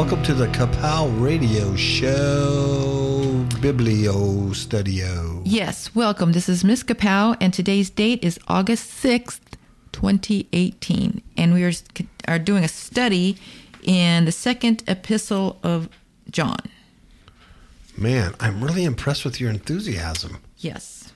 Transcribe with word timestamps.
welcome 0.00 0.22
to 0.22 0.32
the 0.32 0.46
Kapow 0.46 1.12
Radio 1.20 1.76
Show 1.76 3.20
Biblio 3.60 4.54
Studio. 4.54 5.42
Yes, 5.44 5.94
welcome. 5.94 6.32
This 6.32 6.48
is 6.48 6.64
Miss 6.64 6.82
Kapow, 6.82 7.36
and 7.38 7.52
today's 7.52 7.90
date 7.90 8.24
is 8.24 8.40
August 8.48 8.90
6th, 9.04 9.40
2018. 9.92 11.20
And 11.36 11.52
we 11.52 11.64
are, 11.64 11.72
are 12.26 12.38
doing 12.38 12.64
a 12.64 12.68
study 12.68 13.36
in 13.82 14.24
the 14.24 14.32
second 14.32 14.84
epistle 14.86 15.58
of 15.62 15.90
John. 16.30 16.60
Man, 17.94 18.34
I'm 18.40 18.64
really 18.64 18.84
impressed 18.84 19.26
with 19.26 19.38
your 19.38 19.50
enthusiasm. 19.50 20.38
Yes, 20.56 21.12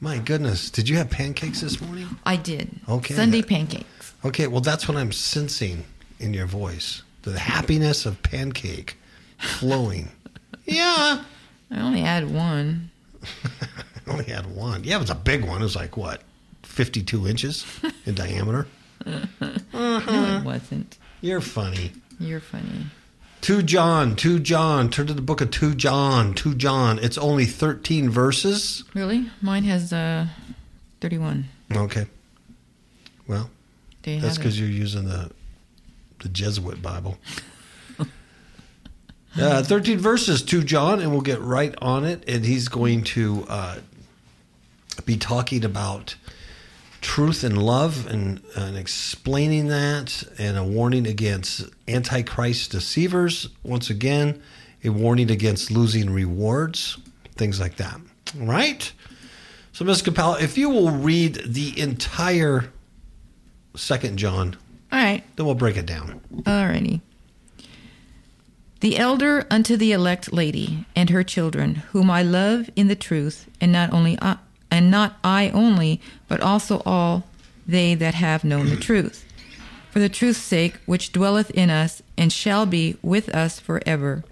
My 0.00 0.16
goodness, 0.20 0.70
did 0.70 0.88
you 0.88 0.96
have 0.96 1.10
pancakes 1.10 1.60
this 1.60 1.82
morning? 1.82 2.08
I 2.24 2.36
did. 2.36 2.80
Okay. 2.88 3.12
Sunday 3.12 3.42
pancakes. 3.42 4.14
Okay, 4.24 4.46
well, 4.46 4.62
that's 4.62 4.88
what 4.88 4.96
I'm 4.96 5.12
sensing 5.12 5.84
in 6.18 6.32
your 6.32 6.46
voice 6.46 7.02
the 7.30 7.38
happiness 7.38 8.06
of 8.06 8.22
pancake 8.22 8.96
flowing. 9.38 10.10
yeah. 10.64 11.24
I 11.70 11.80
only 11.80 12.00
had 12.00 12.30
one. 12.30 12.90
I 13.44 14.10
only 14.10 14.24
had 14.24 14.46
one. 14.54 14.84
Yeah, 14.84 14.96
it 14.96 15.00
was 15.00 15.10
a 15.10 15.14
big 15.14 15.44
one. 15.44 15.60
It 15.60 15.64
was 15.64 15.76
like, 15.76 15.96
what, 15.96 16.22
52 16.62 17.26
inches 17.26 17.66
in 18.04 18.14
diameter? 18.16 18.66
No, 19.04 19.22
it 19.72 20.44
wasn't. 20.44 20.96
You're 21.20 21.40
funny. 21.40 21.92
You're 22.18 22.40
funny. 22.40 22.86
2 23.42 23.62
John, 23.62 24.16
2 24.16 24.40
John. 24.40 24.90
Turn 24.90 25.06
to 25.06 25.14
the 25.14 25.22
book 25.22 25.40
of 25.40 25.50
2 25.50 25.74
John, 25.74 26.34
2 26.34 26.54
John. 26.54 26.98
It's 26.98 27.18
only 27.18 27.44
13 27.44 28.10
verses. 28.10 28.84
Really? 28.94 29.30
Mine 29.40 29.64
has 29.64 29.92
uh, 29.92 30.26
31. 31.00 31.44
Okay. 31.72 32.06
Well, 33.28 33.50
that's 34.02 34.38
because 34.38 34.58
you're 34.58 34.68
using 34.68 35.06
the 35.06 35.30
the 36.26 36.32
Jesuit 36.32 36.82
Bible. 36.82 37.18
Uh, 39.38 39.62
13 39.62 39.98
verses, 39.98 40.42
2 40.42 40.64
John, 40.64 40.98
and 40.98 41.10
we'll 41.10 41.20
get 41.20 41.42
right 41.42 41.74
on 41.82 42.06
it. 42.06 42.26
And 42.26 42.42
he's 42.42 42.68
going 42.68 43.04
to 43.04 43.44
uh, 43.50 43.76
be 45.04 45.18
talking 45.18 45.62
about 45.62 46.16
truth 47.02 47.44
and 47.44 47.62
love 47.62 48.06
and, 48.06 48.42
and 48.56 48.78
explaining 48.78 49.68
that 49.68 50.24
and 50.38 50.56
a 50.56 50.64
warning 50.64 51.06
against 51.06 51.68
antichrist 51.86 52.70
deceivers. 52.70 53.50
Once 53.62 53.90
again, 53.90 54.42
a 54.82 54.88
warning 54.88 55.30
against 55.30 55.70
losing 55.70 56.08
rewards, 56.08 56.96
things 57.34 57.60
like 57.60 57.76
that. 57.76 58.00
Right? 58.34 58.90
So, 59.72 59.84
Ms. 59.84 60.00
Capel, 60.00 60.36
if 60.36 60.56
you 60.56 60.70
will 60.70 60.90
read 60.90 61.42
the 61.44 61.78
entire 61.78 62.70
Second 63.74 64.16
John, 64.16 64.56
All 64.92 64.98
right. 64.98 65.24
then 65.36 65.46
we'll 65.46 65.54
break 65.54 65.76
it 65.76 65.86
down. 65.86 66.20
Alrighty. 66.42 67.00
The 68.80 68.98
elder 68.98 69.46
unto 69.50 69.76
the 69.76 69.92
elect 69.92 70.32
lady 70.32 70.84
and 70.94 71.10
her 71.10 71.24
children, 71.24 71.76
whom 71.92 72.10
I 72.10 72.22
love 72.22 72.70
in 72.76 72.88
the 72.88 72.94
truth, 72.94 73.48
and 73.60 73.72
not 73.72 73.92
only 73.92 74.18
I, 74.20 74.36
and 74.70 74.90
not 74.90 75.16
I 75.24 75.50
only, 75.50 76.00
but 76.28 76.40
also 76.40 76.82
all 76.84 77.24
they 77.66 77.94
that 77.94 78.14
have 78.14 78.44
known 78.44 78.68
the 78.68 78.76
truth. 78.76 79.24
For 79.90 79.98
the 79.98 80.08
truth's 80.08 80.40
sake, 80.40 80.76
which 80.84 81.12
dwelleth 81.12 81.50
in 81.50 81.70
us, 81.70 82.02
and 82.18 82.32
shall 82.32 82.66
be 82.66 82.96
with 83.02 83.28
us 83.30 83.58
forever. 83.58 84.24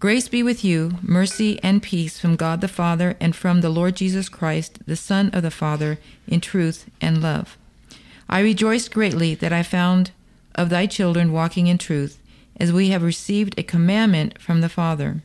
Grace 0.00 0.28
be 0.28 0.42
with 0.42 0.64
you, 0.64 0.92
mercy 1.02 1.60
and 1.62 1.82
peace 1.82 2.18
from 2.18 2.36
God 2.36 2.60
the 2.60 2.68
Father, 2.68 3.16
and 3.20 3.36
from 3.36 3.60
the 3.60 3.70
Lord 3.70 3.96
Jesus 3.96 4.28
Christ, 4.28 4.78
the 4.86 4.96
Son 4.96 5.30
of 5.32 5.42
the 5.42 5.50
Father, 5.50 5.98
in 6.26 6.40
truth 6.40 6.86
and 7.00 7.22
love. 7.22 7.56
I 8.34 8.40
rejoiced 8.40 8.92
greatly 8.92 9.36
that 9.36 9.52
I 9.52 9.62
found 9.62 10.10
of 10.56 10.68
thy 10.68 10.86
children 10.86 11.30
walking 11.30 11.68
in 11.68 11.78
truth, 11.78 12.18
as 12.56 12.72
we 12.72 12.88
have 12.88 13.04
received 13.04 13.56
a 13.56 13.62
commandment 13.62 14.42
from 14.42 14.60
the 14.60 14.68
Father. 14.68 15.22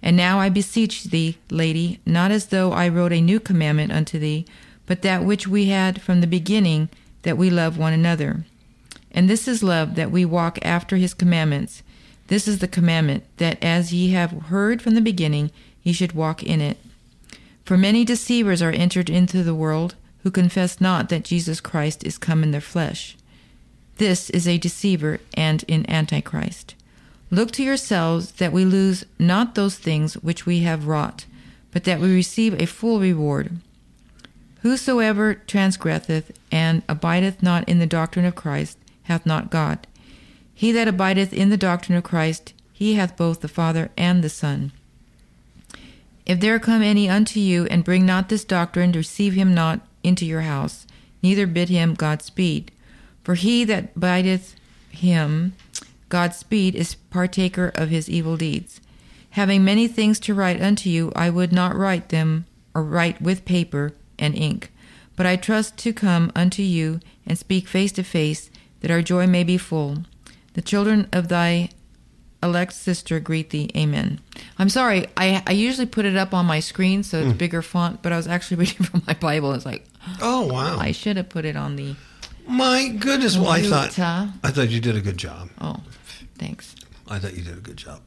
And 0.00 0.16
now 0.16 0.38
I 0.38 0.48
beseech 0.48 1.02
thee, 1.02 1.38
lady, 1.50 1.98
not 2.06 2.30
as 2.30 2.46
though 2.46 2.70
I 2.70 2.86
wrote 2.86 3.12
a 3.12 3.20
new 3.20 3.40
commandment 3.40 3.90
unto 3.90 4.20
thee, 4.20 4.46
but 4.86 5.02
that 5.02 5.24
which 5.24 5.48
we 5.48 5.70
had 5.70 6.00
from 6.00 6.20
the 6.20 6.28
beginning, 6.28 6.88
that 7.22 7.36
we 7.36 7.50
love 7.50 7.78
one 7.78 7.92
another. 7.92 8.44
And 9.10 9.28
this 9.28 9.48
is 9.48 9.64
love, 9.64 9.96
that 9.96 10.12
we 10.12 10.24
walk 10.24 10.60
after 10.62 10.98
his 10.98 11.14
commandments. 11.14 11.82
This 12.28 12.46
is 12.46 12.60
the 12.60 12.68
commandment, 12.68 13.24
that 13.38 13.60
as 13.60 13.92
ye 13.92 14.12
have 14.12 14.30
heard 14.30 14.80
from 14.80 14.94
the 14.94 15.00
beginning, 15.00 15.50
ye 15.82 15.92
should 15.92 16.12
walk 16.12 16.44
in 16.44 16.60
it. 16.60 16.78
For 17.64 17.76
many 17.76 18.04
deceivers 18.04 18.62
are 18.62 18.70
entered 18.70 19.10
into 19.10 19.42
the 19.42 19.52
world, 19.52 19.96
who 20.26 20.30
confess 20.32 20.80
not 20.80 21.08
that 21.08 21.22
Jesus 21.22 21.60
Christ 21.60 22.02
is 22.02 22.18
come 22.18 22.42
in 22.42 22.50
their 22.50 22.60
flesh. 22.60 23.16
This 23.98 24.28
is 24.30 24.48
a 24.48 24.58
deceiver 24.58 25.20
and 25.34 25.64
an 25.68 25.88
antichrist. 25.88 26.74
Look 27.30 27.52
to 27.52 27.62
yourselves 27.62 28.32
that 28.32 28.50
we 28.52 28.64
lose 28.64 29.06
not 29.20 29.54
those 29.54 29.78
things 29.78 30.14
which 30.14 30.44
we 30.44 30.62
have 30.62 30.88
wrought, 30.88 31.26
but 31.70 31.84
that 31.84 32.00
we 32.00 32.12
receive 32.12 32.60
a 32.60 32.66
full 32.66 32.98
reward. 32.98 33.58
Whosoever 34.62 35.36
transgresseth 35.36 36.36
and 36.50 36.82
abideth 36.88 37.40
not 37.40 37.68
in 37.68 37.78
the 37.78 37.86
doctrine 37.86 38.26
of 38.26 38.34
Christ 38.34 38.78
hath 39.04 39.26
not 39.26 39.48
God. 39.48 39.86
He 40.52 40.72
that 40.72 40.88
abideth 40.88 41.32
in 41.32 41.50
the 41.50 41.56
doctrine 41.56 41.96
of 41.96 42.02
Christ, 42.02 42.52
he 42.72 42.94
hath 42.94 43.16
both 43.16 43.42
the 43.42 43.46
Father 43.48 43.90
and 43.96 44.24
the 44.24 44.28
Son. 44.28 44.72
If 46.26 46.40
there 46.40 46.58
come 46.58 46.82
any 46.82 47.08
unto 47.08 47.38
you 47.38 47.66
and 47.66 47.84
bring 47.84 48.04
not 48.04 48.28
this 48.28 48.42
doctrine, 48.42 48.90
receive 48.90 49.34
him 49.34 49.54
not 49.54 49.82
into 50.06 50.24
your 50.24 50.42
house, 50.42 50.86
neither 51.22 51.46
bid 51.46 51.68
him 51.68 51.94
Godspeed. 51.94 52.70
For 53.24 53.34
he 53.34 53.64
that 53.64 53.98
bideth 53.98 54.54
him 54.90 55.54
Godspeed 56.08 56.74
is 56.74 56.94
partaker 56.94 57.72
of 57.74 57.88
his 57.88 58.08
evil 58.08 58.36
deeds. 58.36 58.80
Having 59.30 59.64
many 59.64 59.88
things 59.88 60.18
to 60.20 60.34
write 60.34 60.62
unto 60.62 60.88
you, 60.88 61.12
I 61.14 61.28
would 61.30 61.52
not 61.52 61.76
write 61.76 62.08
them 62.08 62.46
or 62.74 62.82
write 62.82 63.20
with 63.20 63.44
paper 63.44 63.92
and 64.18 64.34
ink. 64.34 64.72
But 65.16 65.26
I 65.26 65.36
trust 65.36 65.76
to 65.78 65.92
come 65.92 66.30
unto 66.34 66.62
you 66.62 67.00
and 67.26 67.38
speak 67.38 67.66
face 67.66 67.92
to 67.92 68.02
face, 68.02 68.50
that 68.80 68.90
our 68.90 69.02
joy 69.02 69.26
may 69.26 69.42
be 69.42 69.58
full. 69.58 70.04
The 70.54 70.62
children 70.62 71.08
of 71.12 71.28
thy 71.28 71.70
elect 72.42 72.72
sister 72.72 73.18
greet 73.18 73.50
thee. 73.50 73.70
Amen. 73.76 74.20
I'm 74.58 74.68
sorry, 74.68 75.06
I, 75.16 75.42
I 75.46 75.52
usually 75.52 75.86
put 75.86 76.04
it 76.04 76.16
up 76.16 76.32
on 76.32 76.46
my 76.46 76.60
screen 76.60 77.02
so 77.02 77.18
it's 77.18 77.32
mm. 77.32 77.38
bigger 77.38 77.62
font, 77.62 78.02
but 78.02 78.12
I 78.12 78.16
was 78.16 78.28
actually 78.28 78.56
reading 78.64 78.86
from 78.86 79.02
my 79.06 79.14
Bible. 79.14 79.52
It's 79.52 79.66
like, 79.66 79.84
Oh, 80.20 80.46
wow. 80.46 80.78
I 80.78 80.92
should 80.92 81.16
have 81.16 81.28
put 81.28 81.44
it 81.44 81.56
on 81.56 81.76
the. 81.76 81.94
My 82.46 82.88
goodness. 82.88 83.36
Well, 83.36 83.48
I 83.48 83.62
thought, 83.62 83.98
I 83.98 84.50
thought 84.50 84.68
you 84.70 84.80
did 84.80 84.96
a 84.96 85.00
good 85.00 85.18
job. 85.18 85.50
Oh, 85.60 85.82
thanks. 86.38 86.74
I 87.08 87.18
thought 87.18 87.34
you 87.34 87.42
did 87.42 87.56
a 87.58 87.60
good 87.60 87.76
job. 87.76 88.00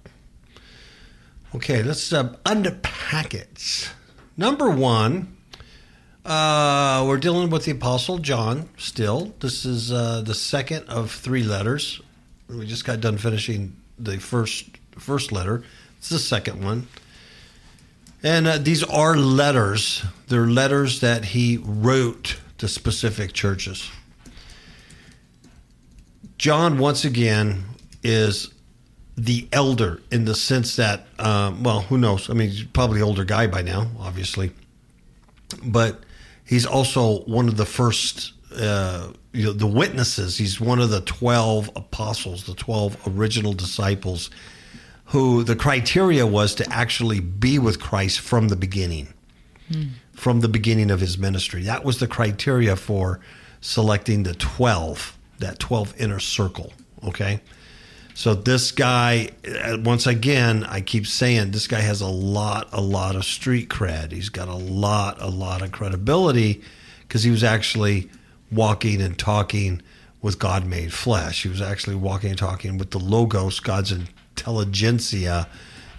Okay, 1.55 1.81
let's 1.83 2.13
uh, 2.13 2.35
unpack 2.45 3.33
it. 3.33 3.91
Number 4.37 4.69
one, 4.69 5.35
uh, 6.25 7.03
we're 7.07 7.17
dealing 7.17 7.49
with 7.49 7.65
the 7.65 7.71
Apostle 7.71 8.19
John 8.19 8.69
still. 8.77 9.33
This 9.39 9.65
is 9.65 9.91
uh, 9.91 10.21
the 10.21 10.35
second 10.35 10.87
of 10.87 11.11
three 11.11 11.43
letters. 11.43 12.01
We 12.47 12.65
just 12.67 12.85
got 12.85 13.01
done 13.01 13.17
finishing 13.17 13.75
the 13.97 14.19
first 14.19 14.69
first 14.97 15.31
letter. 15.31 15.63
It's 15.97 16.09
the 16.09 16.19
second 16.19 16.63
one. 16.63 16.87
And 18.23 18.47
uh, 18.47 18.57
these 18.57 18.83
are 18.83 19.15
letters. 19.15 20.03
They're 20.27 20.47
letters 20.47 20.99
that 20.99 21.25
he 21.25 21.57
wrote 21.63 22.37
to 22.57 22.67
specific 22.67 23.33
churches. 23.33 23.89
John, 26.37 26.77
once 26.77 27.05
again, 27.05 27.63
is 28.03 28.53
the 29.17 29.47
elder 29.51 30.01
in 30.11 30.25
the 30.25 30.35
sense 30.35 30.75
that, 30.77 31.07
um, 31.17 31.63
well, 31.63 31.81
who 31.81 31.97
knows? 31.97 32.29
I 32.29 32.33
mean, 32.33 32.49
he's 32.49 32.63
probably 32.63 33.01
older 33.01 33.25
guy 33.25 33.47
by 33.47 33.61
now, 33.61 33.87
obviously. 33.99 34.51
But 35.63 36.03
he's 36.45 36.65
also 36.65 37.21
one 37.21 37.47
of 37.47 37.57
the 37.57 37.65
first, 37.65 38.33
uh, 38.55 39.11
you 39.33 39.45
know, 39.45 39.53
the 39.53 39.67
witnesses. 39.67 40.37
He's 40.37 40.59
one 40.59 40.79
of 40.79 40.89
the 40.89 41.01
12 41.01 41.71
apostles, 41.75 42.45
the 42.45 42.53
12 42.53 43.17
original 43.17 43.53
disciples, 43.53 44.29
who 45.09 45.43
the 45.43 45.55
criteria 45.55 46.25
was 46.25 46.55
to 46.55 46.71
actually 46.71 47.19
be 47.19 47.59
with 47.59 47.79
Christ 47.79 48.19
from 48.19 48.47
the 48.47 48.55
beginning 48.55 49.13
from 50.13 50.41
the 50.41 50.49
beginning 50.49 50.91
of 50.91 50.99
his 50.99 51.17
ministry. 51.17 51.63
That 51.63 51.83
was 51.83 51.99
the 51.99 52.07
criteria 52.07 52.75
for 52.75 53.19
selecting 53.61 54.23
the 54.23 54.33
12, 54.33 55.17
that 55.39 55.59
12 55.59 55.99
inner 55.99 56.19
circle. 56.19 56.73
Okay. 57.05 57.39
So 58.13 58.33
this 58.33 58.71
guy, 58.71 59.29
uh, 59.47 59.77
once 59.79 60.05
again, 60.05 60.65
I 60.65 60.81
keep 60.81 61.07
saying 61.07 61.51
this 61.51 61.67
guy 61.67 61.79
has 61.79 62.01
a 62.01 62.07
lot, 62.07 62.67
a 62.73 62.81
lot 62.81 63.15
of 63.15 63.23
street 63.23 63.69
cred. 63.69 64.11
He's 64.11 64.29
got 64.29 64.49
a 64.49 64.55
lot, 64.55 65.21
a 65.21 65.29
lot 65.29 65.61
of 65.61 65.71
credibility 65.71 66.61
because 67.07 67.23
he 67.23 67.31
was 67.31 67.43
actually 67.43 68.09
walking 68.51 69.01
and 69.01 69.17
talking 69.17 69.81
with 70.21 70.37
God 70.37 70.65
made 70.65 70.91
flesh. 70.91 71.43
He 71.43 71.49
was 71.49 71.61
actually 71.61 71.95
walking 71.95 72.31
and 72.31 72.39
talking 72.39 72.77
with 72.77 72.91
the 72.91 72.99
Logos, 72.99 73.61
God's 73.61 73.93
intelligentsia 74.39 75.47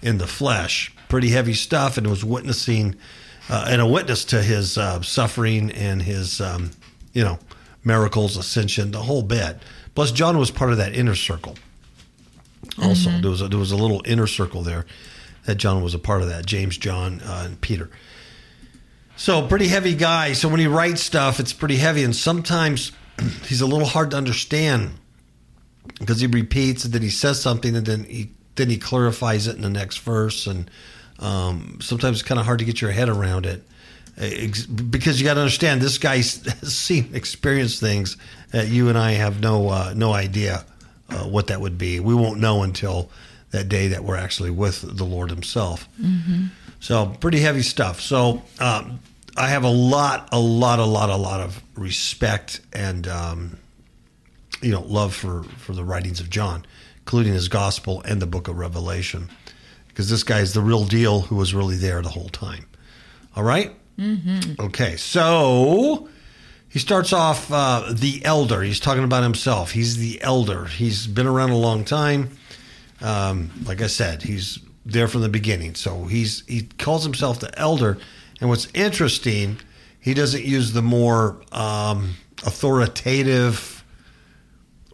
in 0.01 0.17
the 0.17 0.27
flesh. 0.27 0.93
Pretty 1.09 1.29
heavy 1.29 1.53
stuff, 1.53 1.97
and 1.97 2.07
was 2.07 2.25
witnessing 2.25 2.95
uh, 3.49 3.67
and 3.69 3.81
a 3.81 3.85
witness 3.85 4.25
to 4.25 4.41
his 4.41 4.77
uh, 4.77 5.01
suffering 5.01 5.71
and 5.71 6.01
his, 6.01 6.39
um, 6.39 6.71
you 7.13 7.23
know, 7.23 7.37
miracles, 7.83 8.37
ascension, 8.37 8.91
the 8.91 9.01
whole 9.01 9.23
bit. 9.23 9.57
Plus, 9.93 10.11
John 10.11 10.37
was 10.37 10.51
part 10.51 10.71
of 10.71 10.77
that 10.77 10.93
inner 10.93 11.15
circle. 11.15 11.55
Also, 12.81 13.09
there 13.09 13.29
was 13.29 13.41
a, 13.41 13.47
there 13.49 13.59
was 13.59 13.71
a 13.71 13.75
little 13.75 14.01
inner 14.05 14.27
circle 14.27 14.61
there 14.61 14.85
that 15.45 15.55
John 15.55 15.83
was 15.83 15.93
a 15.93 15.99
part 15.99 16.21
of 16.21 16.29
that. 16.29 16.45
James, 16.45 16.77
John, 16.77 17.19
uh, 17.21 17.43
and 17.45 17.59
Peter. 17.59 17.89
So 19.17 19.45
pretty 19.45 19.67
heavy 19.67 19.95
guy. 19.95 20.33
So 20.33 20.47
when 20.47 20.59
he 20.59 20.67
writes 20.67 21.01
stuff, 21.01 21.39
it's 21.39 21.53
pretty 21.53 21.77
heavy, 21.77 22.03
and 22.03 22.15
sometimes 22.15 22.91
he's 23.45 23.61
a 23.61 23.67
little 23.67 23.87
hard 23.87 24.11
to 24.11 24.17
understand 24.17 24.91
because 25.99 26.19
he 26.21 26.27
repeats 26.27 26.85
and 26.85 26.93
then 26.93 27.01
he 27.01 27.09
says 27.09 27.41
something 27.41 27.75
and 27.75 27.85
then 27.85 28.03
he 28.03 28.31
then 28.55 28.69
he 28.69 28.77
clarifies 28.77 29.47
it 29.47 29.55
in 29.55 29.61
the 29.61 29.69
next 29.69 29.97
verse, 29.99 30.45
and 30.45 30.69
um, 31.19 31.79
sometimes 31.81 32.19
it's 32.19 32.27
kind 32.27 32.39
of 32.39 32.45
hard 32.45 32.59
to 32.59 32.65
get 32.65 32.81
your 32.81 32.91
head 32.91 33.09
around 33.09 33.45
it. 33.45 33.63
Because 34.15 35.19
you 35.19 35.25
got 35.25 35.35
to 35.35 35.39
understand, 35.39 35.81
this 35.81 35.97
guy 35.97 36.17
has 36.17 36.43
seen, 36.61 37.09
experienced 37.13 37.79
things 37.79 38.17
that 38.51 38.67
you 38.67 38.89
and 38.89 38.97
I 38.97 39.11
have 39.13 39.39
no 39.39 39.69
uh, 39.69 39.93
no 39.95 40.13
idea 40.13 40.65
uh, 41.09 41.23
what 41.23 41.47
that 41.47 41.61
would 41.61 41.77
be. 41.77 41.99
We 41.99 42.13
won't 42.13 42.39
know 42.39 42.63
until 42.63 43.09
that 43.51 43.69
day 43.69 43.87
that 43.89 44.03
we're 44.03 44.17
actually 44.17 44.51
with 44.51 44.97
the 44.97 45.05
Lord 45.05 45.29
Himself. 45.29 45.87
So 46.79 47.05
pretty 47.19 47.39
heavy 47.39 47.61
stuff. 47.61 48.01
So 48.01 48.43
um, 48.59 48.99
I 49.37 49.47
have 49.47 49.63
a 49.63 49.69
lot, 49.69 50.29
a 50.31 50.39
lot, 50.39 50.79
a 50.79 50.85
lot, 50.85 51.09
a 51.09 51.15
lot 51.15 51.39
of 51.39 51.61
respect 51.75 52.59
and 52.73 53.07
um, 53.07 53.57
you 54.61 54.71
know 54.71 54.81
love 54.81 55.13
for 55.13 55.43
for 55.57 55.73
the 55.73 55.83
writings 55.83 56.19
of 56.19 56.29
John, 56.29 56.65
including 56.99 57.33
his 57.33 57.47
gospel 57.47 58.01
and 58.05 58.21
the 58.21 58.27
book 58.27 58.47
of 58.47 58.57
Revelation, 58.57 59.29
because 59.87 60.09
this 60.09 60.23
guy 60.23 60.39
is 60.39 60.53
the 60.53 60.61
real 60.61 60.85
deal 60.85 61.21
who 61.21 61.35
was 61.35 61.53
really 61.53 61.75
there 61.75 62.01
the 62.01 62.09
whole 62.09 62.29
time. 62.29 62.65
All 63.35 63.43
right? 63.43 63.73
Okay, 64.59 64.95
so 64.97 66.09
he 66.69 66.79
starts 66.79 67.13
off 67.13 67.51
uh, 67.51 67.91
the 67.91 68.23
elder. 68.25 68.61
He's 68.61 68.79
talking 68.79 69.03
about 69.03 69.23
himself. 69.23 69.71
He's 69.71 69.97
the 69.97 70.21
elder. 70.21 70.65
He's 70.65 71.05
been 71.05 71.27
around 71.27 71.51
a 71.51 71.57
long 71.57 71.85
time. 71.85 72.29
Um, 73.01 73.51
like 73.65 73.81
I 73.81 73.87
said, 73.87 74.23
he's 74.23 74.59
there 74.85 75.07
from 75.07 75.21
the 75.21 75.29
beginning. 75.29 75.75
So 75.75 76.05
he's 76.05 76.43
he 76.47 76.63
calls 76.63 77.03
himself 77.03 77.39
the 77.39 77.57
elder. 77.59 77.97
And 78.39 78.49
what's 78.49 78.67
interesting, 78.73 79.59
he 79.99 80.13
doesn't 80.13 80.43
use 80.43 80.73
the 80.73 80.81
more 80.81 81.41
um, 81.51 82.15
authoritative 82.45 83.80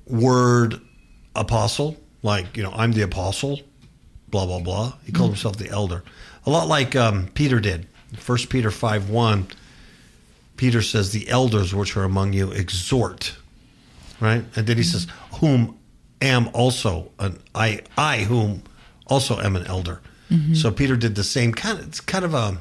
word 0.09 0.79
apostle, 1.35 1.97
like 2.23 2.57
you 2.57 2.63
know, 2.63 2.71
I'm 2.71 2.91
the 2.91 3.01
apostle, 3.03 3.59
blah 4.29 4.45
blah 4.45 4.59
blah. 4.59 4.93
He 5.05 5.11
called 5.11 5.31
mm-hmm. 5.31 5.35
himself 5.35 5.57
the 5.57 5.69
elder, 5.69 6.03
a 6.45 6.49
lot 6.49 6.67
like 6.67 6.95
um, 6.95 7.27
Peter 7.33 7.59
did. 7.59 7.87
First 8.15 8.49
Peter 8.49 8.71
five 8.71 9.09
one. 9.09 9.47
Peter 10.55 10.81
says, 10.81 11.11
"The 11.11 11.29
elders 11.29 11.75
which 11.75 11.95
are 11.95 12.03
among 12.03 12.33
you 12.33 12.51
exhort." 12.51 13.35
Right, 14.19 14.43
and 14.55 14.65
then 14.65 14.77
he 14.77 14.83
mm-hmm. 14.83 14.91
says, 14.91 15.07
"Whom 15.39 15.77
am 16.21 16.49
also 16.53 17.11
an 17.19 17.39
I 17.53 17.81
I 17.97 18.19
whom 18.19 18.63
also 19.07 19.39
am 19.39 19.55
an 19.55 19.67
elder." 19.67 20.01
Mm-hmm. 20.31 20.55
So 20.55 20.71
Peter 20.71 20.95
did 20.95 21.15
the 21.15 21.23
same 21.23 21.53
kind 21.53 21.79
of. 21.79 21.87
It's 21.87 21.99
kind 21.99 22.25
of 22.25 22.33
a 22.33 22.57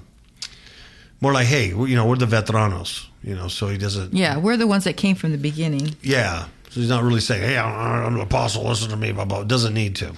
more 1.20 1.32
like, 1.32 1.46
"Hey, 1.46 1.68
you 1.68 1.96
know, 1.96 2.06
we're 2.06 2.16
the 2.16 2.26
veteranos." 2.26 3.06
You 3.22 3.34
know, 3.34 3.48
so 3.48 3.68
he 3.68 3.78
doesn't. 3.78 4.14
Yeah, 4.14 4.36
we're 4.36 4.56
the 4.56 4.68
ones 4.68 4.84
that 4.84 4.96
came 4.96 5.16
from 5.16 5.32
the 5.32 5.38
beginning. 5.38 5.96
Yeah. 6.02 6.46
So 6.70 6.80
he's 6.80 6.88
not 6.88 7.02
really 7.02 7.20
saying, 7.20 7.42
hey, 7.42 7.58
I'm 7.58 8.16
an 8.16 8.20
apostle, 8.20 8.64
listen 8.64 8.90
to 8.90 8.96
me, 8.96 9.12
blah, 9.12 9.24
blah. 9.24 9.44
Doesn't 9.44 9.74
need 9.74 9.96
to. 9.96 10.12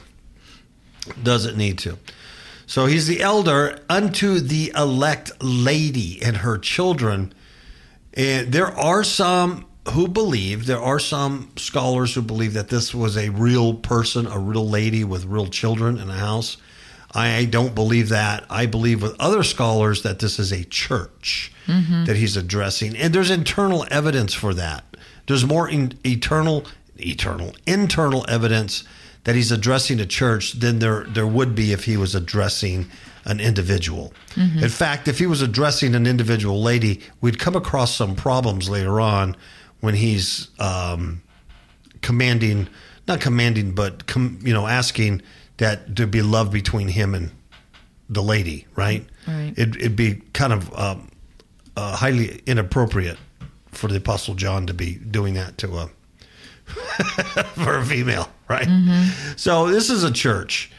Doesn't 1.22 1.56
need 1.56 1.78
to. 1.78 1.98
So 2.66 2.86
he's 2.86 3.06
the 3.06 3.22
elder 3.22 3.80
unto 3.88 4.40
the 4.40 4.72
elect 4.76 5.42
lady 5.42 6.20
and 6.22 6.38
her 6.38 6.58
children. 6.58 7.32
And 8.14 8.52
there 8.52 8.66
are 8.66 9.04
some 9.04 9.66
who 9.92 10.06
believe, 10.06 10.66
there 10.66 10.82
are 10.82 10.98
some 10.98 11.50
scholars 11.56 12.14
who 12.14 12.22
believe 12.22 12.52
that 12.54 12.68
this 12.68 12.94
was 12.94 13.16
a 13.16 13.30
real 13.30 13.74
person, 13.74 14.26
a 14.26 14.38
real 14.38 14.68
lady 14.68 15.02
with 15.04 15.24
real 15.24 15.46
children 15.46 15.98
in 15.98 16.10
a 16.10 16.14
house. 16.14 16.58
I 17.14 17.46
don't 17.46 17.74
believe 17.74 18.10
that. 18.10 18.44
I 18.50 18.66
believe 18.66 19.00
with 19.02 19.18
other 19.18 19.42
scholars 19.42 20.02
that 20.02 20.18
this 20.18 20.38
is 20.38 20.52
a 20.52 20.64
church 20.64 21.52
mm-hmm. 21.66 22.04
that 22.04 22.16
he's 22.16 22.36
addressing. 22.36 22.96
And 22.96 23.14
there's 23.14 23.30
internal 23.30 23.86
evidence 23.90 24.34
for 24.34 24.52
that. 24.54 24.84
There's 25.28 25.44
more 25.44 25.68
in, 25.68 25.96
eternal, 26.04 26.64
eternal, 26.96 27.54
internal 27.66 28.26
evidence 28.28 28.84
that 29.24 29.36
he's 29.36 29.52
addressing 29.52 30.00
a 30.00 30.06
church 30.06 30.52
than 30.54 30.78
there 30.78 31.04
there 31.04 31.26
would 31.26 31.54
be 31.54 31.72
if 31.72 31.84
he 31.84 31.96
was 31.96 32.14
addressing 32.14 32.88
an 33.24 33.40
individual. 33.40 34.12
In 34.62 34.68
fact, 34.70 35.06
if 35.06 35.18
he 35.18 35.26
was 35.26 35.42
addressing 35.42 35.94
an 35.94 36.06
individual 36.06 36.62
lady, 36.62 37.02
we'd 37.20 37.38
come 37.38 37.54
across 37.54 37.94
some 37.94 38.14
problems 38.16 38.70
later 38.70 39.00
on 39.00 39.36
when 39.80 39.94
he's 39.94 40.48
um, 40.58 41.20
commanding, 42.00 42.68
not 43.06 43.20
commanding, 43.20 43.72
but 43.74 44.06
com, 44.06 44.38
you 44.42 44.54
know, 44.54 44.66
asking 44.66 45.20
that 45.58 45.94
there 45.94 46.06
be 46.06 46.22
love 46.22 46.50
between 46.50 46.88
him 46.88 47.14
and 47.14 47.30
the 48.08 48.22
lady, 48.22 48.66
right? 48.76 49.04
Right. 49.26 49.52
It, 49.56 49.76
it'd 49.76 49.96
be 49.96 50.22
kind 50.32 50.54
of 50.54 50.72
um, 50.74 51.10
uh, 51.76 51.96
highly 51.96 52.40
inappropriate 52.46 53.18
for 53.78 53.88
the 53.88 53.96
Apostle 53.96 54.34
John 54.34 54.66
to 54.66 54.74
be 54.74 54.96
doing 54.96 55.34
that 55.34 55.56
to 55.58 55.76
a 55.76 55.90
for 57.54 57.78
a 57.78 57.84
female, 57.84 58.28
right? 58.48 58.68
So 59.36 59.68
this 59.68 59.88
is 59.88 60.04
a 60.04 60.12
church. 60.12 60.70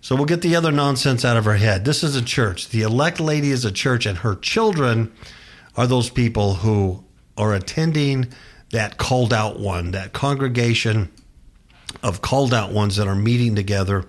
So 0.00 0.16
we'll 0.16 0.24
get 0.24 0.40
the 0.40 0.56
other 0.56 0.72
nonsense 0.72 1.24
out 1.24 1.36
of 1.36 1.46
our 1.46 1.56
head. 1.56 1.84
This 1.84 2.02
is 2.02 2.16
a 2.16 2.22
church. 2.22 2.68
The 2.68 2.82
elect 2.82 3.20
lady 3.20 3.50
is 3.50 3.64
a 3.64 3.72
church, 3.72 4.06
and 4.06 4.18
her 4.18 4.34
children 4.36 5.12
are 5.76 5.86
those 5.86 6.10
people 6.10 6.54
who 6.54 7.04
are 7.36 7.54
attending 7.54 8.32
that 8.70 8.98
called 8.98 9.32
out 9.32 9.60
one, 9.60 9.92
that 9.92 10.12
congregation 10.12 11.10
of 12.02 12.22
called 12.22 12.54
out 12.54 12.72
ones 12.72 12.96
that 12.96 13.06
are 13.06 13.14
meeting 13.14 13.54
together 13.54 14.06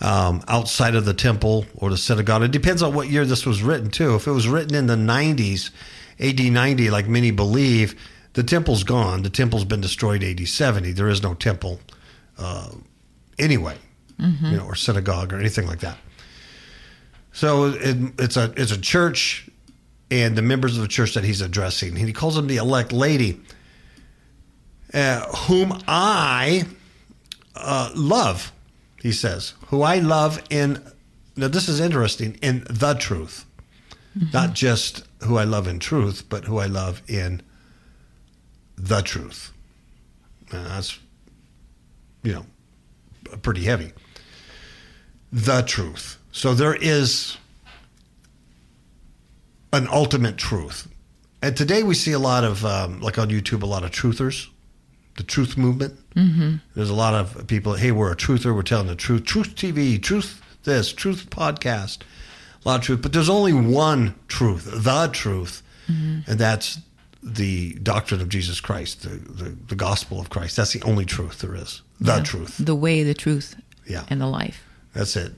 um, 0.00 0.42
outside 0.48 0.94
of 0.94 1.04
the 1.04 1.14
temple 1.14 1.66
or 1.74 1.90
the 1.90 1.96
synagogue. 1.96 2.42
It 2.42 2.50
depends 2.50 2.82
on 2.82 2.94
what 2.94 3.08
year 3.08 3.24
this 3.24 3.46
was 3.46 3.62
written, 3.62 3.90
too. 3.90 4.14
If 4.14 4.26
it 4.26 4.32
was 4.32 4.48
written 4.48 4.74
in 4.74 4.86
the 4.86 4.96
90s, 4.96 5.70
AD 6.20 6.40
90, 6.40 6.90
like 6.90 7.08
many 7.08 7.30
believe, 7.30 8.00
the 8.34 8.42
temple's 8.42 8.84
gone. 8.84 9.22
The 9.22 9.30
temple's 9.30 9.64
been 9.64 9.80
destroyed 9.80 10.22
AD 10.22 10.46
70. 10.46 10.92
There 10.92 11.08
is 11.08 11.22
no 11.22 11.34
temple 11.34 11.80
uh, 12.38 12.70
anyway, 13.38 13.76
you 14.50 14.56
know, 14.56 14.64
or 14.64 14.74
synagogue 14.74 15.32
or 15.32 15.38
anything 15.38 15.66
like 15.66 15.80
that. 15.80 15.98
So 17.32 17.66
it, 17.66 17.96
it's 18.18 18.36
a 18.36 18.52
it's 18.56 18.72
a 18.72 18.80
church, 18.80 19.48
and 20.10 20.36
the 20.36 20.42
members 20.42 20.76
of 20.76 20.82
the 20.82 20.88
church 20.88 21.14
that 21.14 21.24
he's 21.24 21.40
addressing, 21.40 21.90
and 21.96 22.06
he 22.06 22.12
calls 22.12 22.34
them 22.34 22.46
the 22.46 22.56
elect 22.56 22.92
lady, 22.92 23.40
uh, 24.92 25.20
whom 25.46 25.80
I 25.86 26.64
uh, 27.54 27.90
love. 27.94 28.52
He 29.00 29.12
says, 29.12 29.54
"Who 29.68 29.82
I 29.82 30.00
love 30.00 30.42
in." 30.50 30.82
Now 31.36 31.48
this 31.48 31.68
is 31.68 31.80
interesting 31.80 32.36
in 32.42 32.66
the 32.68 32.94
truth, 32.94 33.46
not 34.32 34.52
just 34.52 35.04
who 35.22 35.36
I 35.36 35.44
love 35.44 35.66
in 35.66 35.78
truth, 35.78 36.24
but 36.28 36.44
who 36.44 36.58
I 36.58 36.66
love 36.66 37.02
in 37.08 37.42
the 38.76 39.02
truth. 39.02 39.52
Now, 40.52 40.64
that's 40.64 40.98
you 42.22 42.32
know 42.32 42.46
pretty 43.42 43.64
heavy. 43.64 43.92
The 45.32 45.62
truth. 45.62 46.18
So 46.32 46.54
there 46.54 46.74
is 46.74 47.36
an 49.72 49.86
ultimate 49.88 50.36
truth. 50.36 50.88
And 51.42 51.56
today 51.56 51.82
we 51.82 51.94
see 51.94 52.12
a 52.12 52.18
lot 52.18 52.44
of, 52.44 52.64
um, 52.64 53.00
like 53.00 53.18
on 53.18 53.30
YouTube, 53.30 53.62
a 53.62 53.66
lot 53.66 53.84
of 53.84 53.90
truthers, 53.90 54.48
the 55.16 55.22
truth 55.22 55.56
movement. 55.56 55.98
Mm-hmm. 56.14 56.56
There's 56.74 56.90
a 56.90 56.94
lot 56.94 57.14
of 57.14 57.46
people, 57.46 57.74
hey, 57.74 57.92
we're 57.92 58.12
a 58.12 58.16
truther, 58.16 58.54
we're 58.54 58.62
telling 58.62 58.88
the 58.88 58.96
truth. 58.96 59.24
Truth 59.24 59.54
TV, 59.54 60.02
truth 60.02 60.42
this, 60.64 60.92
truth 60.92 61.30
podcast, 61.30 61.98
a 62.64 62.68
lot 62.68 62.80
of 62.80 62.84
truth. 62.84 63.02
But 63.02 63.12
there's 63.12 63.28
only 63.28 63.52
one 63.52 64.14
truth, 64.28 64.68
the 64.72 65.08
truth, 65.12 65.62
and 65.88 66.24
that's 66.26 66.78
the 67.22 67.74
doctrine 67.74 68.20
of 68.20 68.28
Jesus 68.28 68.60
Christ, 68.60 69.02
the, 69.02 69.08
the, 69.10 69.50
the 69.68 69.74
gospel 69.74 70.20
of 70.20 70.30
Christ. 70.30 70.56
That's 70.56 70.72
the 70.72 70.82
only 70.82 71.04
truth 71.04 71.40
there 71.40 71.54
is, 71.56 71.82
the 72.00 72.16
Yeah. 72.16 72.22
truth. 72.22 72.56
The 72.58 72.74
way, 72.76 73.02
the 73.02 73.12
truth, 73.14 73.56
Yeah. 73.86 74.04
and 74.08 74.20
the 74.20 74.26
life. 74.26 74.62
That's 74.94 75.16
it. 75.16 75.32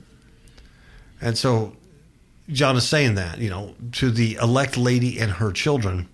And 1.19 1.37
so 1.37 1.75
John 2.49 2.77
is 2.77 2.87
saying 2.87 3.15
that, 3.15 3.39
you 3.39 3.49
know, 3.49 3.75
to 3.93 4.11
the 4.11 4.35
elect 4.41 4.77
lady 4.77 5.19
and 5.19 5.31
her 5.31 5.51
children. 5.51 6.07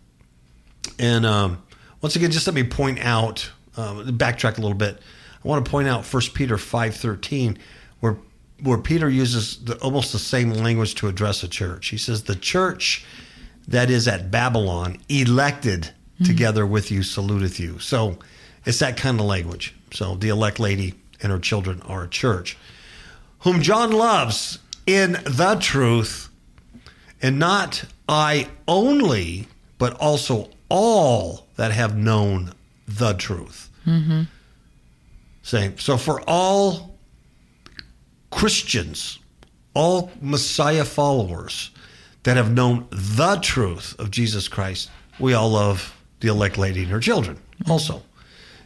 And 0.98 1.25
um, 1.25 1.62
once 2.01 2.16
again, 2.16 2.32
just 2.32 2.48
let 2.48 2.54
me 2.54 2.63
point 2.63 3.00
out, 3.00 3.51
um, 3.78 4.06
backtrack 4.18 4.58
a 4.58 4.62
little 4.62 4.78
bit. 4.78 5.00
I 5.44 5.48
want 5.48 5.63
to 5.66 5.70
point 5.70 5.88
out 5.88 6.06
1 6.06 6.24
Peter 6.34 6.56
5.13, 6.58 7.58
where, 8.00 8.18
where 8.62 8.78
Peter 8.78 9.10
uses 9.10 9.63
the, 9.63 9.78
almost 9.78 10.12
the 10.12 10.20
same 10.20 10.51
language 10.51 10.96
to 10.96 11.08
address 11.08 11.44
a 11.44 11.48
church. 11.48 11.88
He 11.88 11.98
says, 11.98 12.24
the 12.24 12.36
church 12.36 13.06
that 13.68 13.89
is 13.89 14.08
at 14.08 14.32
Babylon, 14.32 14.98
elected 15.10 15.92
hmm. 16.18 16.24
together 16.24 16.66
with 16.66 16.92
you, 16.92 17.01
saluteth 17.01 17.60
you. 17.60 17.80
So 17.80 18.18
it's 18.66 18.80
that 18.80 18.98
kind 18.98 19.20
of 19.20 19.25
language. 19.25 19.75
So 19.92 20.16
the 20.16 20.30
elect 20.30 20.60
lady 20.60 20.96
and 21.22 21.32
her 21.32 21.39
children 21.39 21.82
are 21.84 22.04
a 22.04 22.10
church 22.10 22.58
whom 23.39 23.62
John 23.62 23.92
loves 23.92 24.60
in 24.86 25.13
the 25.13 25.58
truth, 25.60 26.30
and 27.22 27.39
not 27.39 27.86
I 28.08 28.50
only, 28.68 29.48
but 29.78 29.94
also 29.94 30.50
all 30.68 31.48
that 31.56 31.72
have 31.72 31.98
known 31.98 32.54
the 32.88 33.13
truth. 33.13 33.70
Mm-hmm. 33.86 34.24
Same. 35.42 35.78
so 35.80 35.98
for 35.98 36.22
all 36.28 36.96
Christians, 38.31 39.19
all 39.74 40.12
Messiah 40.21 40.86
followers 40.86 41.71
that 42.24 42.38
have 42.38 42.51
known 42.51 42.88
the 42.91 43.38
truth 43.41 43.95
of 44.00 44.12
Jesus 44.12 44.48
Christ, 44.48 44.89
we 45.19 45.33
all 45.33 45.50
love 45.50 45.95
the 46.19 46.27
elect 46.27 46.57
lady 46.57 46.83
and 46.83 46.91
her 46.91 47.00
children. 47.00 47.39
Also, 47.69 48.03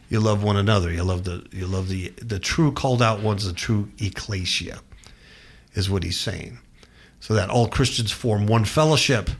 you 0.08 0.20
love 0.20 0.42
one 0.42 0.56
another. 0.56 0.92
You 0.92 1.02
love 1.02 1.24
the 1.24 1.46
you 1.50 1.66
love 1.66 1.88
the 1.88 2.10
the 2.20 2.38
true 2.38 2.72
called 2.72 3.02
out 3.02 3.20
ones, 3.20 3.46
the 3.46 3.52
true 3.52 3.90
ecclesia, 3.98 4.80
is 5.74 5.90
what 5.90 6.02
he's 6.02 6.18
saying. 6.18 6.58
So 7.20 7.34
that 7.34 7.48
all 7.50 7.68
Christians 7.68 8.12
form 8.12 8.46
one 8.46 8.64
fellowship, 8.64 9.30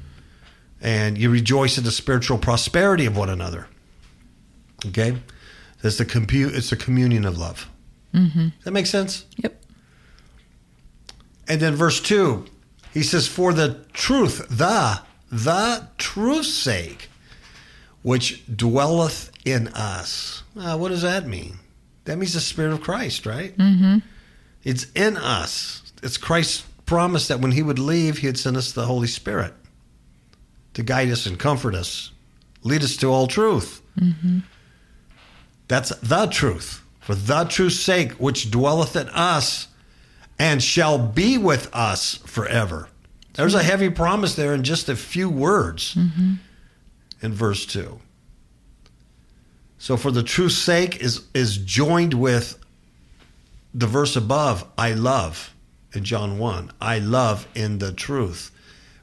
and 0.81 1.19
you 1.19 1.31
rejoice 1.31 1.77
in 1.77 1.85
the 1.85 1.93
spiritual 1.93 2.39
prosperity 2.39 3.07
of 3.07 3.17
one 3.17 3.31
another. 3.31 3.69
Okay, 4.87 5.17
it's 5.83 5.99
the 5.99 6.05
compute. 6.05 6.55
It's 6.55 6.71
the 6.71 6.77
communion 6.77 7.25
of 7.25 7.39
love. 7.39 7.69
Mm-hmm. 8.15 8.49
That 8.65 8.71
makes 8.71 8.91
sense. 8.91 9.27
Yep. 9.37 9.64
And 11.49 11.61
then 11.61 11.75
verse 11.75 12.01
2, 12.01 12.47
he 12.93 13.03
says, 13.03 13.27
For 13.29 13.53
the 13.53 13.85
truth, 13.93 14.47
the, 14.49 15.01
the 15.31 15.89
truth's 15.99 16.53
sake, 16.53 17.09
which 18.03 18.45
dwelleth 18.55 19.31
in 19.45 19.69
us. 19.69 20.43
Uh, 20.57 20.77
what 20.77 20.89
does 20.89 21.03
that 21.03 21.27
mean? 21.27 21.59
That 22.05 22.19
means 22.19 22.35
the 22.35 22.41
Spirit 22.41 22.73
of 22.73 22.81
Christ, 22.81 23.27
right? 23.27 23.57
Mm-hmm. 23.57 23.99
It's 24.63 24.87
in 24.95 25.17
us. 25.17 25.93
It's 26.03 26.17
Christ's 26.17 26.65
promise 26.87 27.29
that 27.29 27.41
when 27.41 27.53
he 27.53 27.63
would 27.63 27.79
leave, 27.79 28.19
he'd 28.19 28.39
send 28.39 28.57
us 28.57 28.73
the 28.73 28.87
Holy 28.87 29.07
Spirit 29.07 29.55
to 30.75 30.83
guide 30.83 31.11
us 31.11 31.27
and 31.27 31.39
comfort 31.39 31.75
us, 31.75 32.11
lead 32.63 32.83
us 32.83 32.97
to 32.99 33.07
all 33.09 33.27
truth. 33.27 33.81
Mm-hmm. 33.99 34.41
That's 35.69 35.91
the 35.97 36.27
truth. 36.27 36.83
For 37.01 37.15
the 37.15 37.45
truth's 37.45 37.81
sake, 37.81 38.13
which 38.13 38.51
dwelleth 38.51 38.97
in 38.97 39.09
us 39.11 39.69
and 40.39 40.63
shall 40.63 40.99
be 40.99 41.39
with 41.39 41.69
us 41.75 42.17
forever. 42.27 42.89
There's 43.35 43.55
a 43.55 43.63
heavy 43.63 43.91
promise 43.91 44.35
there 44.35 44.55
in 44.55 44.63
just 44.63 44.89
a 44.89 44.97
few 44.97 45.29
words 45.29 45.95
Mm-hmm. 45.95 46.35
in 47.23 47.33
verse 47.33 47.67
2. 47.67 48.01
So 49.79 49.97
for 49.97 50.11
the 50.11 50.23
truth's 50.23 50.57
sake 50.57 51.01
is 51.03 51.23
is 51.35 51.57
joined 51.59 52.15
with 52.15 52.59
the 53.75 53.87
verse 53.87 54.15
above, 54.17 54.65
I 54.79 54.93
love 54.93 55.53
in 55.93 56.05
John 56.05 56.39
1. 56.39 56.71
I 56.81 56.99
love 57.01 57.47
in 57.55 57.79
the 57.79 57.93
truth 57.93 58.51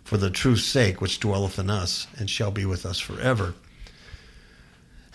for 0.03 0.17
the 0.17 0.29
truth's 0.29 0.63
sake 0.63 1.01
which 1.01 1.19
dwelleth 1.19 1.59
in 1.59 1.69
us 1.69 2.07
and 2.17 2.29
shall 2.29 2.51
be 2.51 2.65
with 2.65 2.85
us 2.85 3.00
forever. 3.00 3.53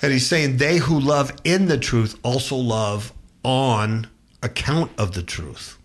And 0.02 0.12
he's 0.12 0.26
saying 0.26 0.58
they 0.58 0.76
who 0.76 1.00
love 1.00 1.32
in 1.44 1.66
the 1.66 1.78
truth 1.78 2.18
also 2.23 2.54
love 2.56 3.12
on 3.42 4.08
account 4.42 4.90
of 4.99 5.12
the 5.14 5.23
truth. 5.23 5.78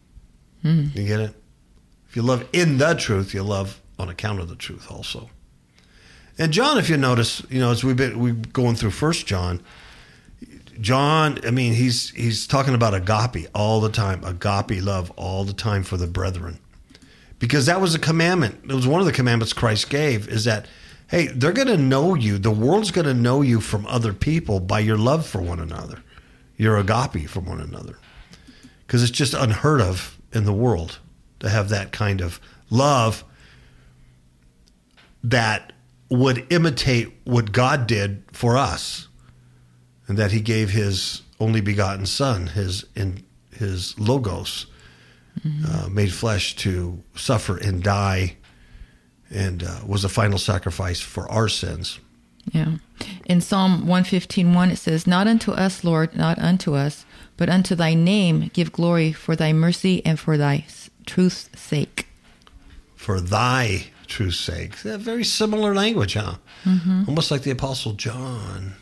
Mm. 0.64 0.96
You 0.96 1.08
get 1.08 1.20
it? 1.20 1.36
If 2.10 2.16
you 2.16 2.22
love 2.22 2.48
in 2.54 2.78
the 2.78 2.94
truth, 2.94 3.34
you 3.34 3.44
love 3.44 3.82
on 3.98 4.10
account 4.10 4.40
of 4.40 4.50
the 4.50 4.56
truth 4.56 4.92
also. 4.92 5.30
And 6.38 6.52
John, 6.52 6.78
if 6.78 6.90
you 6.90 6.98
notice, 6.98 7.42
you 7.50 7.60
know, 7.60 7.72
as 7.72 7.84
we've 7.84 7.96
been 7.96 8.20
we 8.20 8.32
going 8.32 8.76
through 8.76 8.92
First 8.92 9.28
John, 9.28 9.62
John, 10.80 11.40
I 11.46 11.52
mean, 11.52 11.74
he's 11.74 12.10
he's 12.12 12.48
talking 12.48 12.74
about 12.74 12.94
agape 12.94 13.48
all 13.54 13.80
the 13.80 13.90
time, 13.90 14.24
agape 14.24 14.84
love 14.84 15.12
all 15.16 15.44
the 15.44 15.54
time 15.54 15.84
for 15.84 15.98
the 15.98 16.08
brethren, 16.08 16.60
because 17.40 17.68
that 17.68 17.80
was 17.80 17.94
a 17.94 18.00
commandment. 18.00 18.60
It 18.64 18.74
was 18.74 18.88
one 18.88 19.00
of 19.00 19.06
the 19.06 19.12
commandments 19.12 19.54
Christ 19.54 19.90
gave. 19.90 20.28
Is 20.28 20.46
that 20.46 20.66
hey, 21.08 21.28
they're 21.28 21.52
going 21.52 21.68
to 21.68 21.78
know 21.78 22.16
you. 22.16 22.38
The 22.38 22.52
world's 22.52 22.90
going 22.92 23.08
to 23.08 23.14
know 23.14 23.42
you 23.42 23.60
from 23.60 23.86
other 23.88 24.14
people 24.14 24.60
by 24.60 24.80
your 24.80 24.98
love 24.98 25.28
for 25.28 25.42
one 25.42 25.60
another, 25.60 26.02
your 26.58 26.78
agape 26.78 27.30
for 27.30 27.42
one 27.42 27.60
another, 27.60 27.98
because 28.88 29.04
it's 29.04 29.12
just 29.12 29.34
unheard 29.34 29.82
of 29.82 30.18
in 30.34 30.46
the 30.46 30.54
world 30.54 31.00
to 31.40 31.50
have 31.50 31.70
that 31.70 31.92
kind 31.92 32.22
of 32.22 32.40
love 32.70 33.24
that 35.24 35.74
would 36.10 36.46
imitate 36.52 37.12
what 37.24 37.52
God 37.52 37.88
did 37.88 38.24
for 38.34 38.58
us, 38.58 39.08
and 40.08 40.18
that 40.18 40.32
He 40.32 40.42
gave 40.42 40.72
His 40.72 41.22
only 41.40 41.62
begotten 41.62 42.06
Son, 42.06 42.48
His 42.48 42.86
in 42.96 43.24
His 43.54 43.98
logos, 44.00 44.68
uh, 45.68 45.88
made 45.90 46.12
flesh 46.12 46.56
to 46.58 47.02
suffer 47.16 47.58
and 47.58 47.82
die, 47.82 48.38
and 49.30 49.64
uh, 49.64 49.80
was 49.86 50.04
a 50.04 50.10
final 50.10 50.38
sacrifice 50.38 51.00
for 51.00 51.30
our 51.32 51.48
sins. 51.48 52.00
Yeah. 52.52 52.78
In 53.26 53.42
Psalm 53.42 53.86
115.1 53.86 54.72
it 54.72 54.76
says, 54.78 55.08
Not 55.08 55.28
unto 55.28 55.52
us, 55.52 55.84
Lord, 55.84 56.16
not 56.16 56.40
unto 56.40 56.76
us, 56.76 57.06
but 57.42 57.50
unto 57.50 57.74
thy 57.74 57.96
name 57.96 58.52
give 58.54 58.72
glory 58.72 59.12
for 59.12 59.36
thy 59.36 59.52
mercy 59.52 60.06
and 60.06 60.20
for 60.20 60.38
thy 60.38 60.64
truth's 61.08 61.50
sake. 61.60 62.06
For 62.96 63.20
thy 63.20 63.88
truth's 64.06 64.40
sake. 64.40 64.76
Very 64.76 65.24
similar 65.24 65.74
language, 65.74 66.14
huh? 66.14 66.36
Almost 67.08 67.32
like 67.32 67.42
the 67.42 67.50
Apostle 67.50 67.94
John 67.94 68.74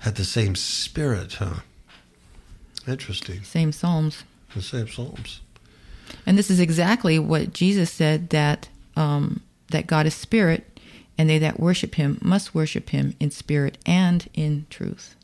had 0.00 0.16
the 0.16 0.26
same 0.26 0.56
spirit, 0.56 1.32
huh? 1.32 1.60
Interesting. 2.86 3.42
Same 3.44 3.72
Psalms. 3.72 4.24
The 4.54 4.60
same 4.60 4.86
Psalms. 4.86 5.40
And 6.26 6.36
this 6.36 6.50
is 6.50 6.60
exactly 6.60 7.18
what 7.18 7.54
Jesus 7.54 7.90
said 7.90 8.28
that 8.28 8.68
um, 8.94 9.40
that 9.70 9.86
God 9.86 10.04
is 10.04 10.12
spirit, 10.12 10.80
and 11.16 11.30
they 11.30 11.38
that 11.38 11.58
worship 11.58 11.94
him 11.94 12.18
must 12.20 12.54
worship 12.54 12.90
him 12.90 13.14
in 13.18 13.30
spirit 13.30 13.78
and 13.86 14.28
in 14.34 14.66
truth. 14.68 15.16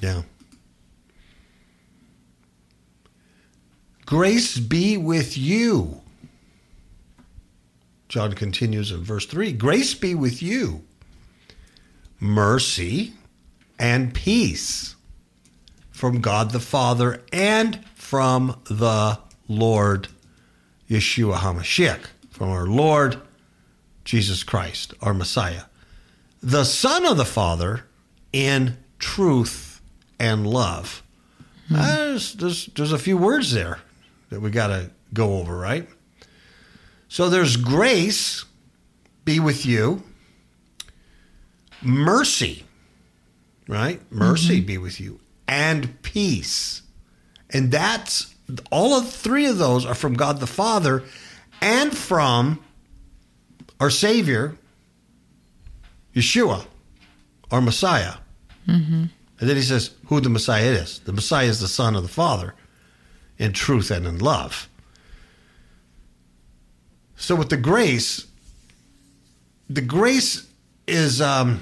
Yeah. 0.00 0.22
Grace 4.12 4.58
be 4.58 4.98
with 4.98 5.38
you. 5.38 6.02
John 8.08 8.34
continues 8.34 8.90
in 8.90 9.02
verse 9.02 9.24
3 9.24 9.54
Grace 9.54 9.94
be 9.94 10.14
with 10.14 10.42
you, 10.42 10.82
mercy 12.20 13.14
and 13.78 14.12
peace 14.12 14.96
from 15.90 16.20
God 16.20 16.50
the 16.50 16.60
Father 16.60 17.22
and 17.32 17.82
from 17.94 18.60
the 18.64 19.18
Lord 19.48 20.08
Yeshua 20.90 21.36
HaMashiach, 21.36 22.04
from 22.28 22.50
our 22.50 22.66
Lord 22.66 23.16
Jesus 24.04 24.44
Christ, 24.44 24.92
our 25.00 25.14
Messiah, 25.14 25.62
the 26.42 26.64
Son 26.64 27.06
of 27.06 27.16
the 27.16 27.24
Father 27.24 27.86
in 28.30 28.76
truth 28.98 29.80
and 30.20 30.46
love. 30.46 31.02
Uh, 31.74 31.96
there's, 31.96 32.34
there's, 32.34 32.66
there's 32.66 32.92
a 32.92 32.98
few 32.98 33.16
words 33.16 33.52
there 33.52 33.78
that 34.32 34.40
we 34.40 34.50
got 34.50 34.68
to 34.68 34.90
go 35.12 35.38
over, 35.38 35.54
right? 35.54 35.86
So 37.08 37.28
there's 37.28 37.58
grace 37.58 38.46
be 39.26 39.38
with 39.38 39.66
you, 39.66 40.02
mercy, 41.82 42.64
right? 43.68 44.00
Mercy 44.10 44.56
mm-hmm. 44.56 44.66
be 44.66 44.78
with 44.78 45.00
you, 45.00 45.20
and 45.46 46.00
peace. 46.00 46.80
And 47.50 47.70
that's 47.70 48.34
all 48.70 48.94
of 48.94 49.10
three 49.10 49.44
of 49.44 49.58
those 49.58 49.84
are 49.84 49.94
from 49.94 50.14
God 50.14 50.40
the 50.40 50.46
Father 50.46 51.04
and 51.60 51.94
from 51.94 52.64
our 53.80 53.90
Savior, 53.90 54.56
Yeshua, 56.14 56.64
our 57.50 57.60
Messiah. 57.60 58.14
Mm-hmm. 58.66 59.04
And 59.40 59.48
then 59.50 59.56
he 59.56 59.62
says 59.62 59.90
who 60.06 60.22
the 60.22 60.30
Messiah 60.30 60.70
is. 60.70 61.00
The 61.00 61.12
Messiah 61.12 61.48
is 61.48 61.60
the 61.60 61.68
Son 61.68 61.94
of 61.94 62.02
the 62.02 62.08
Father 62.08 62.54
in 63.42 63.52
truth 63.52 63.90
and 63.90 64.06
in 64.06 64.18
love. 64.18 64.68
So 67.16 67.34
with 67.34 67.48
the 67.48 67.56
grace, 67.56 68.26
the 69.68 69.80
grace 69.80 70.46
is 70.86 71.20
um, 71.20 71.60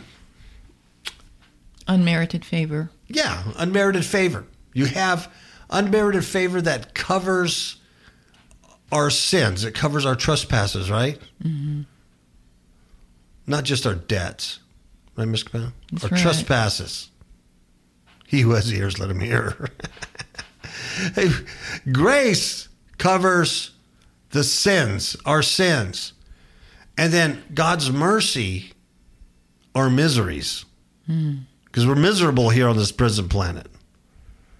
Unmerited 1.88 2.44
favor. 2.44 2.90
yeah, 3.08 3.42
unmerited 3.56 4.04
favor. 4.04 4.44
You 4.74 4.86
have 4.86 5.32
unmerited 5.70 6.24
favor 6.24 6.60
that 6.60 6.94
covers 6.94 7.76
our 8.92 9.08
sins. 9.08 9.64
It 9.64 9.74
covers 9.74 10.04
our 10.04 10.14
trespasses, 10.14 10.90
right? 10.90 11.18
Mm-hmm. 11.42 11.82
Not 13.46 13.64
just 13.64 13.86
our 13.86 13.94
debts, 13.94 14.60
right, 15.16 15.26
Miss 15.26 15.42
Cabana? 15.42 15.72
Our 16.02 16.10
right. 16.10 16.20
trespasses. 16.20 17.10
He 18.26 18.42
who 18.42 18.50
has 18.50 18.72
ears, 18.72 18.98
let 18.98 19.10
him 19.10 19.20
hear. 19.20 19.68
Grace 21.92 22.68
covers 22.98 23.72
the 24.30 24.44
sins, 24.44 25.16
our 25.24 25.42
sins. 25.42 26.12
And 26.96 27.12
then 27.12 27.42
God's 27.54 27.90
mercy, 27.90 28.72
our 29.74 29.90
miseries. 29.90 30.64
Hmm. 31.06 31.38
Because 31.64 31.86
we're 31.86 31.94
miserable 31.94 32.50
here 32.50 32.68
on 32.68 32.76
this 32.76 32.92
prison 32.92 33.28
planet. 33.28 33.66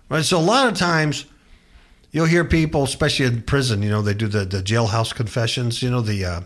Right? 0.09 0.25
So 0.25 0.39
a 0.39 0.41
lot 0.41 0.69
of 0.69 0.79
times 0.79 1.27
you'll 2.13 2.27
hear 2.27 2.45
people, 2.45 2.85
especially 2.85 3.27
in 3.27 3.43
prison, 3.43 3.83
you 3.83 3.91
know, 3.91 4.03
they 4.03 4.15
do 4.15 4.27
the, 4.27 4.45
the 4.45 4.63
jailhouse 4.63 5.15
confessions, 5.15 5.83
you 5.83 5.91
know, 5.91 6.01
the 6.01 6.25
uh, 6.25 6.41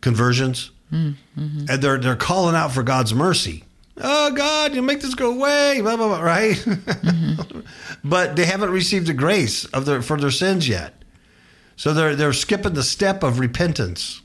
conversions. 0.00 0.70
Hmm. 0.90 1.12
Mm-hmm. 1.38 1.64
And 1.70 1.82
they're 1.82 1.98
they're 1.98 2.16
calling 2.16 2.54
out 2.54 2.72
for 2.72 2.82
God's 2.82 3.14
mercy. 3.14 3.64
Oh 3.98 4.32
God, 4.32 4.74
you 4.74 4.82
make 4.82 5.00
this 5.00 5.14
go 5.14 5.32
away, 5.34 5.80
blah 5.80 5.96
blah 5.96 6.08
blah, 6.08 6.22
right? 6.22 6.56
Mm-hmm. 7.12 7.60
but 8.04 8.36
they 8.36 8.44
haven't 8.44 8.70
received 8.70 9.06
the 9.06 9.14
grace 9.14 9.64
of 9.66 9.84
their 9.86 10.02
for 10.02 10.18
their 10.18 10.30
sins 10.30 10.68
yet. 10.68 11.02
So 11.76 11.92
they're 11.92 12.16
they're 12.16 12.32
skipping 12.32 12.74
the 12.74 12.82
step 12.82 13.22
of 13.22 13.38
repentance. 13.38 14.22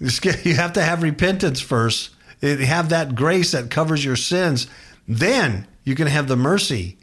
You, 0.00 0.08
skip, 0.10 0.44
you 0.44 0.54
have 0.54 0.72
to 0.72 0.82
have 0.82 1.02
repentance 1.02 1.60
first. 1.60 2.10
You 2.40 2.56
have 2.58 2.88
that 2.88 3.14
grace 3.14 3.52
that 3.52 3.70
covers 3.70 4.04
your 4.04 4.16
sins. 4.16 4.66
Then 5.06 5.66
you 5.84 5.94
can 5.94 6.08
have 6.08 6.26
the 6.26 6.36
mercy 6.36 6.98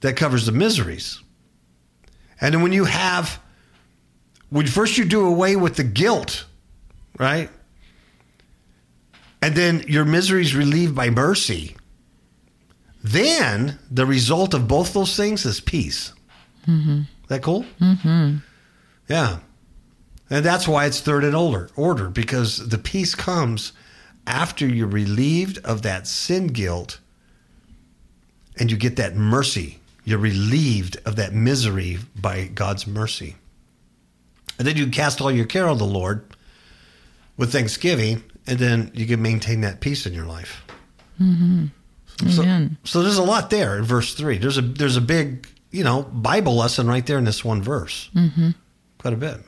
that 0.00 0.16
covers 0.16 0.46
the 0.46 0.52
miseries. 0.52 1.20
And 2.40 2.54
then 2.54 2.62
when 2.62 2.72
you 2.72 2.84
have, 2.84 3.40
when 4.50 4.66
first 4.66 4.96
you 4.96 5.04
do 5.04 5.26
away 5.26 5.56
with 5.56 5.76
the 5.76 5.84
guilt, 5.84 6.46
right? 7.18 7.50
And 9.44 9.54
then 9.54 9.84
your 9.86 10.06
misery 10.06 10.40
is 10.40 10.54
relieved 10.54 10.94
by 10.94 11.10
mercy. 11.10 11.76
Then 13.02 13.78
the 13.90 14.06
result 14.06 14.54
of 14.54 14.66
both 14.66 14.94
those 14.94 15.18
things 15.18 15.44
is 15.44 15.60
peace. 15.60 16.14
Mm-hmm. 16.66 17.02
That 17.28 17.42
cool? 17.42 17.66
Mm-hmm. 17.78 18.38
Yeah. 19.06 19.40
And 20.30 20.42
that's 20.42 20.66
why 20.66 20.86
it's 20.86 21.02
third 21.02 21.24
and 21.24 21.36
older 21.36 21.68
order, 21.76 22.08
because 22.08 22.70
the 22.70 22.78
peace 22.78 23.14
comes 23.14 23.74
after 24.26 24.66
you're 24.66 24.86
relieved 24.86 25.58
of 25.58 25.82
that 25.82 26.06
sin 26.06 26.46
guilt 26.46 26.98
and 28.58 28.70
you 28.70 28.78
get 28.78 28.96
that 28.96 29.14
mercy. 29.14 29.78
You're 30.06 30.18
relieved 30.18 30.96
of 31.04 31.16
that 31.16 31.34
misery 31.34 31.98
by 32.16 32.46
God's 32.46 32.86
mercy. 32.86 33.36
And 34.58 34.66
then 34.66 34.78
you 34.78 34.86
cast 34.86 35.20
all 35.20 35.30
your 35.30 35.44
care 35.44 35.68
on 35.68 35.76
the 35.76 35.84
Lord 35.84 36.34
with 37.36 37.52
thanksgiving, 37.52 38.22
and 38.46 38.58
then 38.58 38.90
you 38.94 39.06
can 39.06 39.22
maintain 39.22 39.62
that 39.62 39.80
peace 39.80 40.06
in 40.06 40.12
your 40.12 40.26
life. 40.26 40.64
Mm-hmm. 41.20 41.66
So, 42.30 42.68
so 42.84 43.02
there's 43.02 43.18
a 43.18 43.24
lot 43.24 43.50
there 43.50 43.76
in 43.76 43.84
verse 43.84 44.14
three. 44.14 44.38
There's 44.38 44.58
a 44.58 44.62
there's 44.62 44.96
a 44.96 45.00
big 45.00 45.48
you 45.70 45.82
know 45.82 46.02
Bible 46.02 46.56
lesson 46.56 46.86
right 46.86 47.04
there 47.04 47.18
in 47.18 47.24
this 47.24 47.44
one 47.44 47.62
verse. 47.62 48.10
Mm-hmm. 48.14 48.50
Quite 48.98 49.14
a 49.14 49.16
bit. 49.16 49.40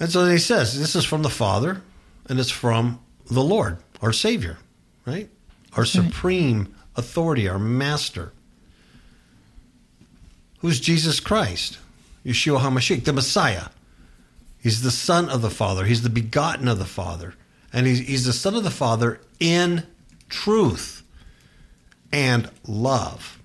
And 0.00 0.10
so 0.10 0.28
he 0.28 0.38
says, 0.38 0.78
this 0.80 0.96
is 0.96 1.04
from 1.04 1.22
the 1.22 1.30
Father, 1.30 1.80
and 2.28 2.40
it's 2.40 2.50
from 2.50 2.98
the 3.30 3.42
Lord, 3.42 3.78
our 4.00 4.12
Savior, 4.12 4.58
right? 5.06 5.30
Our 5.76 5.84
supreme 5.84 6.74
authority, 6.96 7.48
our 7.48 7.58
Master. 7.58 8.32
Who's 10.58 10.80
Jesus 10.80 11.20
Christ? 11.20 11.78
Yeshua 12.26 12.58
HaMashiach, 12.58 13.04
the 13.04 13.12
Messiah. 13.12 13.66
He's 14.62 14.82
the 14.82 14.90
Son 14.90 15.28
of 15.28 15.42
the 15.42 15.50
Father. 15.50 15.84
He's 15.84 16.02
the 16.02 16.10
begotten 16.10 16.68
of 16.68 16.78
the 16.78 16.84
Father. 16.84 17.34
And 17.72 17.86
he's, 17.86 17.98
he's 18.00 18.24
the 18.24 18.32
Son 18.32 18.54
of 18.54 18.62
the 18.62 18.70
Father 18.70 19.20
in 19.40 19.84
truth 20.28 21.02
and 22.12 22.48
love. 22.66 23.40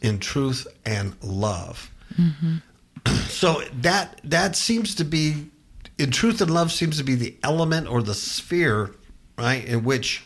In 0.00 0.18
truth 0.18 0.66
and 0.86 1.16
love. 1.22 1.90
Mm-hmm. 2.14 2.56
So 3.26 3.62
that 3.80 4.20
that 4.22 4.54
seems 4.54 4.94
to 4.96 5.04
be 5.04 5.50
in 5.98 6.10
truth 6.10 6.40
and 6.40 6.52
love 6.52 6.70
seems 6.70 6.98
to 6.98 7.04
be 7.04 7.14
the 7.14 7.36
element 7.42 7.88
or 7.88 8.02
the 8.02 8.14
sphere, 8.14 8.94
right, 9.36 9.64
in 9.64 9.82
which 9.82 10.22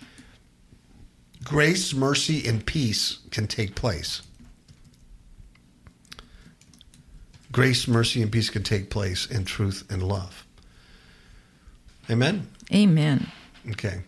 grace, 1.43 1.95
mercy, 1.95 2.47
and 2.47 2.65
peace 2.67 3.21
can 3.31 3.47
take 3.47 3.75
place. 3.75 4.23
Grace, 7.57 7.89
mercy, 7.89 8.21
and 8.21 8.31
peace 8.31 8.51
can 8.51 8.63
take 8.63 8.91
place 8.91 9.25
in 9.25 9.43
truth 9.43 9.83
and 9.89 10.03
love. 10.03 10.45
Amen? 12.11 12.49
Amen. 12.71 13.29
Okay. 13.71 14.03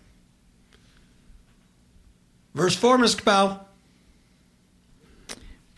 Verse 2.54 2.76
4, 2.76 2.98
Ms. 2.98 3.16
Kapow. 3.16 3.60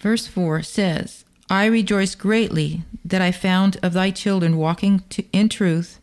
Verse 0.00 0.26
4 0.26 0.64
says, 0.64 1.24
I 1.48 1.66
rejoice 1.66 2.16
greatly 2.16 2.82
that 3.04 3.22
I 3.22 3.30
found 3.30 3.76
of 3.84 3.92
thy 3.92 4.10
children 4.10 4.56
walking 4.56 5.04
to, 5.10 5.24
in 5.32 5.48
truth, 5.48 6.00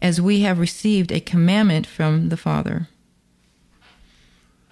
as 0.00 0.20
we 0.20 0.40
have 0.40 0.58
received 0.58 1.12
a 1.12 1.20
commandment 1.20 1.86
from 1.86 2.28
the 2.28 2.36
Father. 2.36 2.88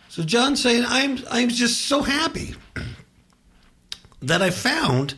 So 0.09 0.25
John's 0.25 0.61
saying, 0.61 0.83
I'm, 0.89 1.21
I'm 1.31 1.51
just 1.51 1.83
so 1.83 2.03
happy 2.03 2.57
that 4.21 4.43
I 4.43 4.51
found 4.51 5.15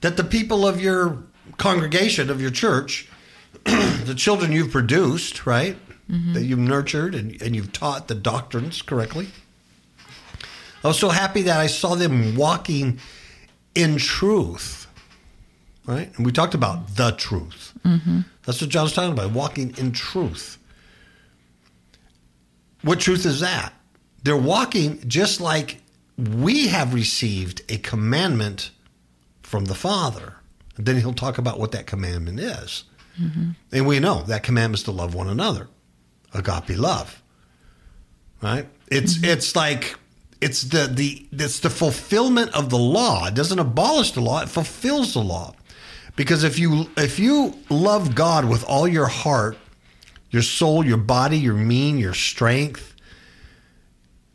that 0.00 0.16
the 0.16 0.24
people 0.24 0.66
of 0.66 0.80
your 0.80 1.22
congregation, 1.56 2.30
of 2.30 2.40
your 2.40 2.50
church, 2.50 3.08
the 3.64 4.14
children 4.16 4.52
you've 4.52 4.70
produced, 4.70 5.46
right, 5.46 5.76
mm-hmm. 6.10 6.32
that 6.32 6.44
you've 6.44 6.58
nurtured 6.58 7.14
and, 7.14 7.40
and 7.42 7.54
you've 7.54 7.72
taught 7.72 8.08
the 8.08 8.14
doctrines 8.14 8.82
correctly. 8.82 9.28
I 10.82 10.88
was 10.88 10.98
so 10.98 11.10
happy 11.10 11.42
that 11.42 11.58
I 11.58 11.66
saw 11.66 11.94
them 11.94 12.36
walking 12.36 13.00
in 13.74 13.98
truth, 13.98 14.86
right? 15.86 16.10
And 16.16 16.24
we 16.24 16.32
talked 16.32 16.54
about 16.54 16.96
the 16.96 17.10
truth. 17.12 17.74
Mm-hmm. 17.84 18.20
That's 18.44 18.60
what 18.60 18.70
John's 18.70 18.92
talking 18.92 19.12
about, 19.12 19.32
walking 19.32 19.74
in 19.76 19.92
truth. 19.92 20.56
What 22.82 22.98
truth 22.98 23.26
is 23.26 23.40
that? 23.40 23.74
They're 24.22 24.36
walking 24.36 25.06
just 25.06 25.40
like 25.40 25.82
we 26.16 26.68
have 26.68 26.94
received 26.94 27.62
a 27.68 27.76
commandment 27.76 28.70
from 29.50 29.64
the 29.64 29.74
Father. 29.74 30.34
And 30.76 30.86
then 30.86 30.96
he'll 30.96 31.12
talk 31.12 31.36
about 31.36 31.58
what 31.58 31.72
that 31.72 31.86
commandment 31.86 32.38
is. 32.38 32.84
Mm-hmm. 33.20 33.50
And 33.72 33.86
we 33.86 33.98
know 33.98 34.22
that 34.22 34.44
commandment 34.44 34.78
is 34.78 34.84
to 34.84 34.92
love 34.92 35.12
one 35.12 35.28
another. 35.28 35.66
Agape 36.32 36.78
love. 36.78 37.20
Right? 38.40 38.68
It's 38.86 39.14
mm-hmm. 39.16 39.24
it's 39.32 39.56
like 39.56 39.96
it's 40.40 40.62
the 40.62 40.86
the 40.86 41.26
it's 41.32 41.58
the 41.58 41.68
fulfillment 41.68 42.54
of 42.54 42.70
the 42.70 42.78
law. 42.78 43.26
It 43.26 43.34
doesn't 43.34 43.58
abolish 43.58 44.12
the 44.12 44.20
law, 44.20 44.40
it 44.40 44.48
fulfills 44.48 45.14
the 45.14 45.20
law. 45.20 45.54
Because 46.14 46.44
if 46.44 46.58
you 46.58 46.88
if 46.96 47.18
you 47.18 47.58
love 47.68 48.14
God 48.14 48.44
with 48.44 48.62
all 48.64 48.86
your 48.86 49.08
heart, 49.08 49.58
your 50.30 50.42
soul, 50.42 50.86
your 50.86 50.96
body, 50.96 51.38
your 51.38 51.54
mean, 51.54 51.98
your 51.98 52.14
strength, 52.14 52.94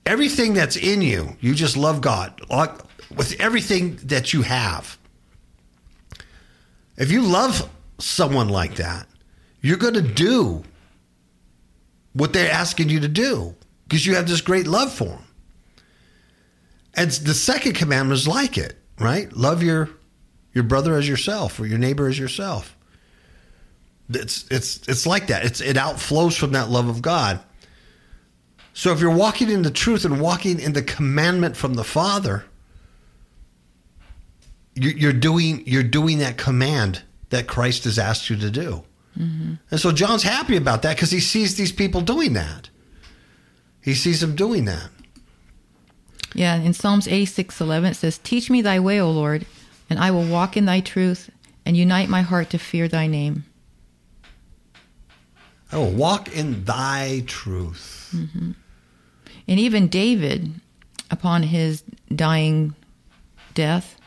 everything 0.05 0.53
that's 0.53 0.75
in 0.75 1.01
you, 1.01 1.37
you 1.39 1.55
just 1.55 1.77
love 1.77 2.01
God 2.01 2.41
with 3.15 3.39
everything 3.39 3.95
that 4.03 4.33
you 4.33 4.41
have. 4.41 4.97
If 6.97 7.11
you 7.11 7.21
love 7.21 7.69
someone 7.99 8.49
like 8.49 8.75
that, 8.75 9.07
you're 9.61 9.77
going 9.77 9.95
to 9.95 10.01
do 10.01 10.63
what 12.13 12.33
they're 12.33 12.51
asking 12.51 12.89
you 12.89 12.99
to 13.01 13.07
do 13.07 13.55
because 13.87 14.05
you 14.05 14.15
have 14.15 14.27
this 14.27 14.41
great 14.41 14.67
love 14.67 14.93
for 14.93 15.05
them. 15.05 15.23
And 16.93 17.11
the 17.11 17.33
second 17.33 17.73
commandment 17.73 18.17
is 18.17 18.27
like 18.27 18.57
it, 18.57 18.77
right? 18.99 19.31
Love 19.33 19.61
your 19.61 19.89
your 20.53 20.63
brother 20.63 20.95
as 20.95 21.07
yourself 21.07 21.59
or 21.59 21.65
your 21.65 21.77
neighbor 21.77 22.07
as 22.07 22.17
yourself. 22.17 22.77
It's 24.09 24.45
it's 24.49 24.87
it's 24.87 25.05
like 25.05 25.27
that. 25.27 25.43
It's 25.43 25.59
it 25.59 25.75
outflows 25.75 26.37
from 26.37 26.53
that 26.53 26.69
love 26.69 26.87
of 26.87 27.01
God. 27.01 27.41
So 28.73 28.91
if 28.91 28.99
you're 28.99 29.15
walking 29.15 29.49
in 29.49 29.61
the 29.61 29.71
truth 29.71 30.05
and 30.05 30.21
walking 30.21 30.59
in 30.59 30.73
the 30.73 30.81
commandment 30.81 31.57
from 31.57 31.73
the 31.73 31.83
Father, 31.83 32.45
you're 34.75 35.13
doing 35.13 35.63
you're 35.65 35.83
doing 35.83 36.19
that 36.19 36.37
command 36.37 37.03
that 37.29 37.47
Christ 37.47 37.85
has 37.85 37.97
asked 37.97 38.29
you 38.29 38.35
to 38.37 38.51
do. 38.51 38.83
Mm-hmm. 39.17 39.53
And 39.71 39.79
so 39.79 39.91
John's 39.91 40.23
happy 40.23 40.57
about 40.57 40.81
that 40.81 40.95
because 40.95 41.11
he 41.11 41.19
sees 41.19 41.55
these 41.55 41.71
people 41.71 42.01
doing 42.01 42.33
that. 42.33 42.69
He 43.81 43.93
sees 43.93 44.21
them 44.21 44.35
doing 44.35 44.65
that. 44.65 44.89
Yeah, 46.33 46.55
in 46.55 46.73
Psalms 46.73 47.07
86 47.07 47.61
11, 47.61 47.91
it 47.91 47.93
says, 47.95 48.17
Teach 48.17 48.49
me 48.49 48.61
thy 48.61 48.79
way, 48.79 48.99
O 48.99 49.09
Lord, 49.09 49.45
and 49.89 49.99
I 49.99 50.11
will 50.11 50.25
walk 50.25 50.57
in 50.57 50.65
thy 50.65 50.81
truth 50.81 51.29
and 51.65 51.77
unite 51.77 52.09
my 52.09 52.21
heart 52.21 52.49
to 52.49 52.57
fear 52.57 52.87
thy 52.89 53.07
name. 53.07 53.45
I 55.71 55.77
will 55.77 55.91
walk 55.91 56.35
in 56.35 56.65
thy 56.65 57.23
truth. 57.25 58.11
Mm-hmm. 58.13 58.51
And 59.47 59.59
even 59.59 59.87
David, 59.87 60.51
upon 61.09 61.43
his 61.43 61.83
dying 62.13 62.75
death, 63.53 63.97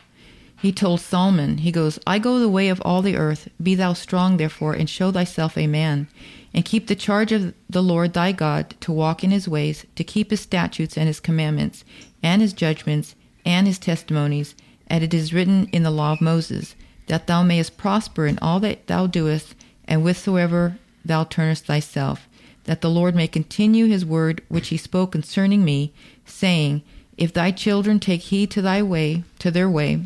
he 0.61 0.73
told 0.73 0.99
Solomon, 0.99 1.59
he 1.59 1.71
goes, 1.71 1.99
I 2.05 2.19
go 2.19 2.37
the 2.37 2.49
way 2.49 2.67
of 2.67 2.81
all 2.83 3.01
the 3.01 3.15
earth. 3.15 3.47
Be 3.63 3.75
thou 3.75 3.93
strong, 3.93 4.35
therefore, 4.35 4.73
and 4.73 4.89
show 4.89 5.09
thyself 5.09 5.57
a 5.57 5.67
man. 5.67 6.09
And 6.53 6.65
keep 6.65 6.87
the 6.87 6.95
charge 6.95 7.31
of 7.31 7.53
the 7.69 7.81
Lord 7.81 8.11
thy 8.11 8.33
God, 8.33 8.75
to 8.81 8.91
walk 8.91 9.23
in 9.23 9.31
his 9.31 9.47
ways, 9.47 9.85
to 9.95 10.03
keep 10.03 10.31
his 10.31 10.41
statutes 10.41 10.97
and 10.97 11.07
his 11.07 11.21
commandments, 11.21 11.85
and 12.21 12.41
his 12.41 12.51
judgments, 12.51 13.15
and 13.45 13.67
his 13.67 13.79
testimonies, 13.79 14.53
as 14.87 15.01
it 15.01 15.13
is 15.13 15.33
written 15.33 15.69
in 15.71 15.83
the 15.83 15.91
law 15.91 16.11
of 16.11 16.19
Moses, 16.19 16.75
that 17.07 17.27
thou 17.27 17.41
mayest 17.41 17.77
prosper 17.77 18.27
in 18.27 18.37
all 18.39 18.59
that 18.59 18.87
thou 18.87 19.07
doest, 19.07 19.55
and 19.87 20.01
whithersoever 20.01 20.77
thou 21.05 21.23
turnest 21.23 21.67
thyself, 21.67 22.27
that 22.65 22.81
the 22.81 22.89
Lord 22.89 23.15
may 23.15 23.27
continue 23.27 23.85
his 23.85 24.05
word 24.05 24.41
which 24.49 24.67
he 24.67 24.77
spoke 24.77 25.13
concerning 25.13 25.63
me, 25.63 25.93
saying, 26.25 26.81
If 27.17 27.31
thy 27.31 27.51
children 27.51 28.01
take 28.01 28.23
heed 28.23 28.51
to 28.51 28.61
thy 28.61 28.83
way, 28.83 29.23
to 29.39 29.51
their 29.51 29.69
way, 29.69 30.01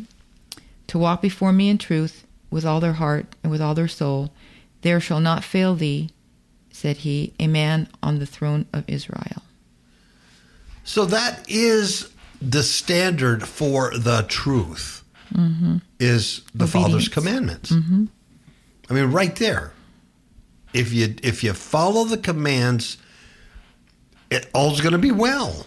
to 0.94 1.00
walk 1.00 1.24
before 1.24 1.52
me 1.52 1.70
in 1.70 1.80
truth 1.80 2.24
with 2.52 2.64
all 2.64 2.80
their 2.80 2.94
heart 2.94 3.26
and 3.42 3.52
with 3.52 3.60
all 3.60 3.74
their 3.74 3.88
soul, 3.88 4.32
there 4.84 5.00
shall 5.00 5.20
not 5.20 5.44
fail 5.44 5.74
thee 5.74 6.12
said 6.70 6.98
he, 6.98 7.34
a 7.40 7.48
man 7.48 7.88
on 8.04 8.20
the 8.20 8.28
throne 8.28 8.68
of 8.72 8.84
Israel. 8.88 9.42
So 10.84 11.06
that 11.06 11.50
is 11.50 12.12
the 12.40 12.62
standard 12.62 13.48
for 13.48 13.98
the 13.98 14.24
truth. 14.28 15.04
Mm-hmm. 15.34 15.78
Is 16.00 16.44
the 16.54 16.68
Father's 16.68 16.86
Obedience. 16.86 17.08
commandments. 17.08 17.72
Mm-hmm. 17.72 18.06
I 18.88 18.94
mean, 18.94 19.12
right 19.12 19.36
there. 19.38 19.74
If 20.74 20.94
you 20.94 21.16
if 21.24 21.44
you 21.44 21.54
follow 21.54 22.04
the 22.04 22.20
commands, 22.20 22.98
it, 24.30 24.48
all's 24.54 24.80
going 24.80 24.92
to 24.92 25.00
be 25.00 25.12
well. 25.12 25.66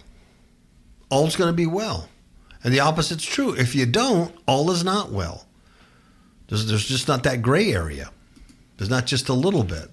All's 1.10 1.34
going 1.34 1.48
to 1.48 1.56
be 1.56 1.66
well, 1.66 2.08
and 2.64 2.72
the 2.72 2.80
opposite's 2.80 3.24
true. 3.24 3.54
If 3.54 3.74
you 3.74 3.86
don't, 3.86 4.34
all 4.46 4.70
is 4.70 4.84
not 4.84 5.12
well. 5.12 5.46
There's, 6.48 6.66
there's 6.66 6.86
just 6.86 7.08
not 7.08 7.22
that 7.24 7.42
gray 7.42 7.72
area. 7.72 8.10
There's 8.76 8.90
not 8.90 9.06
just 9.06 9.28
a 9.28 9.34
little 9.34 9.64
bit. 9.64 9.90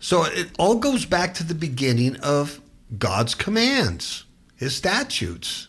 So 0.00 0.24
it 0.24 0.50
all 0.58 0.76
goes 0.76 1.04
back 1.04 1.34
to 1.34 1.44
the 1.44 1.54
beginning 1.54 2.16
of 2.16 2.60
God's 2.98 3.34
commands, 3.34 4.24
His 4.56 4.74
statutes. 4.74 5.68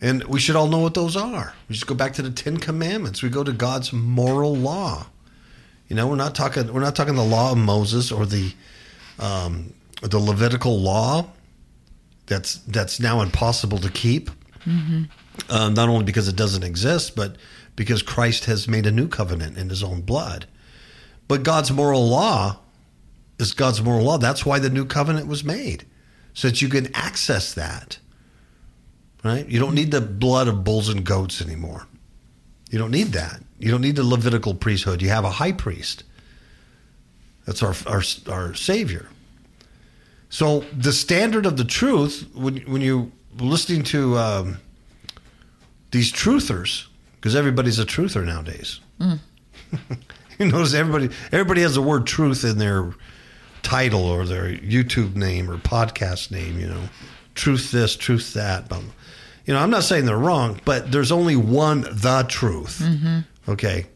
And 0.00 0.24
we 0.24 0.40
should 0.40 0.56
all 0.56 0.68
know 0.68 0.80
what 0.80 0.94
those 0.94 1.16
are. 1.16 1.54
We 1.68 1.74
just 1.74 1.86
go 1.86 1.94
back 1.94 2.14
to 2.14 2.22
the 2.22 2.30
Ten 2.30 2.56
Commandments. 2.56 3.22
We 3.22 3.28
go 3.28 3.44
to 3.44 3.52
God's 3.52 3.92
moral 3.92 4.54
law. 4.54 5.06
You 5.88 5.96
know, 5.96 6.06
we're 6.06 6.16
not 6.16 6.34
talking. 6.34 6.72
We're 6.72 6.80
not 6.80 6.96
talking 6.96 7.14
the 7.14 7.24
law 7.24 7.52
of 7.52 7.58
Moses 7.58 8.10
or 8.10 8.26
the 8.26 8.52
um, 9.18 9.74
the 10.02 10.18
Levitical 10.18 10.78
law. 10.78 11.26
That's 12.26 12.56
that's 12.66 13.00
now 13.00 13.20
impossible 13.20 13.78
to 13.78 13.90
keep. 13.90 14.30
Uh, 15.48 15.68
not 15.68 15.88
only 15.88 16.04
because 16.04 16.28
it 16.28 16.36
doesn't 16.36 16.62
exist, 16.62 17.16
but 17.16 17.36
because 17.76 18.02
Christ 18.02 18.44
has 18.46 18.68
made 18.68 18.86
a 18.86 18.92
new 18.92 19.08
covenant 19.08 19.58
in 19.58 19.68
His 19.68 19.82
own 19.82 20.00
blood. 20.00 20.46
But 21.28 21.42
God's 21.42 21.70
moral 21.70 22.08
law 22.08 22.58
is 23.38 23.52
God's 23.52 23.82
moral 23.82 24.04
law. 24.04 24.18
That's 24.18 24.46
why 24.46 24.58
the 24.58 24.70
new 24.70 24.84
covenant 24.84 25.26
was 25.26 25.44
made, 25.44 25.84
so 26.32 26.48
that 26.48 26.62
you 26.62 26.68
can 26.68 26.94
access 26.94 27.52
that. 27.54 27.98
Right? 29.22 29.48
You 29.48 29.58
don't 29.58 29.74
need 29.74 29.90
the 29.90 30.00
blood 30.00 30.48
of 30.48 30.64
bulls 30.64 30.88
and 30.88 31.04
goats 31.04 31.40
anymore. 31.40 31.86
You 32.70 32.78
don't 32.78 32.90
need 32.90 33.08
that. 33.08 33.40
You 33.58 33.70
don't 33.70 33.80
need 33.80 33.96
the 33.96 34.04
Levitical 34.04 34.54
priesthood. 34.54 35.00
You 35.00 35.08
have 35.08 35.24
a 35.24 35.30
high 35.30 35.52
priest. 35.52 36.04
That's 37.46 37.62
our 37.62 37.74
our, 37.86 38.02
our 38.28 38.54
Savior. 38.54 39.08
So 40.28 40.60
the 40.76 40.92
standard 40.92 41.46
of 41.46 41.56
the 41.56 41.64
truth, 41.64 42.28
when 42.34 42.58
when 42.58 42.82
you 42.82 43.12
listening 43.38 43.82
to 43.84 44.16
um, 44.18 44.58
these 45.90 46.12
truthers, 46.12 46.86
because 47.16 47.36
everybody's 47.36 47.78
a 47.78 47.84
truther 47.84 48.24
nowadays. 48.24 48.80
you 50.38 50.46
notice 50.46 50.74
everybody 50.74 51.08
everybody 51.32 51.62
has 51.62 51.74
the 51.74 51.82
word 51.82 52.06
truth 52.06 52.44
in 52.44 52.58
their 52.58 52.92
title 53.62 54.04
or 54.04 54.24
their 54.24 54.48
YouTube 54.50 55.16
name 55.16 55.50
or 55.50 55.56
podcast 55.58 56.30
name. 56.30 56.58
You 56.58 56.68
know, 56.68 56.82
truth 57.34 57.70
this, 57.70 57.96
truth 57.96 58.34
that. 58.34 58.68
But, 58.68 58.82
you 59.46 59.54
know, 59.54 59.60
I'm 59.60 59.70
not 59.70 59.84
saying 59.84 60.06
they're 60.06 60.16
wrong, 60.18 60.60
but 60.64 60.90
there's 60.92 61.12
only 61.12 61.36
one 61.36 61.82
the 61.82 62.24
truth. 62.28 62.82
Okay. 63.48 63.86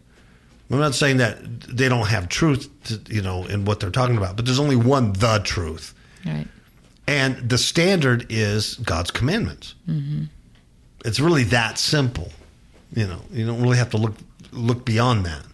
I'm 0.70 0.78
not 0.78 0.94
saying 0.94 1.16
that 1.16 1.38
they 1.62 1.88
don't 1.88 2.08
have 2.08 2.28
truth, 2.28 2.68
to, 2.84 3.00
you 3.12 3.22
know, 3.22 3.46
in 3.46 3.64
what 3.64 3.80
they're 3.80 3.90
talking 3.90 4.18
about, 4.18 4.36
but 4.36 4.44
there's 4.44 4.58
only 4.58 4.76
one 4.76 5.14
the 5.14 5.40
truth. 5.42 5.94
Right. 6.24 6.46
And 7.06 7.48
the 7.48 7.58
standard 7.58 8.26
is 8.28 8.74
God's 8.76 9.10
commandments. 9.10 9.74
Mm-hmm. 9.88 10.24
It's 11.04 11.20
really 11.20 11.44
that 11.44 11.78
simple. 11.78 12.32
You 12.94 13.06
know, 13.06 13.20
you 13.30 13.46
don't 13.46 13.62
really 13.62 13.78
have 13.78 13.90
to 13.90 13.96
look 13.96 14.14
look 14.52 14.84
beyond 14.84 15.24
that. 15.26 15.44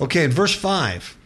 Okay, 0.00 0.24
in 0.24 0.30
verse 0.30 0.54
five. 0.54 1.16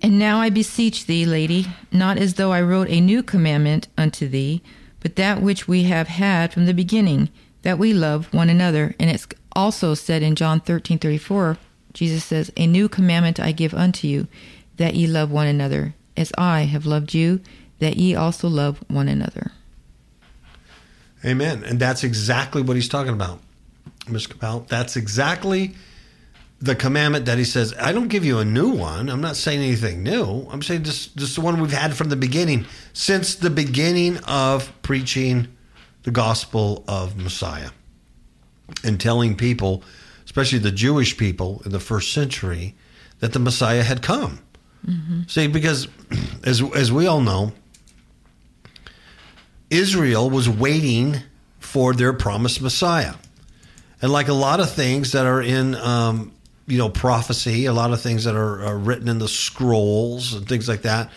And 0.00 0.18
now 0.18 0.40
I 0.40 0.50
beseech 0.50 1.06
thee, 1.06 1.24
lady, 1.24 1.68
not 1.92 2.18
as 2.18 2.34
though 2.34 2.50
I 2.50 2.60
wrote 2.60 2.88
a 2.88 3.00
new 3.00 3.22
commandment 3.22 3.86
unto 3.96 4.28
thee, 4.28 4.60
but 5.00 5.14
that 5.16 5.40
which 5.40 5.68
we 5.68 5.84
have 5.84 6.08
had 6.08 6.52
from 6.52 6.66
the 6.66 6.74
beginning, 6.74 7.28
that 7.62 7.78
we 7.78 7.92
love 7.92 8.32
one 8.34 8.50
another. 8.50 8.96
And 8.98 9.08
it's 9.08 9.28
also 9.54 9.94
said 9.94 10.22
in 10.22 10.34
John 10.34 10.60
thirteen 10.60 10.98
thirty 10.98 11.18
four, 11.18 11.58
Jesus 11.92 12.24
says, 12.24 12.50
A 12.56 12.66
new 12.66 12.88
commandment 12.88 13.38
I 13.38 13.52
give 13.52 13.74
unto 13.74 14.08
you, 14.08 14.26
that 14.76 14.94
ye 14.94 15.06
love 15.06 15.30
one 15.30 15.46
another, 15.46 15.94
as 16.16 16.32
I 16.36 16.62
have 16.62 16.86
loved 16.86 17.14
you, 17.14 17.40
that 17.78 17.96
ye 17.96 18.14
also 18.14 18.48
love 18.48 18.82
one 18.88 19.08
another. 19.08 19.52
Amen. 21.24 21.62
And 21.64 21.78
that's 21.78 22.04
exactly 22.04 22.62
what 22.62 22.76
he's 22.76 22.88
talking 22.88 23.12
about, 23.12 23.40
Ms. 24.08 24.26
Capel. 24.26 24.66
That's 24.68 24.96
exactly 24.96 25.74
the 26.60 26.76
commandment 26.76 27.26
that 27.26 27.38
he 27.38 27.44
says, 27.44 27.74
I 27.78 27.90
don't 27.92 28.06
give 28.06 28.24
you 28.24 28.38
a 28.38 28.44
new 28.44 28.70
one. 28.70 29.08
I'm 29.08 29.20
not 29.20 29.34
saying 29.34 29.60
anything 29.60 30.04
new. 30.04 30.46
I'm 30.50 30.62
saying 30.62 30.84
just, 30.84 31.16
just 31.16 31.34
the 31.34 31.40
one 31.40 31.60
we've 31.60 31.72
had 31.72 31.94
from 31.94 32.08
the 32.08 32.16
beginning, 32.16 32.66
since 32.92 33.34
the 33.34 33.50
beginning 33.50 34.18
of 34.18 34.72
preaching 34.82 35.48
the 36.04 36.12
gospel 36.12 36.84
of 36.86 37.16
Messiah 37.16 37.70
and 38.84 39.00
telling 39.00 39.36
people, 39.36 39.82
especially 40.24 40.60
the 40.60 40.70
Jewish 40.70 41.16
people 41.16 41.62
in 41.64 41.72
the 41.72 41.80
first 41.80 42.12
century, 42.12 42.76
that 43.18 43.32
the 43.32 43.40
Messiah 43.40 43.82
had 43.82 44.00
come. 44.02 44.38
See, 45.28 45.46
because 45.46 45.88
as, 46.44 46.62
as 46.74 46.90
we 46.90 47.06
all 47.06 47.20
know, 47.20 47.52
Israel 49.70 50.28
was 50.28 50.48
waiting 50.48 51.16
for 51.60 51.94
their 51.94 52.12
promised 52.12 52.60
Messiah. 52.60 53.14
And 54.02 54.12
like 54.12 54.28
a 54.28 54.34
lot 54.34 54.60
of 54.60 54.70
things 54.70 55.12
that 55.12 55.26
are 55.26 55.40
in, 55.40 55.74
um, 55.76 56.32
you 56.66 56.78
know, 56.78 56.88
prophecy, 56.88 57.66
a 57.66 57.72
lot 57.72 57.92
of 57.92 58.00
things 58.00 58.24
that 58.24 58.34
are, 58.34 58.64
are 58.64 58.76
written 58.76 59.08
in 59.08 59.18
the 59.18 59.28
scrolls 59.28 60.34
and 60.34 60.46
things 60.48 60.68
like 60.68 60.82
that, 60.82 61.10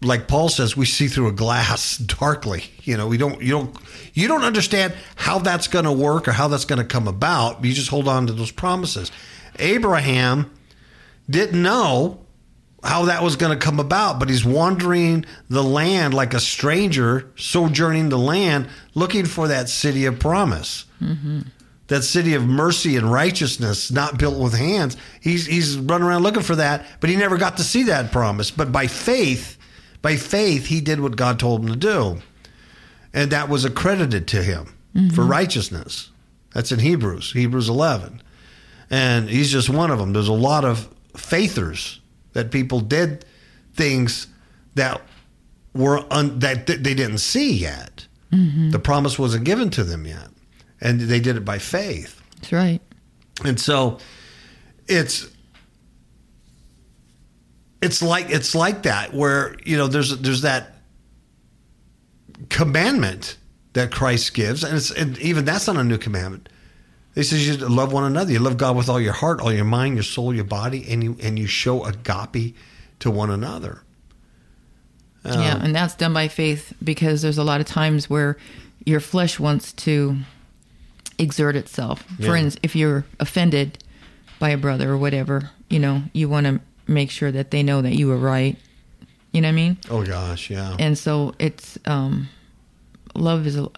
like 0.00 0.28
Paul 0.28 0.48
says, 0.48 0.76
we 0.76 0.86
see 0.86 1.08
through 1.08 1.28
a 1.28 1.32
glass 1.32 1.96
darkly. 2.18 2.64
You 2.82 2.96
know, 2.96 3.08
we 3.08 3.16
don't, 3.16 3.42
you 3.42 3.50
don't, 3.50 3.76
you 4.14 4.28
don't 4.28 4.44
understand 4.44 4.94
how 5.16 5.38
that's 5.38 5.68
going 5.68 5.84
to 5.84 5.92
work 5.92 6.28
or 6.28 6.32
how 6.32 6.48
that's 6.48 6.64
going 6.64 6.80
to 6.80 6.84
come 6.84 7.08
about. 7.08 7.64
You 7.64 7.72
just 7.72 7.88
hold 7.88 8.08
on 8.08 8.26
to 8.28 8.32
those 8.32 8.52
promises. 8.52 9.10
Abraham 9.58 10.50
didn't 11.28 11.60
know 11.60 12.20
how 12.82 13.04
that 13.04 13.22
was 13.22 13.36
going 13.36 13.56
to 13.56 13.64
come 13.64 13.78
about, 13.78 14.18
but 14.18 14.28
he's 14.28 14.44
wandering 14.44 15.24
the 15.48 15.62
land 15.62 16.14
like 16.14 16.34
a 16.34 16.40
stranger, 16.40 17.30
sojourning 17.36 18.08
the 18.08 18.18
land, 18.18 18.68
looking 18.94 19.24
for 19.24 19.48
that 19.48 19.68
city 19.68 20.04
of 20.04 20.18
promise, 20.18 20.84
mm-hmm. 21.00 21.42
that 21.86 22.02
city 22.02 22.34
of 22.34 22.44
mercy 22.44 22.96
and 22.96 23.10
righteousness, 23.10 23.92
not 23.92 24.18
built 24.18 24.36
with 24.36 24.54
hands. 24.54 24.96
He's 25.20 25.46
he's 25.46 25.78
running 25.78 26.08
around 26.08 26.24
looking 26.24 26.42
for 26.42 26.56
that, 26.56 26.84
but 27.00 27.08
he 27.08 27.14
never 27.14 27.36
got 27.36 27.56
to 27.58 27.62
see 27.62 27.84
that 27.84 28.10
promise. 28.10 28.50
But 28.50 28.72
by 28.72 28.88
faith, 28.88 29.58
by 30.02 30.16
faith, 30.16 30.66
he 30.66 30.80
did 30.80 30.98
what 30.98 31.14
God 31.14 31.38
told 31.38 31.62
him 31.62 31.68
to 31.68 31.76
do, 31.76 32.20
and 33.14 33.30
that 33.30 33.48
was 33.48 33.64
accredited 33.64 34.26
to 34.28 34.42
him 34.42 34.66
for 34.92 34.98
mm-hmm. 34.98 35.28
righteousness. 35.28 36.10
That's 36.52 36.72
in 36.72 36.80
Hebrews, 36.80 37.30
Hebrews 37.32 37.68
eleven, 37.68 38.20
and 38.90 39.30
he's 39.30 39.52
just 39.52 39.70
one 39.70 39.92
of 39.92 40.00
them. 40.00 40.12
There's 40.12 40.26
a 40.26 40.32
lot 40.32 40.64
of 40.64 40.88
faithers 41.16 42.00
that 42.32 42.50
people 42.50 42.80
did 42.80 43.24
things 43.74 44.26
that 44.74 45.00
were 45.74 46.04
un, 46.12 46.38
that 46.40 46.66
th- 46.66 46.80
they 46.80 46.94
didn't 46.94 47.18
see 47.18 47.52
yet. 47.52 48.06
Mm-hmm. 48.32 48.70
The 48.70 48.78
promise 48.78 49.18
wasn't 49.18 49.44
given 49.44 49.70
to 49.70 49.84
them 49.84 50.06
yet, 50.06 50.28
and 50.80 51.00
they 51.00 51.20
did 51.20 51.36
it 51.36 51.44
by 51.44 51.58
faith. 51.58 52.20
That's 52.36 52.52
right. 52.52 52.80
And 53.44 53.60
so 53.60 53.98
it's 54.88 55.28
it's 57.82 58.02
like 58.02 58.30
it's 58.30 58.54
like 58.54 58.84
that 58.84 59.12
where 59.12 59.56
you 59.64 59.76
know 59.76 59.88
there's 59.88 60.16
there's 60.18 60.42
that 60.42 60.76
commandment 62.48 63.36
that 63.74 63.90
Christ 63.90 64.34
gives, 64.34 64.64
and 64.64 64.76
it's 64.76 64.90
and 64.90 65.18
even 65.18 65.44
that's 65.44 65.66
not 65.66 65.76
a 65.76 65.84
new 65.84 65.98
commandment. 65.98 66.48
He 67.14 67.22
says 67.22 67.46
you 67.46 67.56
love 67.56 67.92
one 67.92 68.04
another. 68.04 68.32
You 68.32 68.38
love 68.38 68.56
God 68.56 68.76
with 68.76 68.88
all 68.88 69.00
your 69.00 69.12
heart, 69.12 69.40
all 69.40 69.52
your 69.52 69.66
mind, 69.66 69.94
your 69.96 70.02
soul, 70.02 70.34
your 70.34 70.44
body, 70.44 70.86
and 70.88 71.04
you 71.04 71.16
and 71.22 71.38
you 71.38 71.46
show 71.46 71.84
agape 71.84 72.56
to 73.00 73.10
one 73.10 73.30
another. 73.30 73.82
yeah, 75.24 75.58
and 75.62 75.74
that's 75.74 75.94
done 75.94 76.14
by 76.14 76.28
faith 76.28 76.72
because 76.82 77.22
there's 77.22 77.38
a 77.38 77.44
lot 77.44 77.60
of 77.60 77.66
times 77.66 78.08
where 78.08 78.36
your 78.84 79.00
flesh 79.00 79.38
wants 79.38 79.72
to 79.72 80.16
exert 81.18 81.54
itself. 81.54 82.02
For 82.18 82.34
instance, 82.36 82.60
if 82.62 82.74
you're 82.74 83.04
offended 83.20 83.78
by 84.38 84.50
a 84.50 84.56
brother 84.56 84.90
or 84.90 84.96
whatever, 84.98 85.50
you 85.68 85.78
know, 85.78 86.02
you 86.12 86.28
want 86.28 86.46
to 86.46 86.60
make 86.88 87.10
sure 87.10 87.30
that 87.30 87.50
they 87.50 87.62
know 87.62 87.82
that 87.82 87.92
you 87.94 88.08
were 88.08 88.16
right. 88.16 88.56
You 89.32 89.40
know 89.40 89.48
what 89.48 89.52
I 89.52 89.56
mean? 89.56 89.78
Oh 89.90 90.04
gosh, 90.04 90.50
yeah. 90.50 90.76
And 90.78 90.98
so 90.98 91.34
it's 91.38 91.78
um, 91.86 92.28
love 93.14 93.46
is 93.46 93.56
a 93.56 93.68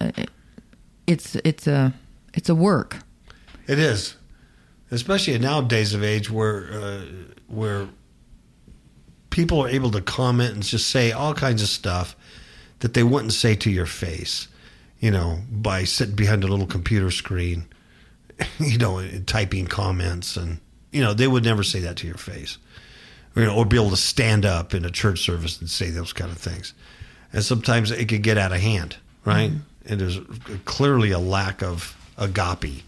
it's 1.06 1.36
it's 1.36 1.66
a 1.66 1.92
it's 2.32 2.48
a 2.48 2.54
work. 2.54 2.98
It 3.66 3.78
is, 3.78 4.16
especially 4.90 5.34
in 5.34 5.42
nowadays 5.42 5.94
of 5.94 6.02
age 6.02 6.30
where 6.30 6.72
uh, 6.72 7.02
where 7.46 7.88
people 9.30 9.60
are 9.60 9.68
able 9.68 9.90
to 9.90 10.00
comment 10.00 10.54
and 10.54 10.62
just 10.62 10.88
say 10.88 11.10
all 11.12 11.34
kinds 11.34 11.62
of 11.62 11.68
stuff 11.68 12.14
that 12.80 12.94
they 12.94 13.02
wouldn't 13.02 13.32
say 13.32 13.54
to 13.56 13.70
your 13.70 13.86
face, 13.86 14.46
you 15.00 15.10
know, 15.10 15.40
by 15.50 15.84
sitting 15.84 16.14
behind 16.14 16.44
a 16.44 16.46
little 16.46 16.66
computer 16.66 17.10
screen, 17.10 17.66
you 18.58 18.78
know, 18.78 19.06
typing 19.26 19.66
comments 19.66 20.36
and 20.36 20.60
You 20.92 21.02
know, 21.02 21.14
they 21.14 21.26
would 21.26 21.44
never 21.44 21.64
say 21.64 21.80
that 21.80 21.96
to 21.96 22.06
your 22.06 22.16
face, 22.16 22.58
or, 23.34 23.42
you 23.42 23.48
know, 23.48 23.56
or 23.56 23.64
be 23.66 23.76
able 23.76 23.90
to 23.90 23.96
stand 23.96 24.44
up 24.46 24.74
in 24.74 24.84
a 24.84 24.90
church 24.90 25.20
service 25.20 25.58
and 25.60 25.68
say 25.68 25.90
those 25.90 26.12
kind 26.12 26.30
of 26.30 26.38
things. 26.38 26.72
And 27.32 27.42
sometimes 27.42 27.90
it 27.90 28.08
could 28.08 28.22
get 28.22 28.38
out 28.38 28.52
of 28.52 28.60
hand, 28.60 28.96
right? 29.24 29.50
And 29.86 30.00
there's 30.00 30.20
clearly 30.64 31.10
a 31.10 31.18
lack 31.18 31.62
of 31.62 31.96
agape. 32.16 32.84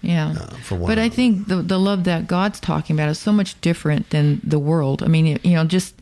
Yeah. 0.00 0.34
uh, 0.38 0.54
for 0.62 0.76
one 0.76 0.88
but 0.90 0.98
I 0.98 1.08
think 1.08 1.48
the 1.48 1.56
the 1.56 1.78
love 1.78 2.04
that 2.04 2.26
God's 2.28 2.60
talking 2.60 2.94
about 2.96 3.08
is 3.08 3.18
so 3.18 3.32
much 3.32 3.60
different 3.60 4.10
than 4.10 4.40
the 4.44 4.58
world. 4.58 5.02
I 5.02 5.08
mean, 5.08 5.38
you 5.42 5.54
know, 5.54 5.64
just 5.64 5.94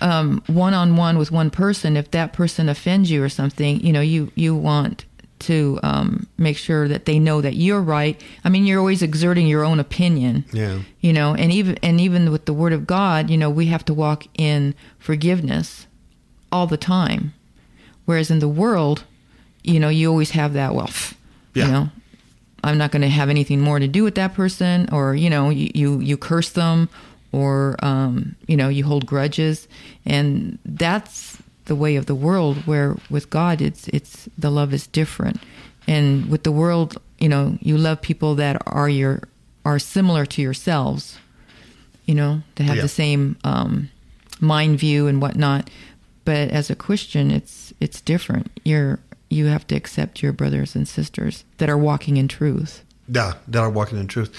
one 0.00 0.74
on 0.74 0.96
one 0.96 1.18
with 1.18 1.30
one 1.30 1.50
person. 1.50 1.96
If 1.96 2.10
that 2.10 2.32
person 2.32 2.68
offends 2.68 3.10
you 3.10 3.22
or 3.22 3.28
something, 3.28 3.80
you 3.80 3.92
know, 3.92 4.00
you 4.00 4.30
you 4.34 4.56
want 4.56 5.04
to 5.40 5.78
um, 5.82 6.26
make 6.38 6.56
sure 6.56 6.88
that 6.88 7.04
they 7.04 7.18
know 7.18 7.40
that 7.42 7.54
you're 7.54 7.82
right. 7.82 8.20
I 8.44 8.48
mean, 8.48 8.64
you're 8.66 8.78
always 8.78 9.02
exerting 9.02 9.46
your 9.46 9.64
own 9.64 9.78
opinion. 9.78 10.44
Yeah. 10.52 10.80
You 11.00 11.12
know, 11.12 11.34
and 11.34 11.52
even 11.52 11.76
and 11.82 12.00
even 12.00 12.30
with 12.32 12.46
the 12.46 12.52
Word 12.54 12.72
of 12.72 12.86
God, 12.86 13.30
you 13.30 13.36
know, 13.38 13.50
we 13.50 13.66
have 13.66 13.84
to 13.86 13.94
walk 13.94 14.24
in 14.38 14.74
forgiveness 14.98 15.86
all 16.50 16.66
the 16.66 16.76
time. 16.76 17.34
Whereas 18.04 18.30
in 18.30 18.38
the 18.38 18.48
world, 18.48 19.04
you 19.62 19.78
know, 19.80 19.88
you 19.88 20.10
always 20.10 20.30
have 20.32 20.52
that. 20.54 20.74
Well, 20.74 20.90
Yeah. 21.54 21.66
you 21.66 21.72
know, 21.72 21.88
I'm 22.64 22.78
not 22.78 22.90
going 22.90 23.02
to 23.02 23.08
have 23.08 23.30
anything 23.30 23.60
more 23.60 23.78
to 23.78 23.86
do 23.88 24.02
with 24.04 24.14
that 24.16 24.34
person, 24.34 24.88
or 24.92 25.14
you 25.14 25.30
know, 25.30 25.50
you 25.50 25.70
you, 25.74 26.00
you 26.00 26.16
curse 26.16 26.50
them, 26.50 26.88
or 27.32 27.76
um, 27.82 28.34
you 28.46 28.56
know, 28.56 28.68
you 28.68 28.84
hold 28.84 29.06
grudges, 29.06 29.68
and 30.06 30.58
that's 30.64 31.38
the 31.66 31.74
way 31.76 31.96
of 31.96 32.06
the 32.06 32.14
world. 32.14 32.56
Where 32.66 32.96
with 33.10 33.30
God, 33.30 33.60
it's 33.60 33.88
it's 33.88 34.28
the 34.38 34.50
love 34.50 34.72
is 34.74 34.86
different, 34.86 35.40
and 35.86 36.26
with 36.30 36.42
the 36.42 36.52
world, 36.52 36.96
you 37.18 37.28
know, 37.28 37.58
you 37.60 37.76
love 37.78 38.00
people 38.00 38.34
that 38.36 38.56
are 38.66 38.88
your 38.88 39.20
are 39.64 39.78
similar 39.78 40.26
to 40.26 40.42
yourselves, 40.42 41.18
you 42.06 42.14
know, 42.14 42.42
that 42.56 42.64
have 42.64 42.76
Yeah. 42.76 42.82
the 42.82 42.88
same 42.88 43.36
um, 43.44 43.88
mind 44.40 44.78
view 44.78 45.06
and 45.06 45.20
whatnot. 45.22 45.70
But 46.24 46.50
as 46.50 46.70
a 46.70 46.74
Christian, 46.74 47.30
it's 47.30 47.72
it's 47.80 48.00
different. 48.00 48.50
You're 48.64 48.98
you 49.34 49.46
have 49.46 49.66
to 49.66 49.74
accept 49.74 50.22
your 50.22 50.32
brothers 50.32 50.74
and 50.74 50.86
sisters 50.86 51.44
that 51.58 51.68
are 51.68 51.78
walking 51.78 52.16
in 52.16 52.28
truth. 52.28 52.84
Yeah, 53.08 53.34
that 53.48 53.60
are 53.60 53.70
walking 53.70 53.98
in 53.98 54.06
truth. 54.06 54.38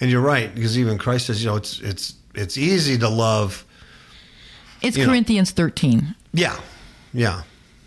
And 0.00 0.10
you're 0.10 0.22
right, 0.22 0.54
because 0.54 0.78
even 0.78 0.98
Christ 0.98 1.26
says, 1.26 1.42
you 1.42 1.50
know, 1.50 1.56
it's 1.56 1.80
it's 1.80 2.14
it's 2.34 2.56
easy 2.56 2.98
to 2.98 3.08
love. 3.08 3.64
It's 4.82 4.96
You 4.96 5.04
know. 5.04 5.10
Corinthians 5.10 5.50
13. 5.50 6.14
Yeah, 6.32 6.58
yeah, 7.12 7.42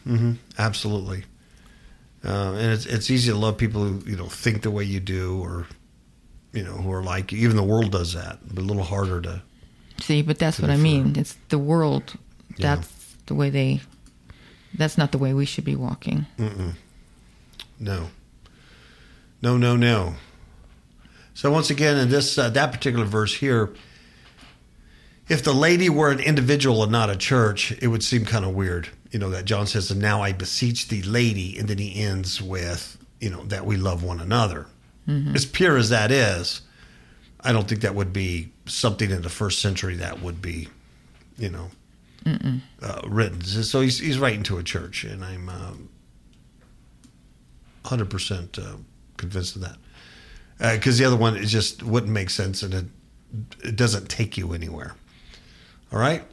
mm-hmm. 0.08 0.34
absolutely. 0.58 1.24
Uh, 2.24 2.54
and 2.54 2.74
it's 2.74 2.86
it's 2.86 3.10
easy 3.10 3.32
to 3.32 3.38
love 3.38 3.58
people 3.58 3.84
who 3.84 4.04
you 4.10 4.18
know 4.18 4.26
think 4.26 4.64
the 4.64 4.72
way 4.72 4.84
you 4.84 5.00
do, 5.00 5.40
or 5.42 5.68
you 6.52 6.64
know 6.64 6.74
who 6.74 6.92
are 6.92 7.04
like 7.04 7.32
you. 7.32 7.40
Even 7.40 7.56
the 7.56 7.64
world 7.64 7.92
does 7.92 8.14
that, 8.14 8.40
but 8.54 8.62
a 8.62 8.66
little 8.66 8.84
harder 8.84 9.22
to. 9.22 9.42
See, 10.02 10.22
but 10.22 10.40
that's 10.40 10.60
what 10.60 10.70
I 10.70 10.78
mean. 10.78 11.16
It's 11.18 11.38
the 11.50 11.60
world. 11.60 12.14
Yeah. 12.58 12.76
That's 12.76 13.16
the 13.28 13.36
way 13.36 13.50
they. 13.50 13.82
That's 14.74 14.98
not 14.98 15.12
the 15.12 15.18
way 15.18 15.34
we 15.34 15.46
should 15.46 15.66
be 15.66 15.76
walking. 15.76 16.26
Mm-mm. 16.38 16.74
No. 17.80 18.10
No, 19.42 19.58
no, 19.58 19.76
no. 19.76 20.16
So 21.34 21.52
once 21.52 21.70
again, 21.70 21.98
in 21.98 22.10
this 22.10 22.38
uh, 22.38 22.50
that 22.50 22.72
particular 22.72 23.06
verse 23.06 23.34
here, 23.36 23.74
if 25.30 25.44
the 25.44 25.54
lady 25.54 25.90
were 25.90 26.12
an 26.12 26.20
individual 26.20 26.84
and 26.84 26.92
not 26.92 27.10
a 27.10 27.16
church, 27.16 27.72
it 27.82 27.88
would 27.88 28.04
seem 28.04 28.26
kind 28.26 28.44
of 28.44 28.54
weird. 28.54 28.90
You 29.12 29.20
know 29.20 29.30
that 29.30 29.46
John 29.46 29.66
says, 29.66 29.90
"And 29.90 30.02
now 30.02 30.22
I 30.22 30.34
beseech 30.34 30.90
thee, 30.90 31.02
lady," 31.02 31.58
and 31.58 31.70
then 31.70 31.78
he 31.78 32.02
ends 32.02 32.42
with, 32.42 32.98
you 33.22 33.30
know, 33.30 33.44
that 33.46 33.66
we 33.66 33.78
love 33.78 34.04
one 34.04 34.20
another. 34.20 34.68
As 35.34 35.44
pure 35.44 35.76
as 35.76 35.90
that 35.90 36.12
is, 36.12 36.62
I 37.42 37.52
don't 37.52 37.68
think 37.68 37.82
that 37.82 37.96
would 37.96 38.14
be 38.14 38.52
something 38.68 39.10
in 39.10 39.24
the 39.24 39.30
first 39.30 39.58
century 39.60 39.96
that 39.96 40.22
would 40.22 40.40
be, 40.40 40.68
you 41.36 41.50
know, 41.50 41.72
uh, 42.26 43.02
written. 43.08 43.42
So 43.42 43.82
he's 43.82 44.00
he's 44.00 44.20
writing 44.20 44.44
to 44.44 44.58
a 44.58 44.64
church, 44.64 45.04
and 45.04 45.24
I'm. 45.24 45.50
Um, 45.50 45.90
hundred 47.86 48.10
percent 48.10 48.60
uh, 48.60 48.76
convinced 49.18 49.56
of 49.56 49.62
that. 49.64 49.78
Because 50.76 50.98
the 50.98 51.06
other 51.06 51.16
one 51.16 51.36
it 51.38 51.46
just 51.46 51.82
wouldn't 51.82 52.12
make 52.12 52.30
sense, 52.30 52.62
and 52.62 52.74
it 52.74 52.86
it 53.64 53.76
doesn't 53.76 54.10
take 54.10 54.38
you 54.38 54.54
anywhere. 54.54 54.96
All 55.92 56.00
right? 56.00 56.24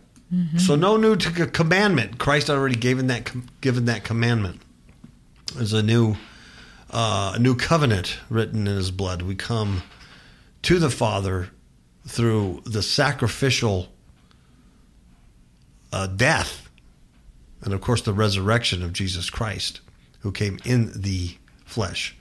So 0.59 0.75
no 0.75 0.97
new 0.97 1.15
t- 1.17 1.47
commandment. 1.47 2.19
Christ 2.19 2.51
already 2.51 2.75
given 2.75 3.07
that 3.07 3.27
com- 3.27 3.47
given 3.61 3.85
that 3.85 4.03
commandment. 4.03 4.61
There's 5.55 5.73
a 5.73 5.85
new 5.85 6.17
uh, 6.91 7.35
a 7.37 7.39
new 7.39 7.55
covenant 7.55 8.19
written 8.29 8.67
in 8.67 8.77
His 8.77 8.91
blood. 8.91 9.23
We 9.23 9.37
come 9.37 9.83
to 10.63 10.79
the 10.81 10.91
Father 10.91 11.51
through 12.09 12.63
the 12.67 12.83
sacrificial 12.83 13.93
uh, 15.93 16.07
death, 16.07 16.69
and 17.63 17.73
of 17.73 17.81
course 17.81 18.03
the 18.03 18.13
resurrection 18.13 18.83
of 18.83 18.93
Jesus 18.93 19.31
Christ, 19.31 19.81
who 20.21 20.33
came 20.33 20.59
in 20.65 20.93
the 20.95 21.37
flesh. 21.65 22.17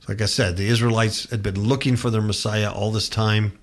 So 0.00 0.12
like 0.12 0.22
I 0.22 0.26
said, 0.26 0.56
the 0.56 0.66
Israelites 0.66 1.30
had 1.30 1.42
been 1.42 1.60
looking 1.60 1.96
for 1.96 2.10
their 2.10 2.22
Messiah 2.22 2.72
all 2.72 2.92
this 2.92 3.08
time, 3.08 3.58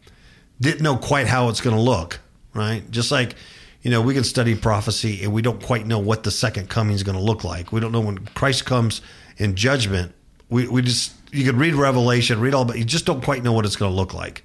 didn't 0.60 0.82
know 0.82 0.98
quite 0.98 1.28
how 1.28 1.50
it's 1.50 1.62
going 1.62 1.76
to 1.76 1.82
look, 1.82 2.20
right? 2.54 2.90
Just 2.92 3.12
like, 3.12 3.36
you 3.82 3.92
know, 3.92 4.02
we 4.02 4.14
can 4.14 4.24
study 4.24 4.56
prophecy 4.56 5.24
and 5.24 5.34
we 5.34 5.42
don't 5.42 5.62
quite 5.62 5.88
know 5.88 6.00
what 6.00 6.24
the 6.24 6.32
second 6.32 6.70
coming 6.70 6.94
is 6.96 7.04
going 7.04 7.18
to 7.18 7.24
look 7.24 7.44
like. 7.44 7.72
We 7.72 7.80
don't 7.80 7.92
know 7.92 8.02
when 8.02 8.20
Christ 8.20 8.66
comes 8.66 9.02
in 9.38 9.56
judgment. 9.56 10.14
We, 10.50 10.68
we 10.68 10.82
just, 10.82 11.14
you 11.32 11.46
could 11.46 11.56
read 11.56 11.74
Revelation, 11.74 12.40
read 12.40 12.54
all, 12.54 12.66
but 12.66 12.78
you 12.78 12.86
just 12.86 13.06
don't 13.06 13.24
quite 13.24 13.44
know 13.44 13.54
what 13.54 13.66
it's 13.66 13.76
going 13.76 13.92
to 13.92 13.96
look 13.96 14.14
like. 14.14 14.44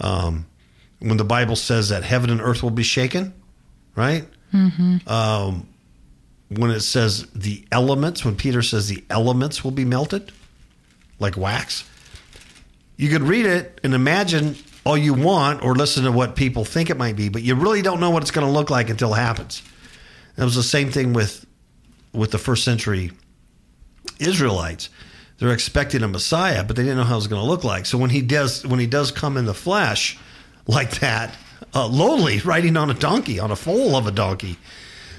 Um, 0.00 0.46
when 1.00 1.16
the 1.16 1.24
Bible 1.24 1.56
says 1.56 1.88
that 1.88 2.04
heaven 2.04 2.30
and 2.30 2.40
earth 2.40 2.62
will 2.62 2.70
be 2.70 2.82
shaken, 2.82 3.34
right? 3.96 4.24
Um, 5.06 5.68
when 6.48 6.70
it 6.70 6.80
says 6.80 7.26
the 7.34 7.64
elements, 7.70 8.24
when 8.24 8.36
Peter 8.36 8.62
says 8.62 8.88
the 8.88 9.04
elements 9.08 9.62
will 9.62 9.70
be 9.70 9.84
melted 9.84 10.32
like 11.18 11.36
wax, 11.36 11.88
you 12.96 13.08
could 13.08 13.22
read 13.22 13.46
it 13.46 13.80
and 13.84 13.94
imagine 13.94 14.56
all 14.84 14.96
you 14.96 15.14
want 15.14 15.62
or 15.62 15.74
listen 15.74 16.04
to 16.04 16.12
what 16.12 16.36
people 16.36 16.64
think 16.64 16.90
it 16.90 16.96
might 16.96 17.16
be, 17.16 17.28
but 17.28 17.42
you 17.42 17.54
really 17.54 17.82
don't 17.82 18.00
know 18.00 18.10
what 18.10 18.22
it's 18.22 18.30
going 18.30 18.46
to 18.46 18.52
look 18.52 18.70
like 18.70 18.90
until 18.90 19.14
it 19.14 19.18
happens. 19.18 19.62
It 20.36 20.44
was 20.44 20.54
the 20.54 20.62
same 20.62 20.90
thing 20.90 21.12
with 21.12 21.46
with 22.12 22.30
the 22.32 22.38
first 22.38 22.64
century 22.64 23.12
Israelites. 24.18 24.88
They're 25.38 25.52
expecting 25.52 26.02
a 26.02 26.08
Messiah, 26.08 26.64
but 26.64 26.76
they 26.76 26.82
didn't 26.82 26.98
know 26.98 27.04
how 27.04 27.14
it 27.14 27.16
was 27.16 27.26
going 27.26 27.40
to 27.40 27.48
look 27.48 27.64
like. 27.64 27.86
So 27.86 27.96
when 27.96 28.10
he 28.10 28.20
does 28.22 28.66
when 28.66 28.80
he 28.80 28.86
does 28.86 29.10
come 29.12 29.36
in 29.36 29.44
the 29.44 29.54
flesh 29.54 30.18
like 30.66 31.00
that, 31.00 31.34
uh, 31.74 31.86
lowly, 31.86 32.40
riding 32.40 32.76
on 32.76 32.90
a 32.90 32.94
donkey, 32.94 33.38
on 33.38 33.50
a 33.50 33.56
foal 33.56 33.96
of 33.96 34.06
a 34.06 34.10
donkey, 34.10 34.56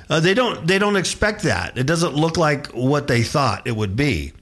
uh, 0.09 0.19
they 0.19 0.33
don't 0.33 0.67
they 0.67 0.77
don't 0.77 0.97
expect 0.97 1.43
that. 1.43 1.77
It 1.77 1.87
doesn't 1.87 2.15
look 2.15 2.37
like 2.37 2.67
what 2.67 3.07
they 3.07 3.23
thought 3.23 3.65
it 3.65 3.75
would 3.75 3.95
be. 3.95 4.33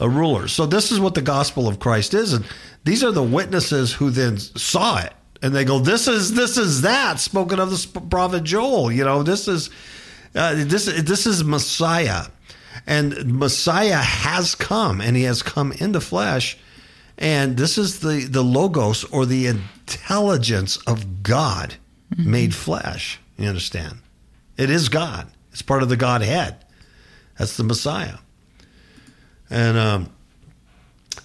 A 0.00 0.08
ruler. 0.08 0.48
So 0.48 0.64
this 0.64 0.90
is 0.90 0.98
what 0.98 1.14
the 1.14 1.20
gospel 1.22 1.68
of 1.68 1.78
Christ 1.78 2.14
is, 2.14 2.32
and 2.32 2.46
these 2.84 3.04
are 3.04 3.12
the 3.12 3.22
witnesses 3.22 3.92
who 3.92 4.08
then 4.08 4.38
saw 4.38 4.98
it, 4.98 5.12
and 5.42 5.54
they 5.54 5.66
go, 5.66 5.78
"This 5.78 6.08
is 6.08 6.32
this 6.32 6.56
is 6.56 6.80
that 6.80 7.20
spoken 7.20 7.60
of 7.60 7.70
the 7.70 8.00
prophet 8.00 8.42
Joel." 8.42 8.90
You 8.90 9.04
know, 9.04 9.22
this 9.22 9.46
is 9.46 9.68
uh, 10.34 10.54
this 10.64 10.86
this 10.86 11.26
is 11.26 11.44
Messiah, 11.44 12.24
and 12.86 13.38
Messiah 13.38 13.98
has 13.98 14.54
come, 14.54 15.02
and 15.02 15.14
he 15.14 15.24
has 15.24 15.42
come 15.42 15.72
in 15.72 15.92
the 15.92 16.00
flesh, 16.00 16.56
and 17.18 17.56
this 17.56 17.78
is 17.78 18.00
the 18.00 18.26
the 18.30 18.42
logos 18.42 19.04
or 19.04 19.26
the 19.26 19.46
intelligence 19.46 20.76
of 20.86 21.22
God 21.22 21.74
made 22.16 22.54
flesh. 22.54 23.18
You 23.38 23.48
understand? 23.48 23.98
It 24.56 24.70
is 24.70 24.88
God. 24.88 25.28
It's 25.52 25.62
part 25.62 25.82
of 25.82 25.88
the 25.88 25.96
Godhead. 25.96 26.64
That's 27.38 27.56
the 27.56 27.64
Messiah. 27.64 28.18
And 29.50 29.76
um, 29.78 30.10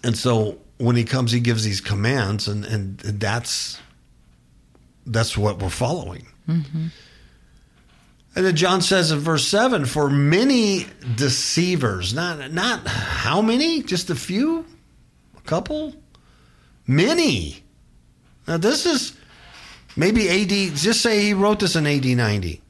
and 0.03 0.17
so 0.17 0.57
when 0.77 0.95
he 0.95 1.03
comes, 1.03 1.31
he 1.31 1.39
gives 1.39 1.63
these 1.63 1.81
commands, 1.81 2.47
and 2.47 2.65
and 2.65 2.97
that's 2.99 3.79
that's 5.05 5.37
what 5.37 5.59
we're 5.61 5.69
following. 5.69 6.27
And 8.35 8.45
then 8.45 8.55
John 8.55 8.81
says 8.81 9.11
in 9.11 9.19
verse 9.19 9.47
seven, 9.47 9.85
"For 9.85 10.09
many 10.09 10.85
deceivers, 11.15 12.13
not 12.13 12.51
not 12.51 12.87
how 12.87 13.41
many, 13.41 13.81
just 13.83 14.09
a 14.09 14.15
few, 14.15 14.65
couple, 15.49 15.95
many." 16.87 17.63
Now 18.47 18.57
this 18.57 18.85
is 18.85 19.13
maybe 19.95 20.29
AD. 20.29 20.75
Just 20.75 21.01
say 21.01 21.21
he 21.21 21.33
wrote 21.33 21.59
this 21.59 21.75
in 21.75 21.85
AD 21.87 22.05
ninety, 22.05 22.61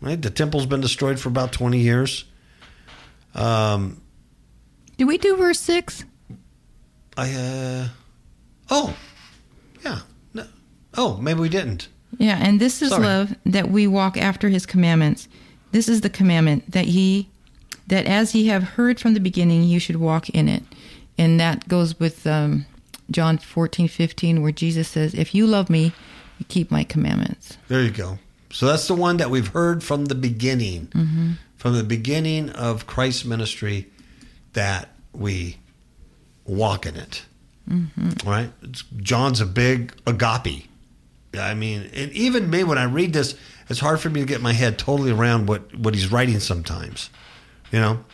right? 0.00 0.20
The 0.20 0.30
temple's 0.30 0.66
been 0.66 0.80
destroyed 0.80 1.18
for 1.20 1.28
about 1.28 1.52
twenty 1.52 1.78
years. 1.80 2.24
Um, 3.34 4.00
Did 4.96 5.06
we 5.06 5.18
do 5.18 5.36
verse 5.36 5.58
6? 5.60 6.04
I 7.16 7.32
uh 7.32 7.88
oh 8.70 8.96
yeah 9.84 10.00
no 10.32 10.46
oh 10.96 11.16
maybe 11.18 11.40
we 11.40 11.48
didn't 11.48 11.88
Yeah, 12.18 12.38
and 12.40 12.60
this 12.60 12.80
is 12.82 12.90
Sorry. 12.90 13.02
love 13.04 13.34
that 13.44 13.70
we 13.70 13.86
walk 13.88 14.16
after 14.16 14.48
his 14.48 14.66
commandments. 14.66 15.28
This 15.72 15.88
is 15.88 16.00
the 16.00 16.10
commandment 16.10 16.70
that 16.70 16.86
ye 16.86 17.28
that 17.88 18.06
as 18.06 18.34
ye 18.34 18.46
have 18.46 18.62
heard 18.78 18.98
from 19.00 19.14
the 19.14 19.20
beginning, 19.20 19.64
you 19.64 19.78
should 19.80 19.96
walk 19.96 20.28
in 20.30 20.48
it. 20.48 20.62
And 21.18 21.38
that 21.40 21.68
goes 21.68 21.98
with 22.00 22.26
um, 22.26 22.66
John 23.10 23.38
14, 23.38 23.88
15, 23.88 24.42
where 24.42 24.52
Jesus 24.52 24.88
says, 24.88 25.14
If 25.14 25.34
you 25.34 25.46
love 25.46 25.70
me, 25.70 25.92
you 26.38 26.46
keep 26.48 26.70
my 26.70 26.84
commandments. 26.84 27.56
There 27.68 27.82
you 27.82 27.90
go. 27.90 28.18
So 28.50 28.66
that's 28.66 28.86
the 28.88 28.94
one 28.94 29.16
that 29.18 29.30
we've 29.30 29.48
heard 29.48 29.82
from 29.82 30.06
the 30.06 30.14
beginning, 30.14 30.86
Mm-hmm. 30.88 31.32
from 31.56 31.74
the 31.76 31.84
beginning 31.84 32.50
of 32.50 32.86
Christ's 32.86 33.24
ministry, 33.24 33.88
that 34.52 34.88
we 35.12 35.56
walk 36.44 36.86
in 36.86 36.96
it. 36.96 37.24
Mm-hmm. 37.68 38.28
Right? 38.28 38.50
It's, 38.62 38.84
John's 38.98 39.40
a 39.40 39.46
big 39.46 39.92
agape. 40.06 40.68
I 41.38 41.54
mean, 41.54 41.90
and 41.94 42.12
even 42.12 42.48
me 42.50 42.62
when 42.62 42.78
I 42.78 42.84
read 42.84 43.12
this, 43.12 43.34
it's 43.68 43.80
hard 43.80 43.98
for 44.00 44.08
me 44.10 44.20
to 44.20 44.26
get 44.26 44.40
my 44.40 44.52
head 44.52 44.78
totally 44.78 45.10
around 45.10 45.48
what 45.48 45.74
what 45.76 45.94
he's 45.94 46.12
writing 46.12 46.38
sometimes. 46.38 47.10
You 47.72 47.80
know, 47.80 48.04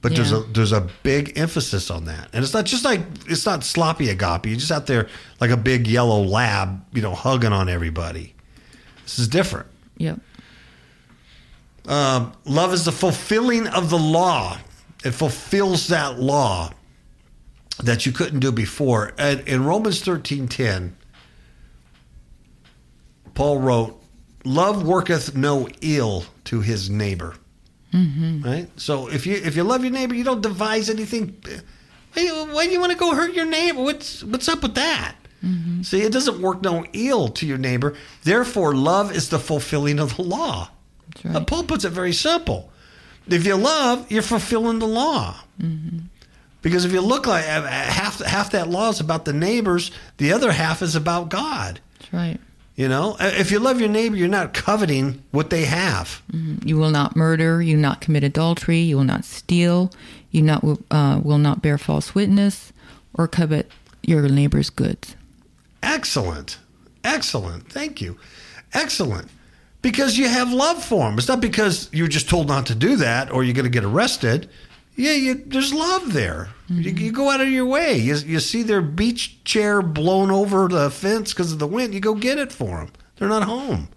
but 0.00 0.14
there's 0.14 0.32
a 0.32 0.40
there's 0.52 0.72
a 0.72 0.88
big 1.02 1.36
emphasis 1.36 1.90
on 1.90 2.04
that, 2.04 2.28
and 2.32 2.44
it's 2.44 2.54
not 2.54 2.66
just 2.66 2.84
like 2.84 3.00
it's 3.26 3.44
not 3.44 3.64
sloppy 3.64 4.10
agape. 4.10 4.46
You're 4.46 4.56
just 4.56 4.70
out 4.70 4.86
there 4.86 5.08
like 5.40 5.50
a 5.50 5.56
big 5.56 5.88
yellow 5.88 6.22
lab, 6.22 6.84
you 6.94 7.02
know, 7.02 7.14
hugging 7.14 7.52
on 7.52 7.68
everybody. 7.68 8.34
This 9.02 9.18
is 9.18 9.26
different. 9.26 9.66
Yep. 9.96 10.20
Um, 11.88 12.32
love 12.44 12.72
is 12.72 12.84
the 12.84 12.92
fulfilling 12.92 13.66
of 13.66 13.90
the 13.90 13.98
law. 13.98 14.58
It 15.04 15.12
fulfills 15.12 15.88
that 15.88 16.20
law 16.20 16.70
that 17.82 18.06
you 18.06 18.12
couldn't 18.12 18.40
do 18.40 18.52
before. 18.52 19.14
And 19.18 19.40
in 19.48 19.64
Romans 19.64 20.00
thirteen 20.00 20.46
ten, 20.46 20.96
Paul 23.34 23.58
wrote, 23.58 24.00
"Love 24.44 24.86
worketh 24.86 25.34
no 25.34 25.68
ill 25.80 26.24
to 26.44 26.60
his 26.60 26.88
neighbor." 26.88 27.34
Right. 27.92 28.68
So 28.76 29.08
if 29.08 29.26
you 29.26 29.34
if 29.34 29.56
you 29.56 29.64
love 29.64 29.82
your 29.82 29.92
neighbor, 29.92 30.14
you 30.14 30.24
don't 30.24 30.42
devise 30.42 30.90
anything. 30.90 31.36
Why, 32.14 32.28
why 32.52 32.66
do 32.66 32.72
you 32.72 32.80
want 32.80 32.92
to 32.92 32.98
go 32.98 33.14
hurt 33.14 33.32
your 33.34 33.46
neighbor? 33.46 33.82
What's 33.82 34.22
what's 34.24 34.48
up 34.48 34.62
with 34.62 34.74
that? 34.74 35.14
See, 35.82 36.02
it 36.02 36.12
doesn't 36.12 36.42
work 36.42 36.62
no 36.62 36.84
ill 36.92 37.28
to 37.28 37.46
your 37.46 37.58
neighbor. 37.58 37.94
Therefore, 38.24 38.74
love 38.74 39.14
is 39.14 39.28
the 39.28 39.38
fulfilling 39.38 40.00
of 40.00 40.16
the 40.16 40.22
law. 40.22 40.70
That's 41.14 41.24
right. 41.24 41.36
Uh, 41.36 41.44
Paul 41.44 41.62
puts 41.62 41.84
it 41.84 41.90
very 41.90 42.12
simple. 42.12 42.72
If 43.28 43.46
you 43.46 43.54
love, 43.54 44.10
you're 44.10 44.22
fulfilling 44.22 44.80
the 44.80 44.88
law. 44.88 45.36
Because 46.60 46.84
if 46.84 46.92
you 46.92 47.00
look 47.00 47.26
like 47.26 47.44
uh, 47.44 47.62
half 47.66 48.20
half 48.20 48.50
that 48.50 48.68
law 48.68 48.88
is 48.90 48.98
about 49.00 49.24
the 49.24 49.32
neighbors, 49.32 49.92
the 50.16 50.32
other 50.32 50.50
half 50.50 50.82
is 50.82 50.96
about 50.96 51.28
God. 51.28 51.80
That's 51.98 52.12
right. 52.12 52.40
You 52.78 52.86
know, 52.86 53.16
Uh, 53.18 53.32
if 53.36 53.50
you 53.50 53.58
love 53.58 53.80
your 53.80 53.88
neighbor, 53.88 54.14
you're 54.14 54.28
not 54.28 54.54
coveting 54.54 55.20
what 55.32 55.50
they 55.50 55.64
have. 55.64 56.22
You 56.64 56.76
will 56.76 56.92
not 56.92 57.16
murder. 57.16 57.60
You 57.60 57.74
will 57.74 57.82
not 57.82 58.00
commit 58.00 58.22
adultery. 58.22 58.78
You 58.78 58.98
will 58.98 59.04
not 59.04 59.24
steal. 59.24 59.90
You 60.30 60.42
not 60.42 60.62
uh, 60.92 61.20
will 61.20 61.38
not 61.38 61.60
bear 61.60 61.76
false 61.76 62.14
witness 62.14 62.72
or 63.14 63.26
covet 63.26 63.72
your 64.02 64.28
neighbor's 64.28 64.70
goods. 64.70 65.16
Excellent, 65.82 66.58
excellent. 67.02 67.68
Thank 67.68 68.00
you, 68.00 68.16
excellent. 68.72 69.28
Because 69.82 70.16
you 70.16 70.28
have 70.28 70.52
love 70.52 70.80
for 70.80 71.08
them. 71.08 71.18
It's 71.18 71.26
not 71.26 71.40
because 71.40 71.88
you're 71.92 72.06
just 72.06 72.28
told 72.28 72.46
not 72.46 72.66
to 72.66 72.76
do 72.76 72.94
that 72.96 73.32
or 73.32 73.42
you're 73.42 73.54
going 73.54 73.64
to 73.64 73.70
get 73.80 73.84
arrested. 73.84 74.48
Yeah, 74.98 75.12
you, 75.12 75.34
there's 75.46 75.72
love 75.72 76.12
there. 76.12 76.48
You, 76.66 76.90
you 76.90 77.12
go 77.12 77.30
out 77.30 77.40
of 77.40 77.48
your 77.48 77.64
way. 77.64 77.96
You, 77.96 78.16
you 78.16 78.40
see 78.40 78.64
their 78.64 78.82
beach 78.82 79.44
chair 79.44 79.80
blown 79.80 80.32
over 80.32 80.66
the 80.66 80.90
fence 80.90 81.32
because 81.32 81.52
of 81.52 81.60
the 81.60 81.68
wind. 81.68 81.94
You 81.94 82.00
go 82.00 82.16
get 82.16 82.36
it 82.36 82.50
for 82.50 82.78
them. 82.78 82.90
They're 83.16 83.28
not 83.28 83.44
home. 83.44 83.90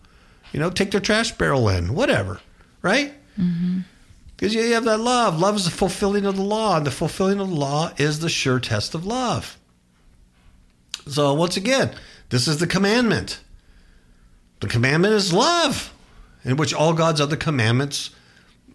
You 0.54 0.60
know, 0.60 0.70
take 0.70 0.92
their 0.92 1.02
trash 1.02 1.32
barrel 1.32 1.68
in, 1.70 1.96
whatever, 1.96 2.40
right? 2.84 3.14
Mm-hmm. 3.36 3.80
Because 4.38 4.54
you 4.54 4.74
have 4.74 4.84
that 4.86 5.00
love. 5.00 5.40
Love 5.40 5.56
is 5.56 5.66
the 5.66 5.72
fulfilling 5.72 6.28
of 6.28 6.36
the 6.36 6.44
law, 6.44 6.78
and 6.78 6.86
the 6.86 6.92
fulfilling 6.92 7.40
of 7.40 7.50
the 7.50 7.56
law 7.56 7.92
is 7.98 8.20
the 8.20 8.30
sure 8.30 8.60
test 8.60 8.94
of 8.94 9.04
love. 9.04 9.58
So, 11.08 11.34
once 11.34 11.58
again, 11.58 11.96
this 12.30 12.48
is 12.48 12.60
the 12.60 12.68
commandment. 12.68 13.40
The 14.60 14.68
commandment 14.68 15.16
is 15.16 15.34
love, 15.34 15.92
in 16.44 16.58
which 16.58 16.76
all 16.76 16.94
God's 16.94 17.20
other 17.20 17.38
commandments 17.38 18.12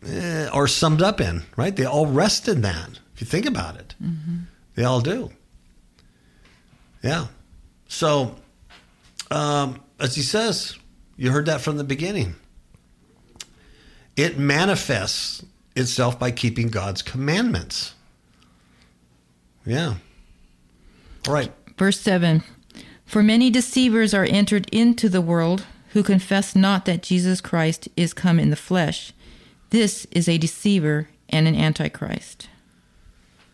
eh, 0.06 0.48
are 0.52 0.66
summed 0.66 1.02
up 1.02 1.20
in, 1.20 1.42
right? 1.56 1.74
They 1.74 1.84
all 1.84 2.06
rest 2.06 2.48
in 2.48 2.62
that, 2.62 3.00
if 3.14 3.20
you 3.20 3.26
think 3.26 3.46
about 3.46 3.76
it. 3.76 3.94
They 4.74 4.84
all 4.84 5.00
do. 5.00 5.30
Yeah. 7.02 7.26
So, 7.88 8.36
um, 9.30 9.80
as 9.98 10.14
he 10.14 10.22
says, 10.22 10.76
you 11.16 11.30
heard 11.30 11.46
that 11.46 11.60
from 11.60 11.76
the 11.78 11.84
beginning. 11.84 12.34
It 14.16 14.38
manifests 14.38 15.44
itself 15.74 16.18
by 16.18 16.30
keeping 16.30 16.68
God's 16.68 17.02
commandments. 17.02 17.94
Yeah. 19.64 19.94
All 21.26 21.34
right. 21.34 21.52
Verse 21.76 22.00
7 22.00 22.42
For 23.04 23.22
many 23.22 23.50
deceivers 23.50 24.14
are 24.14 24.24
entered 24.24 24.68
into 24.70 25.08
the 25.08 25.20
world 25.20 25.66
who 25.90 26.02
confess 26.02 26.54
not 26.54 26.84
that 26.84 27.02
Jesus 27.02 27.40
Christ 27.40 27.88
is 27.96 28.12
come 28.12 28.38
in 28.38 28.50
the 28.50 28.56
flesh. 28.56 29.12
This 29.76 30.06
is 30.10 30.26
a 30.26 30.38
deceiver 30.38 31.06
and 31.28 31.46
an 31.46 31.54
antichrist. 31.54 32.48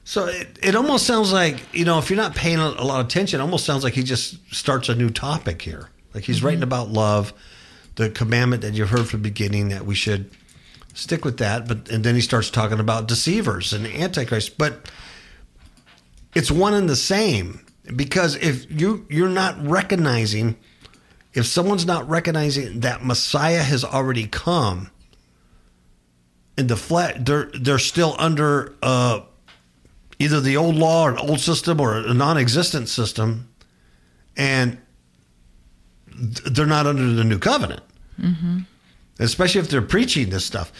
So 0.04 0.26
it, 0.26 0.56
it 0.62 0.76
almost 0.76 1.04
sounds 1.04 1.32
like, 1.32 1.74
you 1.74 1.84
know, 1.84 1.98
if 1.98 2.10
you're 2.10 2.16
not 2.16 2.36
paying 2.36 2.60
a, 2.60 2.68
lot 2.68 3.00
of 3.00 3.06
attention, 3.06 3.40
it 3.40 3.42
almost 3.42 3.66
sounds 3.66 3.82
like 3.82 3.94
he 3.94 4.04
just 4.04 4.36
starts 4.54 4.88
a 4.88 4.94
new 4.94 5.10
topic 5.10 5.62
here. 5.62 5.88
Like 6.14 6.22
he's 6.22 6.36
mm-hmm. 6.36 6.46
writing 6.46 6.62
about 6.62 6.90
love, 6.90 7.32
the 7.96 8.08
commandment 8.08 8.62
that 8.62 8.74
you've 8.74 8.90
heard 8.90 9.08
from 9.08 9.20
the 9.20 9.28
beginning 9.30 9.70
that 9.70 9.84
we 9.84 9.96
should 9.96 10.30
stick 10.94 11.24
with 11.24 11.38
that. 11.38 11.66
But 11.66 11.90
and 11.90 12.04
then 12.04 12.14
he 12.14 12.20
starts 12.20 12.50
talking 12.50 12.78
about 12.78 13.08
deceivers 13.08 13.72
and 13.72 13.84
antichrist. 13.84 14.56
But 14.56 14.92
it's 16.36 16.52
one 16.52 16.72
and 16.72 16.88
the 16.88 16.94
same 16.94 17.66
because 17.96 18.36
if 18.36 18.70
you 18.70 19.06
you're 19.10 19.28
not 19.28 19.60
recognizing, 19.66 20.54
if 21.34 21.46
someone's 21.46 21.84
not 21.84 22.08
recognizing 22.08 22.78
that 22.78 23.04
Messiah 23.04 23.64
has 23.64 23.84
already 23.84 24.28
come 24.28 24.88
in 26.56 26.66
the 26.66 26.76
flat, 26.76 27.24
they're 27.26 27.50
they're 27.54 27.78
still 27.78 28.14
under. 28.18 28.74
Uh, 28.82 29.20
either 30.22 30.40
the 30.40 30.56
old 30.56 30.76
law 30.76 31.06
or 31.06 31.10
an 31.10 31.18
old 31.18 31.40
system 31.40 31.80
or 31.80 31.96
a 31.96 32.14
non-existent 32.14 32.88
system. 32.88 33.48
And 34.36 34.78
they're 36.14 36.66
not 36.66 36.86
under 36.86 37.12
the 37.12 37.24
new 37.24 37.38
covenant. 37.38 37.82
Especially 39.18 39.60
if 39.60 39.68
they're 39.68 39.82
preaching 39.82 40.30
this 40.30 40.44
stuff. 40.44 40.72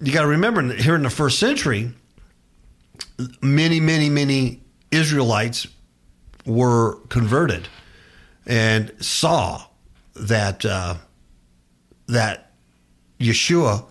You 0.00 0.12
got 0.12 0.22
to 0.22 0.28
remember 0.28 0.74
here 0.74 0.94
in 0.94 1.02
the 1.02 1.10
first 1.10 1.38
century 1.38 1.92
many 3.40 3.80
many 3.80 4.08
many 4.08 4.60
israelites 4.90 5.66
were 6.44 6.96
converted 7.08 7.68
and 8.46 8.92
saw 9.00 9.62
that 10.14 10.64
uh, 10.64 10.96
that 12.06 12.52
yeshua 13.18 13.84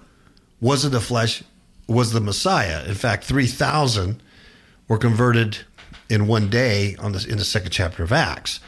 wasn't 0.64 0.94
the 0.94 1.02
flesh 1.02 1.44
was 1.88 2.12
the 2.12 2.22
messiah 2.22 2.84
in 2.86 2.96
fact 2.96 3.24
3000 3.24 4.22
were 4.88 4.98
converted 4.98 5.60
in 6.10 6.28
one 6.28 6.50
day 6.50 6.96
on 6.98 7.12
this 7.12 7.26
in 7.26 7.38
the 7.38 7.46
second 7.46 7.72
chapter 7.72 8.04
of 8.04 8.12
Acts. 8.12 8.60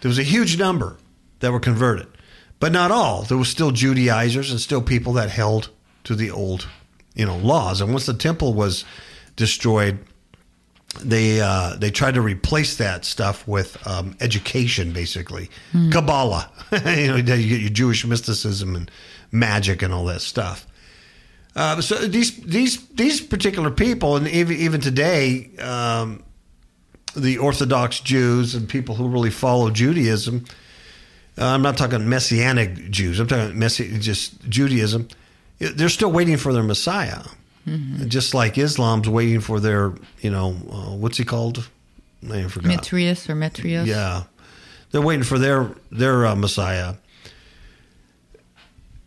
There 0.00 0.08
was 0.08 0.18
a 0.18 0.22
huge 0.22 0.58
number 0.58 0.96
that 1.40 1.52
were 1.52 1.60
converted, 1.60 2.06
but 2.60 2.72
not 2.72 2.90
all. 2.90 3.22
There 3.22 3.38
were 3.38 3.44
still 3.44 3.70
Judaizers 3.70 4.50
and 4.50 4.60
still 4.60 4.82
people 4.82 5.12
that 5.14 5.30
held 5.30 5.70
to 6.04 6.14
the 6.14 6.30
old, 6.30 6.66
you 7.14 7.26
know, 7.26 7.36
laws. 7.36 7.80
And 7.80 7.90
once 7.90 8.06
the 8.06 8.14
temple 8.14 8.54
was 8.54 8.84
destroyed, 9.36 9.98
they 11.02 11.40
uh, 11.40 11.76
they 11.76 11.90
tried 11.90 12.14
to 12.14 12.22
replace 12.22 12.76
that 12.76 13.04
stuff 13.04 13.46
with 13.46 13.76
um, 13.86 14.16
education, 14.20 14.92
basically 14.92 15.50
Kabbalah. 15.92 16.50
you 16.72 17.08
know, 17.08 17.16
you 17.16 17.22
get 17.22 17.38
your 17.38 17.70
Jewish 17.70 18.06
mysticism 18.06 18.74
and 18.74 18.90
magic 19.30 19.82
and 19.82 19.92
all 19.92 20.06
that 20.06 20.22
stuff. 20.22 20.66
Uh, 21.56 21.80
so 21.80 21.94
these 21.96 22.36
these 22.42 22.86
these 22.88 23.18
particular 23.20 23.70
people, 23.70 24.16
and 24.16 24.28
even 24.28 24.56
even 24.58 24.78
today, 24.78 25.48
um, 25.58 26.22
the 27.16 27.38
Orthodox 27.38 28.00
Jews 28.00 28.54
and 28.54 28.68
people 28.68 28.94
who 28.94 29.08
really 29.08 29.30
follow 29.30 29.70
Judaism. 29.70 30.44
Uh, 31.38 31.46
I'm 31.46 31.62
not 31.62 31.78
talking 31.78 32.06
Messianic 32.08 32.90
Jews. 32.90 33.18
I'm 33.18 33.26
talking 33.26 33.56
Messi- 33.56 34.00
just 34.00 34.46
Judaism. 34.48 35.08
They're 35.58 35.88
still 35.88 36.12
waiting 36.12 36.36
for 36.36 36.52
their 36.52 36.62
Messiah, 36.62 37.22
just 38.06 38.34
like 38.34 38.58
Islam's 38.58 39.08
waiting 39.08 39.40
for 39.40 39.58
their, 39.58 39.94
you 40.20 40.30
know, 40.30 40.50
uh, 40.70 40.94
what's 40.94 41.16
he 41.16 41.24
called? 41.24 41.68
I 42.30 42.42
forgot. 42.48 42.68
Metrius 42.68 43.30
or 43.30 43.34
Metrius? 43.34 43.88
Yeah, 43.88 44.24
they're 44.90 45.00
waiting 45.00 45.24
for 45.24 45.38
their 45.38 45.70
their 45.90 46.26
uh, 46.26 46.36
Messiah. 46.36 46.96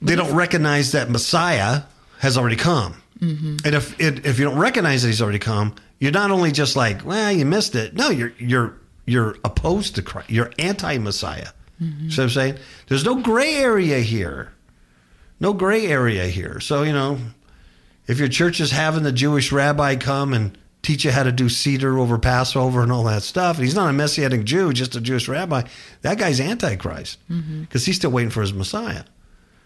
They 0.02 0.16
don't 0.16 0.34
recognize 0.34 0.94
that 0.94 1.12
Messiah 1.12 1.84
has 2.20 2.38
already 2.38 2.56
come, 2.56 3.02
mm-hmm. 3.20 3.58
and 3.66 3.76
if 3.76 4.00
it, 4.00 4.26
if 4.26 4.40
you 4.40 4.46
don't 4.46 4.58
recognize 4.58 5.02
that 5.02 5.10
he's 5.10 5.22
already 5.22 5.40
come, 5.40 5.76
you're 6.00 6.12
not 6.12 6.32
only 6.32 6.52
just 6.52 6.76
like, 6.76 7.06
well, 7.06 7.32
you 7.32 7.46
missed 7.46 7.76
it. 7.76 7.94
No, 7.94 8.10
you're 8.10 8.34
you're 8.38 8.78
you're 9.06 9.36
opposed 9.44 9.96
to 9.96 10.02
Christ. 10.02 10.30
You're 10.30 10.52
anti-Messiah. 10.60 11.50
Mm-hmm. 11.82 12.10
See 12.10 12.22
what 12.22 12.24
I'm 12.26 12.30
saying? 12.30 12.58
There's 12.88 13.04
no 13.04 13.16
gray 13.16 13.56
area 13.56 14.00
here. 14.00 14.54
No 15.40 15.54
gray 15.54 15.88
area 15.88 16.28
here. 16.28 16.60
So 16.60 16.84
you 16.84 16.94
know, 16.94 17.18
if 18.08 18.20
your 18.20 18.30
church 18.30 18.60
is 18.60 18.72
having 18.72 19.04
the 19.04 19.12
Jewish 19.12 19.52
rabbi 19.52 19.96
come 19.96 20.34
and 20.34 20.58
teach 20.82 21.04
you 21.04 21.12
how 21.12 21.24
to 21.24 21.32
do 21.32 21.50
seder 21.50 21.98
over 21.98 22.18
Passover 22.18 22.82
and 22.82 22.92
all 22.92 23.04
that 23.04 23.24
stuff. 23.24 23.58
And 23.58 23.66
he's 23.66 23.76
not 23.76 23.90
a 23.90 23.94
Messianic 23.94 24.44
Jew, 24.46 24.74
just 24.74 24.96
a 24.96 25.02
Jewish 25.02 25.28
rabbi. 25.28 25.64
That 26.02 26.18
guy's 26.18 26.40
Antichrist 26.40 27.20
mm-hmm. 27.30 27.62
because 27.62 27.86
he's 27.86 27.98
still 27.98 28.12
waiting 28.12 28.30
for 28.30 28.42
his 28.42 28.54
Messiah. 28.54 29.04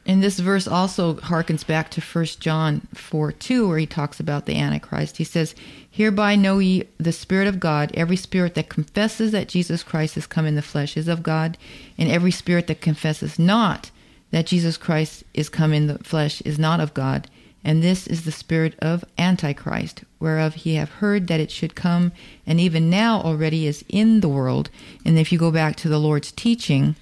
And 0.05 0.21
this 0.21 0.39
verse 0.39 0.67
also 0.67 1.15
harkens 1.15 1.65
back 1.65 1.89
to 1.91 2.01
1 2.01 2.25
John 2.39 2.87
4 2.93 3.31
2, 3.31 3.67
where 3.67 3.77
he 3.77 3.85
talks 3.85 4.19
about 4.19 4.45
the 4.45 4.57
Antichrist. 4.57 5.17
He 5.17 5.23
says, 5.23 5.55
Hereby 5.89 6.35
know 6.35 6.59
ye 6.59 6.83
the 6.97 7.13
Spirit 7.13 7.47
of 7.47 7.59
God. 7.59 7.91
Every 7.93 8.17
spirit 8.17 8.55
that 8.55 8.69
confesses 8.69 9.31
that 9.31 9.47
Jesus 9.47 9.81
Christ 9.81 10.17
is 10.17 10.27
come 10.27 10.45
in 10.45 10.55
the 10.55 10.61
flesh 10.61 10.97
is 10.97 11.07
of 11.07 11.23
God, 11.23 11.57
and 11.97 12.09
every 12.09 12.31
spirit 12.31 12.67
that 12.67 12.81
confesses 12.81 13.39
not 13.39 13.91
that 14.31 14.47
Jesus 14.47 14.77
Christ 14.77 15.23
is 15.35 15.47
come 15.47 15.71
in 15.73 15.85
the 15.85 15.99
flesh 15.99 16.41
is 16.41 16.57
not 16.57 16.79
of 16.79 16.95
God. 16.95 17.29
And 17.63 17.81
this 17.81 18.07
is 18.07 18.25
the 18.25 18.31
spirit 18.31 18.73
of 18.79 19.05
Antichrist, 19.17 20.03
whereof 20.19 20.65
ye 20.65 20.73
have 20.73 20.89
heard 20.89 21.27
that 21.27 21.39
it 21.39 21.51
should 21.51 21.75
come, 21.75 22.11
and 22.45 22.59
even 22.59 22.89
now 22.89 23.21
already 23.21 23.67
is 23.67 23.85
in 23.87 24.19
the 24.19 24.27
world. 24.27 24.69
And 25.05 25.17
if 25.17 25.31
you 25.31 25.37
go 25.37 25.51
back 25.51 25.75
to 25.77 25.87
the 25.87 25.99
Lord's 25.99 26.31
teaching, 26.31 26.95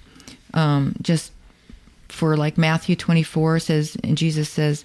um, 0.54 0.94
just 1.00 1.31
for 2.12 2.36
like 2.36 2.58
Matthew 2.58 2.94
24 2.94 3.58
says, 3.58 3.96
and 4.04 4.16
Jesus 4.16 4.48
says, 4.48 4.84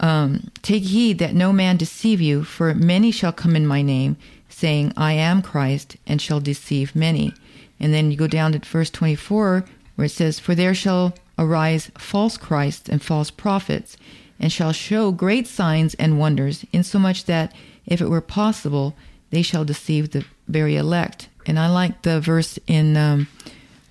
um, 0.00 0.50
Take 0.62 0.84
heed 0.84 1.18
that 1.18 1.34
no 1.34 1.52
man 1.52 1.76
deceive 1.76 2.20
you, 2.20 2.44
for 2.44 2.74
many 2.74 3.10
shall 3.10 3.32
come 3.32 3.56
in 3.56 3.66
my 3.66 3.82
name, 3.82 4.16
saying, 4.48 4.92
I 4.96 5.12
am 5.12 5.42
Christ, 5.42 5.96
and 6.06 6.20
shall 6.20 6.40
deceive 6.40 6.94
many. 6.94 7.32
And 7.80 7.94
then 7.94 8.10
you 8.10 8.16
go 8.16 8.26
down 8.26 8.52
to 8.52 8.58
verse 8.58 8.90
24, 8.90 9.64
where 9.94 10.04
it 10.06 10.10
says, 10.10 10.38
For 10.38 10.54
there 10.54 10.74
shall 10.74 11.14
arise 11.38 11.90
false 11.96 12.36
Christs 12.36 12.88
and 12.88 13.02
false 13.02 13.30
prophets, 13.30 13.96
and 14.40 14.52
shall 14.52 14.72
show 14.72 15.12
great 15.12 15.46
signs 15.46 15.94
and 15.94 16.18
wonders, 16.18 16.64
insomuch 16.72 17.24
that, 17.24 17.52
if 17.86 18.00
it 18.00 18.08
were 18.08 18.20
possible, 18.20 18.94
they 19.30 19.42
shall 19.42 19.64
deceive 19.64 20.10
the 20.10 20.24
very 20.46 20.76
elect. 20.76 21.28
And 21.46 21.58
I 21.58 21.68
like 21.68 22.02
the 22.02 22.20
verse 22.20 22.58
in 22.66 22.96
um, 22.96 23.28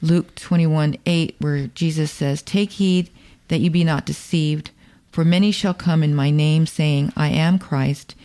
Luke 0.02 0.36
21 0.36 0.98
8, 1.06 1.36
where 1.40 1.68
Jesus 1.68 2.12
says, 2.12 2.42
Take 2.42 2.72
heed 2.72 3.10
that 3.48 3.60
you 3.60 3.70
be 3.70 3.84
not 3.84 4.06
deceived, 4.06 4.72
for 5.12 5.26
many 5.26 5.52
shall 5.52 5.74
come 5.74 6.04
in 6.04 6.16
my 6.16 6.30
name, 6.30 6.66
saying, 6.66 7.12
I 7.16 7.30
am 7.30 7.60
Christ, 7.60 8.16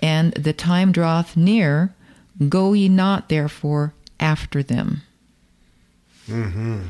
and 0.00 0.32
the 0.34 0.52
time 0.52 0.92
draweth 0.92 1.36
near. 1.36 1.94
Go 2.48 2.74
ye 2.74 2.88
not 2.88 3.28
therefore 3.28 3.94
after 4.20 4.62
them. 4.62 5.02
Mm-hmm. 6.28 6.82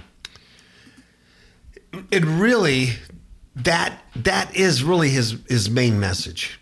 It 2.11 2.24
really 2.24 2.91
that 3.55 4.03
that 4.16 4.55
is 4.55 4.82
really 4.82 5.09
his 5.09 5.37
his 5.49 5.70
main 5.70 5.99
message. 5.99 6.61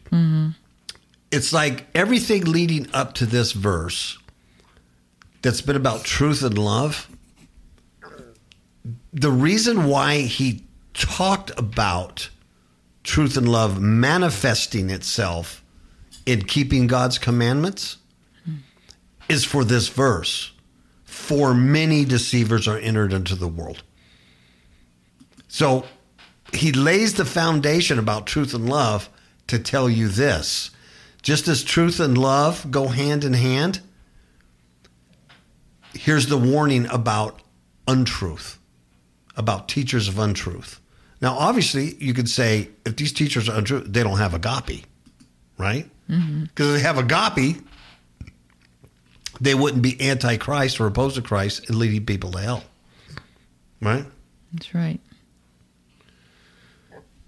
It's 1.30 1.52
like 1.52 1.86
everything 1.94 2.44
leading 2.44 2.88
up 2.92 3.14
to 3.14 3.26
this 3.26 3.52
verse 3.52 4.18
that's 5.42 5.60
been 5.60 5.76
about 5.76 6.04
truth 6.04 6.42
and 6.44 6.56
love. 6.56 7.08
The 9.14 9.30
reason 9.30 9.84
why 9.84 10.22
he 10.22 10.64
talked 10.92 11.56
about 11.58 12.28
truth 13.04 13.36
and 13.36 13.48
love 13.48 13.80
manifesting 13.80 14.90
itself 14.90 15.62
in 16.26 16.44
keeping 16.44 16.88
God's 16.88 17.18
commandments 17.18 17.98
is 19.28 19.44
for 19.44 19.64
this 19.64 19.88
verse. 19.88 20.52
For 21.04 21.54
many 21.54 22.04
deceivers 22.04 22.66
are 22.66 22.78
entered 22.78 23.12
into 23.12 23.36
the 23.36 23.48
world. 23.48 23.84
So 25.46 25.86
he 26.52 26.72
lays 26.72 27.14
the 27.14 27.24
foundation 27.24 27.98
about 27.98 28.26
truth 28.26 28.52
and 28.52 28.68
love 28.68 29.08
to 29.46 29.58
tell 29.58 29.88
you 29.88 30.08
this. 30.08 30.70
Just 31.22 31.46
as 31.46 31.62
truth 31.62 32.00
and 32.00 32.18
love 32.18 32.70
go 32.70 32.88
hand 32.88 33.24
in 33.24 33.32
hand, 33.32 33.80
here's 35.94 36.26
the 36.26 36.36
warning 36.36 36.86
about 36.90 37.40
untruth, 37.86 38.58
about 39.36 39.68
teachers 39.68 40.08
of 40.08 40.18
untruth. 40.18 40.80
Now, 41.20 41.34
obviously, 41.34 41.94
you 41.96 42.14
could 42.14 42.28
say 42.28 42.68
if 42.84 42.96
these 42.96 43.12
teachers 43.12 43.48
are 43.48 43.58
untrue, 43.58 43.80
they 43.80 44.02
don't 44.02 44.18
have 44.18 44.34
agape, 44.34 44.84
right? 45.58 45.88
Mm-hmm. 46.10 46.44
Because 46.44 46.68
if 46.68 46.74
they 46.74 46.86
have 46.86 46.98
agape, 46.98 47.64
they 49.40 49.54
wouldn't 49.54 49.82
be 49.82 50.00
anti-Christ 50.00 50.80
or 50.80 50.86
opposed 50.86 51.16
to 51.16 51.22
Christ 51.22 51.68
and 51.68 51.78
leading 51.78 52.04
people 52.04 52.32
to 52.32 52.38
hell, 52.38 52.64
right? 53.80 54.04
That's 54.52 54.74
right. 54.74 55.00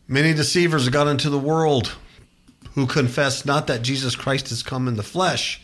Many 0.08 0.34
deceivers 0.34 0.84
have 0.84 0.92
got 0.92 1.08
into 1.08 1.30
the 1.30 1.38
world 1.38 1.96
who 2.74 2.86
confess 2.86 3.44
not 3.44 3.66
that 3.66 3.82
Jesus 3.82 4.14
Christ 4.14 4.50
has 4.50 4.62
come 4.62 4.86
in 4.86 4.96
the 4.96 5.02
flesh. 5.02 5.60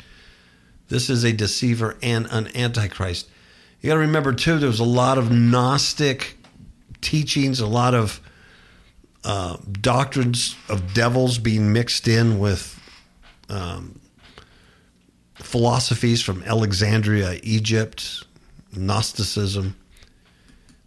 This 0.89 1.09
is 1.09 1.23
a 1.23 1.33
deceiver 1.33 1.97
and 2.03 2.27
an 2.31 2.49
antichrist. 2.57 3.29
You 3.83 3.89
got 3.89 3.95
to 3.95 4.01
remember, 4.01 4.33
too, 4.33 4.59
there 4.61 4.69
was 4.69 4.79
a 4.79 4.85
lot 4.85 5.19
of 5.19 5.33
Gnostic 5.33 6.39
teachings, 7.01 7.59
a 7.59 7.67
lot 7.67 7.95
of 7.95 8.21
uh, 9.25 9.57
doctrines 9.73 10.57
of 10.69 10.95
devils 10.95 11.39
being 11.39 11.73
mixed 11.73 12.07
in 12.07 12.39
with 12.39 12.79
um, 13.49 14.01
philosophies 15.35 16.23
from 16.23 16.45
Alexandria, 16.45 17.41
Egypt, 17.43 18.25
Gnosticism 18.75 19.77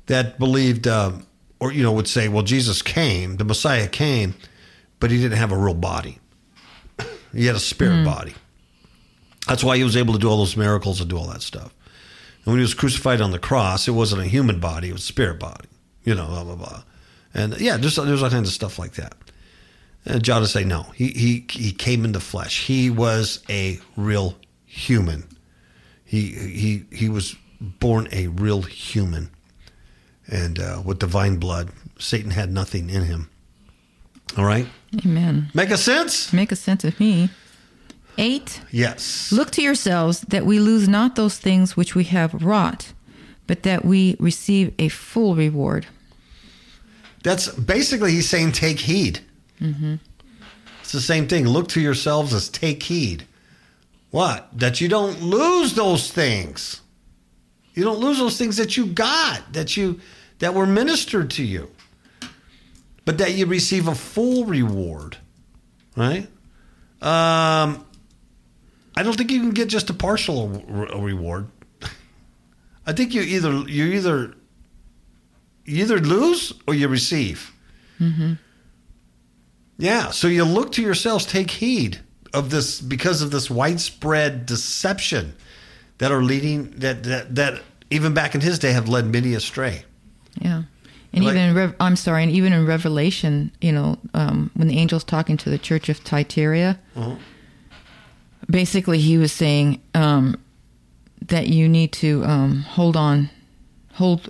that 0.06 0.40
believed, 0.40 0.88
uh, 0.88 1.12
or 1.60 1.74
you 1.74 1.84
know, 1.84 1.92
would 1.92 2.08
say, 2.08 2.30
"Well, 2.30 2.44
Jesus 2.44 2.82
came, 2.82 3.36
the 3.36 3.44
Messiah 3.44 3.90
came, 3.90 4.36
but 5.02 5.12
he 5.12 5.18
didn't 5.18 5.38
have 5.38 5.52
a 5.52 5.58
real 5.58 5.74
body. 5.74 6.20
he 7.34 7.46
had 7.46 7.56
a 7.56 7.60
spirit 7.60 8.06
body. 8.06 8.36
That's 9.48 9.66
why 9.66 9.76
he 9.76 9.84
was 9.84 9.98
able 9.98 10.14
to 10.14 10.20
do 10.20 10.30
all 10.30 10.38
those 10.38 10.56
miracles 10.56 11.02
and 11.02 11.10
do 11.10 11.18
all 11.18 11.28
that 11.28 11.42
stuff. 11.42 11.75
And 12.46 12.54
when 12.54 12.58
he 12.58 12.62
was 12.62 12.74
crucified 12.74 13.22
on 13.22 13.32
the 13.32 13.40
cross, 13.40 13.88
it 13.88 13.92
wasn't 13.92 14.22
a 14.22 14.26
human 14.26 14.60
body; 14.60 14.90
it 14.90 14.94
was 14.94 15.02
a 15.02 15.06
spirit 15.06 15.40
body. 15.40 15.68
You 16.04 16.16
know, 16.16 16.28
blah 16.28 16.44
blah 16.44 16.56
blah. 16.56 16.84
And 17.34 17.60
yeah, 17.60 17.78
just 17.78 17.98
there's 17.98 18.24
all 18.24 18.30
kinds 18.30 18.48
of 18.48 18.54
stuff 18.54 18.80
like 18.80 18.94
that. 18.94 19.16
And 20.06 20.24
John 20.24 20.42
would 20.42 20.50
say, 20.50 20.64
no, 20.64 20.84
he 20.96 21.08
he 21.08 21.46
he 21.50 21.72
came 21.72 22.06
in 22.06 22.12
the 22.12 22.20
flesh. 22.20 22.66
He 22.66 22.90
was 22.90 23.44
a 23.50 23.80
real 23.98 24.36
human. 24.66 25.28
He 26.06 26.32
he 26.32 26.86
he 26.92 27.10
was 27.10 27.36
born 27.60 28.08
a 28.12 28.28
real 28.28 28.62
human 28.62 29.32
and 30.28 30.60
uh, 30.60 30.82
with 30.86 31.00
divine 31.00 31.38
blood. 31.38 31.72
Satan 31.98 32.32
had 32.32 32.52
nothing 32.52 32.90
in 32.90 33.04
him. 33.04 33.30
All 34.38 34.46
right, 34.46 34.68
Amen. 35.06 35.50
make 35.54 35.70
a 35.70 35.78
sense? 35.78 36.34
Make 36.34 36.52
a 36.52 36.56
sense 36.56 36.84
of 36.84 37.00
me. 37.00 37.30
Eight. 38.18 38.62
Yes. 38.72 39.32
Look 39.32 39.52
to 39.52 39.62
yourselves 39.62 40.22
that 40.22 40.46
we 40.46 40.60
lose 40.60 40.88
not 40.88 41.16
those 41.16 41.38
things 41.38 41.76
which 41.76 41.96
we 41.96 42.06
have 42.06 42.34
wrought, 42.44 42.94
but 43.48 43.64
that 43.64 43.84
we 43.84 44.16
receive 44.20 44.74
a 44.80 44.88
full 44.88 45.36
reward. 45.36 45.86
That's 47.24 47.50
basically 47.50 48.12
he's 48.12 48.30
saying 48.30 48.52
take 48.52 48.80
heed. 48.80 49.20
It's 50.82 50.92
the 50.92 51.02
same 51.02 51.28
thing. 51.28 51.48
Look 51.48 51.70
to 51.70 51.82
yourselves 51.82 52.34
as 52.34 52.50
take 52.50 52.84
heed. 52.84 53.26
What? 54.12 54.48
That 54.54 54.80
you 54.80 54.88
don't 54.88 55.22
lose 55.22 55.74
those 55.74 56.12
things. 56.12 56.82
You 57.74 57.84
don't 57.84 58.00
lose 58.00 58.20
those 58.20 58.38
things 58.38 58.58
that 58.58 58.78
you 58.78 58.86
got, 58.86 59.54
that 59.54 59.76
you 59.76 60.00
that 60.40 60.54
were 60.54 60.66
ministered 60.66 61.32
to 61.32 61.44
you. 61.44 61.72
But 63.04 63.18
that 63.18 63.34
you 63.34 63.46
receive 63.46 63.88
a 63.88 63.96
full 63.96 64.46
reward. 64.46 65.18
Right? 65.98 66.28
Um 67.02 67.86
I 68.98 69.04
don't 69.04 69.18
think 69.18 69.32
you 69.32 69.40
can 69.42 69.52
get 69.52 69.68
just 69.68 69.90
a 69.90 69.94
partial 69.94 70.50
re- 70.50 70.90
reward. 71.12 71.48
I 72.88 72.94
think 72.94 73.14
you 73.14 73.22
either 73.22 73.52
you 73.68 73.86
either 73.86 74.36
you 75.66 75.84
either 75.84 76.00
lose 76.00 76.54
or 76.68 76.74
you 76.74 76.88
receive. 76.88 77.52
Yeah, 79.78 80.12
so 80.12 80.28
you 80.28 80.46
look 80.46 80.72
to 80.74 80.82
yourselves, 80.82 81.26
take 81.26 81.52
heed 81.52 82.00
of 82.34 82.50
this 82.50 82.80
because 82.80 83.22
of 83.22 83.32
this 83.32 83.50
widespread 83.50 84.46
deception 84.46 85.36
that 85.98 86.12
are 86.12 86.24
leading 86.24 86.72
that 86.80 87.04
that, 87.04 87.36
that 87.36 87.62
even 87.90 88.14
back 88.14 88.36
in 88.36 88.42
his 88.42 88.60
day 88.60 88.72
have 88.72 88.88
led 88.88 89.06
many 89.06 89.34
astray. 89.34 89.84
Yeah. 90.40 90.64
And 91.14 91.24
Like- 91.24 91.34
even 91.36 91.50
in 91.50 91.56
Rev- 91.56 91.76
I'm 91.80 91.96
sorry, 91.96 92.24
and 92.24 92.32
even 92.32 92.52
in 92.54 92.66
Revelation, 92.66 93.52
you 93.62 93.72
know, 93.72 93.98
um, 94.14 94.52
when 94.54 94.68
the 94.68 94.78
angel's 94.78 95.04
talking 95.04 95.38
to 95.38 95.50
the 95.50 95.58
church 95.58 95.88
of 95.90 95.98
Thyatira, 95.98 96.78
basically 98.50 99.00
he 99.00 99.18
was 99.18 99.32
saying 99.32 99.82
um, 99.94 100.38
that 101.22 101.48
you 101.48 101.68
need 101.68 101.92
to 101.94 102.24
um, 102.26 102.62
hold 102.62 102.96
on, 102.96 103.30
hold, 103.94 104.30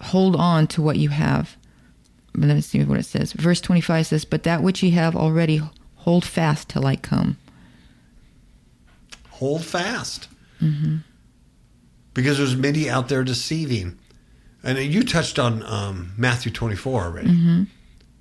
hold 0.00 0.36
on 0.36 0.66
to 0.68 0.82
what 0.82 0.96
you 0.96 1.08
have. 1.10 1.56
Let 2.36 2.54
me 2.54 2.60
see 2.60 2.82
what 2.84 2.98
it 2.98 3.06
says. 3.06 3.32
Verse 3.32 3.60
25 3.60 4.06
says, 4.08 4.24
"But 4.24 4.42
that 4.42 4.62
which 4.62 4.82
ye 4.82 4.90
have 4.90 5.14
already, 5.14 5.62
hold 5.96 6.24
fast 6.24 6.68
till 6.68 6.84
I 6.86 6.96
come." 6.96 7.36
Hold 9.30 9.64
fast, 9.64 10.28
because 12.12 12.38
there's 12.38 12.56
many 12.56 12.88
out 12.90 13.08
there 13.08 13.24
deceiving. 13.24 13.98
And 14.62 14.78
you 14.78 15.02
touched 15.02 15.38
on 15.38 15.62
um, 15.64 16.12
Matthew 16.16 16.50
24 16.50 17.02
already. 17.02 17.28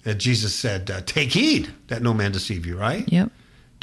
That 0.03 0.15
Jesus 0.15 0.53
said, 0.53 0.91
uh, 0.91 1.01
"Take 1.05 1.31
heed 1.31 1.69
that 1.87 2.01
no 2.01 2.13
man 2.13 2.31
deceive 2.33 2.65
you." 2.65 2.77
Right? 2.77 3.07
Yep. 3.11 3.31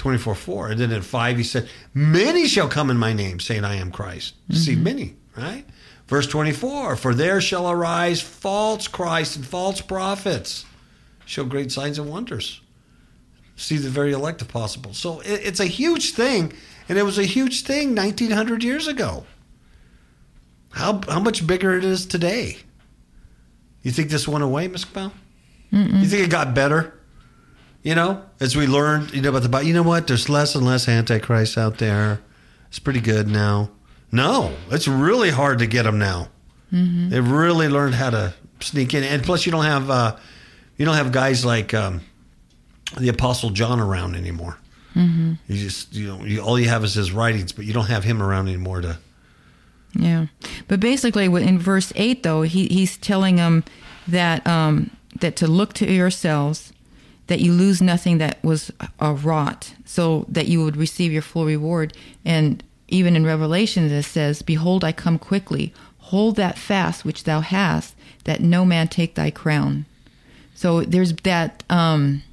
24 0.00 0.34
4. 0.34 0.68
And 0.68 0.80
then 0.80 0.90
in 0.90 1.02
5, 1.02 1.36
he 1.36 1.44
said, 1.44 1.68
Many 1.94 2.46
shall 2.46 2.68
come 2.68 2.90
in 2.90 2.96
my 2.96 3.12
name, 3.12 3.38
saying, 3.38 3.64
I 3.64 3.76
am 3.76 3.92
Christ. 3.92 4.34
See, 4.50 4.72
mm-hmm. 4.72 4.82
many, 4.82 5.14
right? 5.36 5.64
Verse 6.08 6.26
24 6.26 6.96
For 6.96 7.14
there 7.14 7.40
shall 7.40 7.70
arise 7.70 8.20
false 8.20 8.88
Christ 8.88 9.36
and 9.36 9.46
false 9.46 9.80
prophets, 9.80 10.64
show 11.26 11.44
great 11.44 11.70
signs 11.70 11.98
and 11.98 12.10
wonders. 12.10 12.60
See 13.56 13.76
the 13.76 13.90
very 13.90 14.12
elect 14.12 14.40
if 14.40 14.48
possible. 14.48 14.94
So 14.94 15.20
it, 15.20 15.40
it's 15.44 15.60
a 15.60 15.66
huge 15.66 16.12
thing, 16.12 16.54
and 16.88 16.96
it 16.96 17.02
was 17.02 17.18
a 17.18 17.24
huge 17.24 17.62
thing 17.62 17.94
1900 17.94 18.64
years 18.64 18.88
ago. 18.88 19.26
How, 20.70 21.00
how 21.08 21.20
much 21.20 21.46
bigger 21.46 21.76
it 21.76 21.84
is 21.84 22.06
today? 22.06 22.56
You 23.82 23.90
think 23.90 24.08
this 24.08 24.26
went 24.26 24.44
away, 24.44 24.66
Miss 24.68 24.84
Bell? 24.84 25.12
You 26.00 26.06
think 26.06 26.24
it 26.24 26.30
got 26.30 26.54
better? 26.54 26.99
You 27.82 27.94
know, 27.94 28.22
as 28.40 28.56
we 28.56 28.66
learned, 28.66 29.12
you 29.14 29.22
know, 29.22 29.30
about 29.30 29.42
the 29.42 29.48
Bible. 29.48 29.66
You 29.66 29.74
know 29.74 29.82
what? 29.82 30.06
There's 30.06 30.28
less 30.28 30.54
and 30.54 30.66
less 30.66 30.86
antichrist 30.88 31.56
out 31.56 31.78
there. 31.78 32.20
It's 32.68 32.78
pretty 32.78 33.00
good 33.00 33.26
now. 33.26 33.70
No, 34.12 34.54
it's 34.70 34.86
really 34.86 35.30
hard 35.30 35.60
to 35.60 35.66
get 35.66 35.84
them 35.84 35.98
now. 35.98 36.28
They've 37.10 37.28
really 37.28 37.68
learned 37.68 37.94
how 37.94 38.10
to 38.10 38.34
sneak 38.60 38.94
in, 38.94 39.02
and 39.02 39.22
plus, 39.22 39.44
you 39.46 39.52
don't 39.52 39.64
have 39.64 39.90
uh, 39.90 40.16
you 40.76 40.84
don't 40.84 40.94
have 40.94 41.10
guys 41.10 41.44
like 41.44 41.74
um, 41.74 42.00
the 42.98 43.08
Apostle 43.08 43.50
John 43.50 43.80
around 43.80 44.14
anymore. 44.14 44.56
You 44.94 45.36
just 45.48 45.94
you 45.94 46.06
know 46.08 46.24
you, 46.24 46.40
all 46.40 46.58
you 46.60 46.68
have 46.68 46.84
is 46.84 46.94
his 46.94 47.12
writings, 47.12 47.52
but 47.52 47.64
you 47.64 47.72
don't 47.72 47.86
have 47.86 48.04
him 48.04 48.22
around 48.22 48.48
anymore 48.48 48.82
to. 48.82 48.98
Yeah, 49.94 50.26
but 50.68 50.78
basically, 50.78 51.24
in 51.24 51.58
verse 51.58 51.92
eight, 51.96 52.22
though, 52.22 52.42
he, 52.42 52.66
he's 52.68 52.96
telling 52.96 53.36
them 53.36 53.64
that 54.06 54.46
um, 54.46 54.90
that 55.20 55.34
to 55.36 55.46
look 55.48 55.72
to 55.74 55.90
yourselves, 55.90 56.69
that 57.30 57.40
you 57.40 57.52
lose 57.52 57.80
nothing 57.80 58.18
that 58.18 58.42
was 58.42 58.72
uh, 59.00 59.16
wrought, 59.22 59.72
so 59.84 60.26
that 60.28 60.48
you 60.48 60.64
would 60.64 60.76
receive 60.76 61.12
your 61.12 61.22
full 61.22 61.46
reward. 61.46 61.96
And 62.24 62.60
even 62.88 63.14
in 63.14 63.24
Revelation, 63.24 63.84
it 63.84 64.02
says, 64.02 64.42
"Behold, 64.42 64.82
I 64.82 64.90
come 64.90 65.16
quickly. 65.16 65.72
Hold 66.10 66.34
that 66.34 66.58
fast 66.58 67.04
which 67.04 67.22
thou 67.22 67.40
hast, 67.40 67.94
that 68.24 68.40
no 68.40 68.64
man 68.64 68.88
take 68.88 69.14
thy 69.14 69.30
crown." 69.30 69.86
So 70.56 70.80
there's 70.82 71.12
that. 71.22 71.62
Um, 71.70 72.24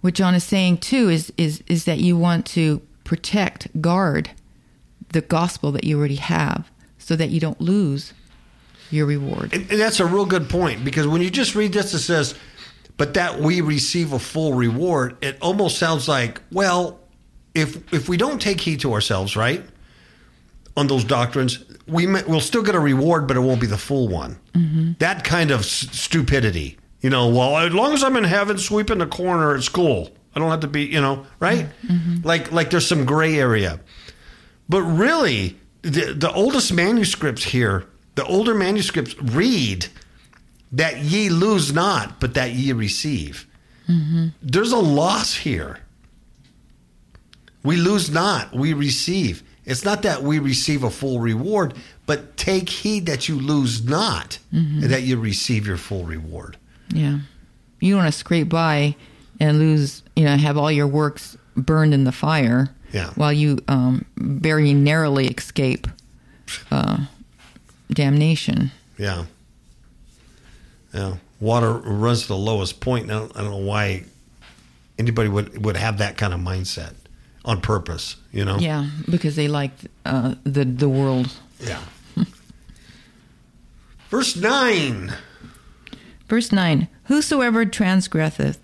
what 0.00 0.14
John 0.14 0.34
is 0.34 0.44
saying 0.44 0.78
too 0.78 1.10
is 1.10 1.30
is 1.36 1.62
is 1.66 1.84
that 1.84 1.98
you 1.98 2.16
want 2.16 2.46
to 2.46 2.80
protect, 3.04 3.82
guard 3.82 4.30
the 5.10 5.20
gospel 5.20 5.72
that 5.72 5.84
you 5.84 5.98
already 5.98 6.16
have, 6.16 6.70
so 6.96 7.16
that 7.16 7.28
you 7.28 7.38
don't 7.38 7.60
lose 7.60 8.14
your 8.90 9.04
reward. 9.04 9.52
And, 9.52 9.70
and 9.70 9.78
that's 9.78 10.00
a 10.00 10.06
real 10.06 10.24
good 10.24 10.48
point 10.48 10.86
because 10.86 11.06
when 11.06 11.20
you 11.20 11.28
just 11.28 11.54
read 11.54 11.74
this, 11.74 11.92
it 11.92 11.98
says, 11.98 12.34
"But 12.96 13.14
that 13.14 13.40
we 13.40 13.60
receive 13.60 14.12
a 14.12 14.18
full 14.18 14.54
reward." 14.54 15.16
It 15.20 15.38
almost 15.40 15.78
sounds 15.78 16.08
like, 16.08 16.40
well, 16.52 17.00
if 17.54 17.92
if 17.92 18.08
we 18.08 18.16
don't 18.16 18.40
take 18.40 18.60
heed 18.60 18.80
to 18.80 18.92
ourselves, 18.92 19.36
right, 19.36 19.64
on 20.76 20.86
those 20.86 21.04
doctrines, 21.04 21.64
we 21.86 22.06
may, 22.06 22.22
we'll 22.24 22.40
still 22.40 22.62
get 22.62 22.74
a 22.74 22.80
reward, 22.80 23.26
but 23.26 23.36
it 23.36 23.40
won't 23.40 23.60
be 23.60 23.66
the 23.66 23.78
full 23.78 24.08
one. 24.08 24.38
Mm-hmm. 24.54 24.92
That 24.98 25.24
kind 25.24 25.50
of 25.50 25.60
s- 25.60 25.88
stupidity, 25.92 26.78
you 27.00 27.10
know. 27.10 27.28
Well, 27.28 27.56
as 27.58 27.72
long 27.72 27.92
as 27.92 28.02
I'm 28.02 28.16
in 28.16 28.24
heaven, 28.24 28.58
sweeping 28.58 28.98
the 28.98 29.06
corner 29.06 29.54
at 29.54 29.62
school, 29.62 30.10
I 30.34 30.40
don't 30.40 30.50
have 30.50 30.60
to 30.60 30.68
be, 30.68 30.84
you 30.84 31.00
know, 31.00 31.26
right? 31.40 31.66
Mm-hmm. 31.86 32.26
Like 32.26 32.50
like 32.52 32.70
there's 32.70 32.86
some 32.86 33.04
gray 33.04 33.38
area. 33.38 33.80
But 34.68 34.82
really, 34.82 35.58
the, 35.82 36.14
the 36.14 36.32
oldest 36.32 36.72
manuscripts 36.72 37.44
here, 37.44 37.86
the 38.14 38.24
older 38.24 38.54
manuscripts 38.54 39.14
read 39.20 39.86
that 40.72 40.98
ye 40.98 41.28
lose 41.28 41.72
not, 41.72 42.20
but 42.20 42.34
that 42.34 42.52
ye 42.52 42.72
receive. 42.72 43.46
There's 44.42 44.72
a 44.72 44.78
loss 44.78 45.34
here. 45.34 45.78
We 47.62 47.76
lose 47.76 48.10
not, 48.10 48.54
we 48.54 48.72
receive. 48.72 49.42
It's 49.64 49.84
not 49.84 50.02
that 50.02 50.22
we 50.22 50.38
receive 50.38 50.82
a 50.82 50.90
full 50.90 51.20
reward, 51.20 51.74
but 52.06 52.36
take 52.36 52.68
heed 52.68 53.06
that 53.06 53.28
you 53.28 53.38
lose 53.38 53.84
not, 53.84 54.38
and 54.50 54.82
that 54.84 55.02
you 55.02 55.18
receive 55.18 55.66
your 55.66 55.78
full 55.78 56.04
reward. 56.04 56.58
Yeah, 56.88 57.20
you 57.80 57.94
don't 57.94 58.02
want 58.02 58.12
to 58.12 58.18
scrape 58.18 58.48
by 58.50 58.96
and 59.40 59.58
lose, 59.58 60.02
you 60.16 60.24
know, 60.24 60.36
have 60.36 60.58
all 60.58 60.70
your 60.70 60.86
works 60.86 61.36
burned 61.56 61.94
in 61.94 62.04
the 62.04 62.12
fire. 62.12 62.68
Yeah. 62.92 63.10
While 63.16 63.32
you 63.32 63.58
um, 63.66 64.04
very 64.16 64.72
narrowly 64.72 65.26
escape 65.26 65.88
uh, 66.70 67.06
damnation. 67.90 68.70
Yeah. 68.98 69.24
Yeah. 70.94 71.16
Water 71.40 71.72
runs 71.72 72.22
to 72.22 72.28
the 72.28 72.36
lowest 72.36 72.80
point. 72.80 73.10
I 73.10 73.14
don't, 73.14 73.36
I 73.36 73.40
don't 73.42 73.50
know 73.50 73.56
why 73.58 74.04
anybody 74.98 75.28
would, 75.28 75.64
would 75.64 75.76
have 75.76 75.98
that 75.98 76.16
kind 76.16 76.32
of 76.32 76.40
mindset 76.40 76.94
on 77.44 77.60
purpose, 77.60 78.16
you 78.32 78.44
know? 78.44 78.56
Yeah, 78.56 78.88
because 79.10 79.36
they 79.36 79.48
like 79.48 79.72
uh, 80.06 80.36
the 80.44 80.64
the 80.64 80.88
world. 80.88 81.32
Yeah. 81.60 81.80
Verse 84.08 84.36
9. 84.36 85.12
Verse 86.28 86.52
9 86.52 86.88
Whosoever 87.04 87.64
transgresseth 87.66 88.60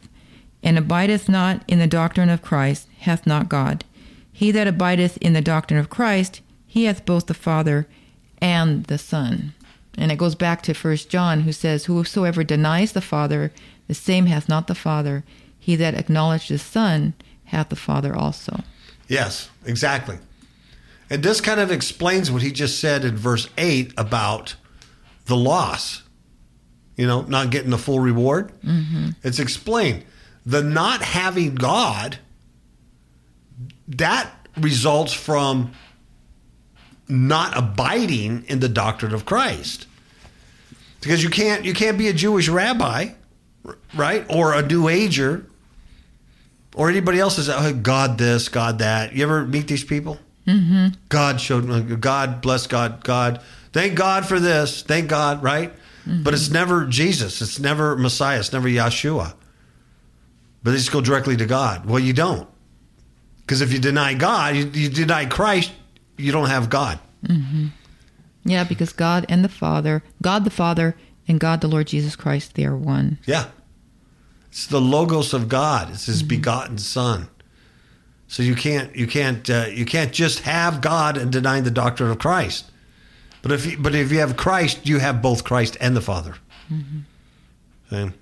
and 0.62 0.78
abideth 0.78 1.28
not 1.28 1.62
in 1.66 1.78
the 1.78 1.86
doctrine 1.86 2.28
of 2.30 2.40
Christ 2.42 2.86
hath 3.00 3.26
not 3.26 3.48
God. 3.48 3.84
He 4.32 4.50
that 4.52 4.68
abideth 4.68 5.18
in 5.18 5.32
the 5.32 5.42
doctrine 5.42 5.80
of 5.80 5.90
Christ, 5.90 6.40
he 6.66 6.84
hath 6.84 7.04
both 7.04 7.26
the 7.26 7.34
Father 7.34 7.86
and 8.40 8.84
the 8.84 8.96
Son. 8.96 9.54
And 9.98 10.12
it 10.12 10.18
goes 10.18 10.34
back 10.34 10.62
to 10.62 10.74
First 10.74 11.10
John, 11.10 11.40
who 11.40 11.52
says, 11.52 11.86
Whosoever 11.86 12.44
denies 12.44 12.92
the 12.92 13.00
Father, 13.00 13.52
the 13.88 13.94
same 13.94 14.26
hath 14.26 14.48
not 14.48 14.66
the 14.66 14.74
Father. 14.74 15.24
He 15.58 15.76
that 15.76 15.94
acknowledgeth 15.94 16.48
the 16.48 16.58
Son 16.58 17.14
hath 17.44 17.68
the 17.68 17.76
Father 17.76 18.16
also. 18.16 18.60
Yes, 19.08 19.50
exactly. 19.64 20.18
And 21.10 21.22
this 21.22 21.40
kind 21.40 21.58
of 21.58 21.72
explains 21.72 22.30
what 22.30 22.42
he 22.42 22.52
just 22.52 22.78
said 22.78 23.04
in 23.04 23.16
verse 23.16 23.48
8 23.58 23.92
about 23.98 24.54
the 25.26 25.36
loss, 25.36 26.02
you 26.96 27.06
know, 27.06 27.22
not 27.22 27.50
getting 27.50 27.70
the 27.70 27.78
full 27.78 27.98
reward. 27.98 28.52
Mm-hmm. 28.64 29.10
It's 29.24 29.40
explained. 29.40 30.04
The 30.46 30.62
not 30.62 31.02
having 31.02 31.56
God, 31.56 32.18
that 33.88 34.30
results 34.56 35.12
from 35.12 35.72
not 37.10 37.56
abiding 37.56 38.44
in 38.46 38.60
the 38.60 38.68
doctrine 38.68 39.12
of 39.12 39.24
Christ. 39.24 39.86
Because 41.00 41.22
you 41.22 41.30
can't 41.30 41.64
you 41.64 41.74
can't 41.74 41.98
be 41.98 42.08
a 42.08 42.12
Jewish 42.12 42.48
rabbi, 42.48 43.08
right? 43.94 44.26
Or 44.28 44.54
a 44.54 44.66
New 44.66 44.88
Ager 44.88 45.46
or 46.74 46.88
anybody 46.88 47.18
else 47.18 47.38
is 47.38 47.48
oh, 47.48 47.72
God 47.74 48.18
this, 48.18 48.48
God 48.48 48.78
that. 48.78 49.14
You 49.14 49.22
ever 49.24 49.44
meet 49.44 49.66
these 49.66 49.84
people? 49.84 50.18
Mm-hmm. 50.46 50.88
God 51.08 51.40
showed 51.40 52.00
God 52.00 52.40
bless 52.40 52.66
God, 52.66 53.04
God. 53.04 53.40
Thank 53.72 53.94
God 53.94 54.26
for 54.26 54.40
this. 54.40 54.82
Thank 54.82 55.08
God, 55.08 55.42
right? 55.42 55.72
But 56.06 56.34
it's 56.34 56.50
never 56.50 56.86
Jesus. 56.86 57.40
It's 57.40 57.60
never 57.60 57.96
Messiah. 57.96 58.40
It's 58.40 58.52
never 58.52 58.68
Yeshua. 58.68 59.34
But 60.62 60.72
they 60.72 60.76
just 60.76 60.90
go 60.90 61.00
directly 61.00 61.36
to 61.36 61.46
God. 61.46 61.86
Well, 61.86 62.00
you 62.00 62.12
don't. 62.12 62.48
Because 63.42 63.60
if 63.60 63.72
you 63.72 63.78
deny 63.78 64.14
God, 64.14 64.56
you, 64.56 64.66
you 64.66 64.88
deny 64.88 65.26
Christ, 65.26 65.72
you 66.20 66.32
don't 66.32 66.48
have 66.48 66.70
God. 66.70 66.98
Yeah, 68.44 68.64
because 68.64 68.92
God 68.92 69.26
and 69.28 69.44
the 69.44 69.48
Father, 69.48 70.02
God 70.22 70.44
the 70.44 70.50
Father 70.50 70.96
and 71.28 71.38
God 71.38 71.60
the 71.60 71.68
Lord 71.68 71.86
Jesus 71.88 72.16
Christ, 72.16 72.54
they 72.54 72.64
are 72.64 72.76
one. 72.76 73.18
Yeah. 73.26 73.46
It's 74.50 74.66
the 74.66 74.80
logos 74.80 75.32
of 75.32 75.48
God. 75.48 75.90
It's 75.90 76.06
His 76.06 76.22
begotten 76.22 76.78
Son. 76.78 77.28
So 78.26 78.42
you 78.42 78.54
can't 78.54 78.94
you 78.94 79.06
can't 79.06 79.48
uh, 79.50 79.66
you 79.70 79.84
can't 79.84 80.12
just 80.12 80.40
have 80.40 80.80
God 80.80 81.16
and 81.16 81.32
deny 81.32 81.60
the 81.60 81.70
doctrine 81.70 82.10
of 82.10 82.18
Christ. 82.18 82.70
But 83.42 83.52
if 83.52 83.66
you, 83.66 83.78
but 83.78 83.94
if 83.94 84.12
you 84.12 84.18
have 84.18 84.36
Christ, 84.36 84.86
you 84.86 84.98
have 84.98 85.20
both 85.20 85.44
Christ 85.44 85.76
and 85.80 85.96
the 85.96 86.00
Father. 86.00 86.34
Okay. 87.92 88.12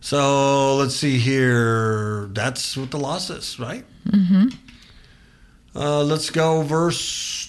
So 0.00 0.76
let's 0.76 0.96
see 0.96 1.18
here. 1.18 2.26
That's 2.32 2.76
what 2.76 2.90
the 2.90 2.98
loss 2.98 3.30
is, 3.30 3.58
right? 3.58 3.84
Mm-hmm. 4.08 4.48
Uh, 5.74 6.02
let's 6.02 6.30
go 6.30 6.62
verse 6.62 7.48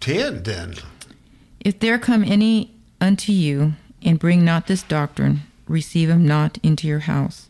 ten 0.00 0.42
then. 0.42 0.74
If 1.60 1.80
there 1.80 1.98
come 1.98 2.24
any 2.24 2.72
unto 3.00 3.32
you 3.32 3.74
and 4.02 4.18
bring 4.18 4.44
not 4.44 4.66
this 4.66 4.82
doctrine, 4.82 5.40
receive 5.66 6.08
him 6.08 6.26
not 6.26 6.58
into 6.62 6.86
your 6.86 7.00
house, 7.00 7.48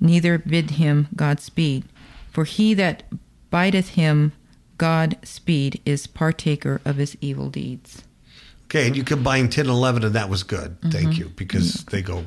neither 0.00 0.38
bid 0.38 0.72
him 0.72 1.08
Godspeed. 1.16 1.84
For 2.30 2.44
he 2.44 2.74
that 2.74 3.04
bideth 3.52 3.90
him 3.90 4.32
God 4.78 5.16
speed 5.22 5.80
is 5.84 6.06
partaker 6.06 6.80
of 6.84 6.96
his 6.96 7.16
evil 7.20 7.48
deeds. 7.48 8.02
Okay, 8.64 8.86
and 8.88 8.96
you 8.96 9.04
combine 9.04 9.48
10 9.48 9.66
and 9.66 9.70
11, 9.70 10.04
and 10.04 10.14
that 10.14 10.28
was 10.28 10.42
good. 10.42 10.76
Thank 10.90 11.16
you, 11.16 11.28
because 11.36 11.84
they 11.84 12.02
go, 12.02 12.24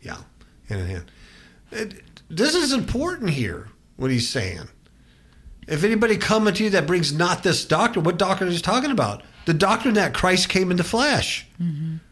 yeah, 0.00 0.16
hand 0.68 0.80
in 0.80 0.86
hand. 0.86 1.10
It, 1.72 2.02
this 2.30 2.54
is 2.54 2.72
important 2.72 3.30
here, 3.30 3.68
what 3.96 4.10
he's 4.10 4.28
saying. 4.28 4.68
If 5.70 5.84
anybody 5.84 6.16
coming 6.16 6.52
to 6.54 6.64
you 6.64 6.70
that 6.70 6.86
brings 6.86 7.12
not 7.12 7.42
this 7.42 7.64
doctrine, 7.64 8.04
what 8.04 8.18
doctrine 8.18 8.48
is 8.50 8.56
he 8.56 8.60
talking 8.62 8.90
about? 8.90 9.22
The 9.46 9.54
doctrine 9.54 9.94
that 9.94 10.12
Christ 10.12 10.48
came 10.48 10.70
in 10.70 10.76
the 10.76 10.84
flesh. 10.84 11.46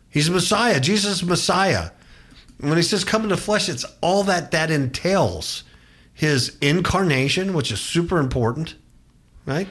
He's 0.09 0.29
a 0.29 0.33
Messiah. 0.33 0.81
Jesus 0.81 1.17
is 1.17 1.25
Messiah. 1.25 1.91
When 2.61 2.77
he 2.77 2.83
says 2.83 3.05
come 3.05 3.25
into 3.25 3.37
flesh, 3.37 3.69
it's 3.69 3.85
all 4.01 4.25
that 4.25 4.51
that 4.53 4.71
entails. 4.71 5.65
his 6.15 6.57
incarnation, 6.61 7.53
which 7.55 7.71
is 7.71 7.81
super 7.81 8.19
important, 8.19 8.75
right? 9.47 9.69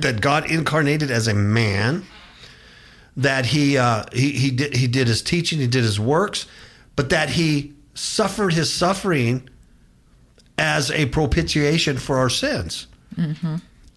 That 0.00 0.20
God 0.20 0.50
incarnated 0.50 1.10
as 1.10 1.26
a 1.28 1.32
man. 1.34 2.04
That 3.16 3.46
he 3.46 3.78
uh, 3.78 4.04
he 4.12 4.32
he 4.32 4.50
did 4.50 4.76
he 4.76 4.86
did 4.86 5.08
his 5.08 5.22
teaching, 5.22 5.58
he 5.58 5.66
did 5.66 5.84
his 5.84 5.98
works, 5.98 6.46
but 6.96 7.08
that 7.08 7.30
he 7.30 7.72
suffered 7.94 8.52
his 8.52 8.70
suffering 8.70 9.48
as 10.58 10.90
a 10.90 11.06
propitiation 11.06 11.98
for 11.98 12.18
our 12.18 12.30
sins. 12.30 12.86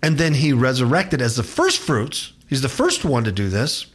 And 0.02 0.18
then 0.18 0.34
he 0.34 0.54
resurrected 0.54 1.22
as 1.22 1.36
the 1.36 1.44
first 1.44 1.80
fruits. 1.80 2.34
He's 2.48 2.62
the 2.62 2.70
first 2.70 3.04
one 3.04 3.24
to 3.26 3.32
do 3.32 3.50
this. 3.50 3.86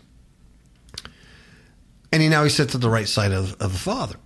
And 2.12 2.22
he 2.22 2.28
now 2.28 2.44
he 2.44 2.50
sits 2.50 2.74
at 2.74 2.80
the 2.80 2.90
right 2.90 3.08
side 3.08 3.32
of, 3.32 3.52
of 3.60 3.72
the 3.72 3.78
Father. 3.78 4.16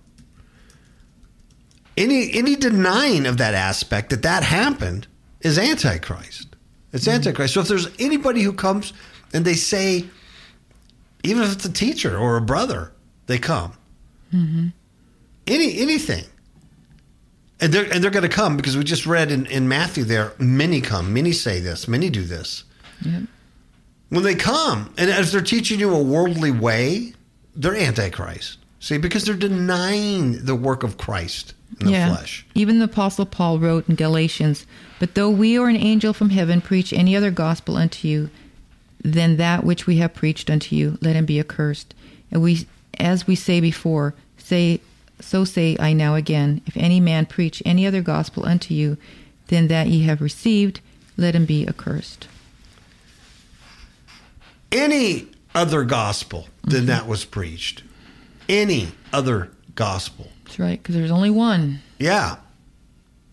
Any 1.97 2.31
any 2.33 2.55
denying 2.55 3.25
of 3.25 3.37
that 3.37 3.53
aspect 3.53 4.11
that 4.11 4.21
that 4.21 4.43
happened 4.43 5.07
is 5.41 5.57
antichrist. 5.57 6.55
It's 6.93 7.05
mm-hmm. 7.05 7.15
antichrist. 7.15 7.53
So 7.55 7.61
if 7.61 7.67
there's 7.67 7.87
anybody 7.99 8.41
who 8.41 8.53
comes 8.53 8.93
and 9.33 9.43
they 9.43 9.55
say, 9.55 10.05
even 11.23 11.43
if 11.43 11.53
it's 11.53 11.65
a 11.65 11.73
teacher 11.73 12.17
or 12.17 12.37
a 12.37 12.41
brother, 12.41 12.93
they 13.27 13.37
come. 13.37 13.73
Mm-hmm. 14.33 14.67
Any 15.47 15.79
anything. 15.79 16.25
And 17.61 17.73
they're 17.73 17.91
and 17.91 18.03
they're 18.03 18.11
going 18.11 18.23
to 18.23 18.29
come 18.29 18.55
because 18.55 18.77
we 18.77 18.83
just 18.83 19.05
read 19.05 19.31
in, 19.31 19.45
in 19.47 19.67
Matthew 19.67 20.03
there, 20.03 20.33
many 20.39 20.81
come, 20.81 21.13
many 21.13 21.31
say 21.31 21.59
this, 21.59 21.87
many 21.87 22.09
do 22.09 22.23
this. 22.23 22.63
Yep. 23.01 23.23
When 24.09 24.23
they 24.23 24.35
come, 24.35 24.93
and 24.97 25.09
as 25.09 25.31
they're 25.31 25.41
teaching 25.41 25.79
you 25.79 25.93
a 25.93 26.01
worldly 26.01 26.51
way, 26.51 27.13
they're 27.55 27.75
antichrist. 27.75 28.57
See, 28.79 28.97
because 28.97 29.25
they're 29.25 29.35
denying 29.35 30.45
the 30.45 30.55
work 30.55 30.83
of 30.83 30.97
Christ 30.97 31.53
in 31.79 31.87
the 31.87 31.91
yeah. 31.91 32.15
flesh. 32.15 32.45
Even 32.55 32.79
the 32.79 32.85
Apostle 32.85 33.25
Paul 33.25 33.59
wrote 33.59 33.87
in 33.89 33.95
Galatians, 33.95 34.65
But 34.99 35.15
though 35.15 35.29
we 35.29 35.59
or 35.59 35.69
an 35.69 35.75
angel 35.75 36.13
from 36.13 36.29
heaven 36.29 36.61
preach 36.61 36.93
any 36.93 37.15
other 37.15 37.29
gospel 37.29 37.75
unto 37.75 38.07
you 38.07 38.29
than 39.03 39.37
that 39.37 39.63
which 39.63 39.85
we 39.85 39.97
have 39.97 40.13
preached 40.13 40.49
unto 40.49 40.75
you, 40.75 40.97
let 41.01 41.15
him 41.15 41.25
be 41.25 41.39
accursed. 41.39 41.93
And 42.31 42.41
we, 42.41 42.67
as 42.97 43.27
we 43.27 43.35
say 43.35 43.59
before, 43.59 44.15
say, 44.37 44.81
so 45.21 45.43
say 45.43 45.75
I 45.79 45.93
now 45.93 46.15
again, 46.15 46.61
if 46.65 46.75
any 46.77 46.99
man 46.99 47.25
preach 47.25 47.61
any 47.65 47.85
other 47.85 48.01
gospel 48.01 48.45
unto 48.45 48.73
you 48.73 48.97
than 49.47 49.67
that 49.67 49.87
ye 49.87 50.03
have 50.03 50.21
received, 50.21 50.81
let 51.17 51.35
him 51.35 51.45
be 51.45 51.67
accursed. 51.67 52.27
Any 54.71 55.27
other 55.55 55.83
gospel 55.83 56.47
than 56.63 56.81
mm-hmm. 56.81 56.85
that 56.87 57.07
was 57.07 57.25
preached. 57.25 57.83
Any 58.47 58.89
other 59.11 59.51
gospel. 59.75 60.27
That's 60.45 60.59
right, 60.59 60.81
because 60.81 60.95
there's 60.95 61.11
only 61.11 61.29
one. 61.29 61.79
Yeah. 61.99 62.37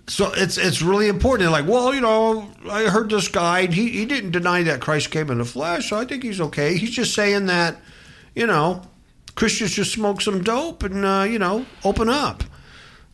So 0.08 0.32
it's 0.34 0.56
it's 0.56 0.82
really 0.82 1.08
important. 1.08 1.50
Like, 1.50 1.66
well, 1.66 1.94
you 1.94 2.00
know, 2.00 2.50
I 2.70 2.84
heard 2.84 3.10
this 3.10 3.28
guy. 3.28 3.66
He 3.66 3.90
he 3.90 4.06
didn't 4.06 4.30
deny 4.30 4.62
that 4.62 4.80
Christ 4.80 5.10
came 5.10 5.30
in 5.30 5.38
the 5.38 5.44
flesh, 5.44 5.90
so 5.90 5.96
I 5.96 6.04
think 6.04 6.22
he's 6.22 6.40
okay. 6.40 6.76
He's 6.76 6.90
just 6.90 7.14
saying 7.14 7.46
that, 7.46 7.80
you 8.34 8.46
know, 8.46 8.82
Christians 9.36 9.72
just 9.72 9.92
smoke 9.92 10.20
some 10.20 10.42
dope 10.42 10.82
and 10.82 11.04
uh, 11.04 11.24
you 11.28 11.38
know 11.38 11.64
open 11.84 12.08
up, 12.08 12.42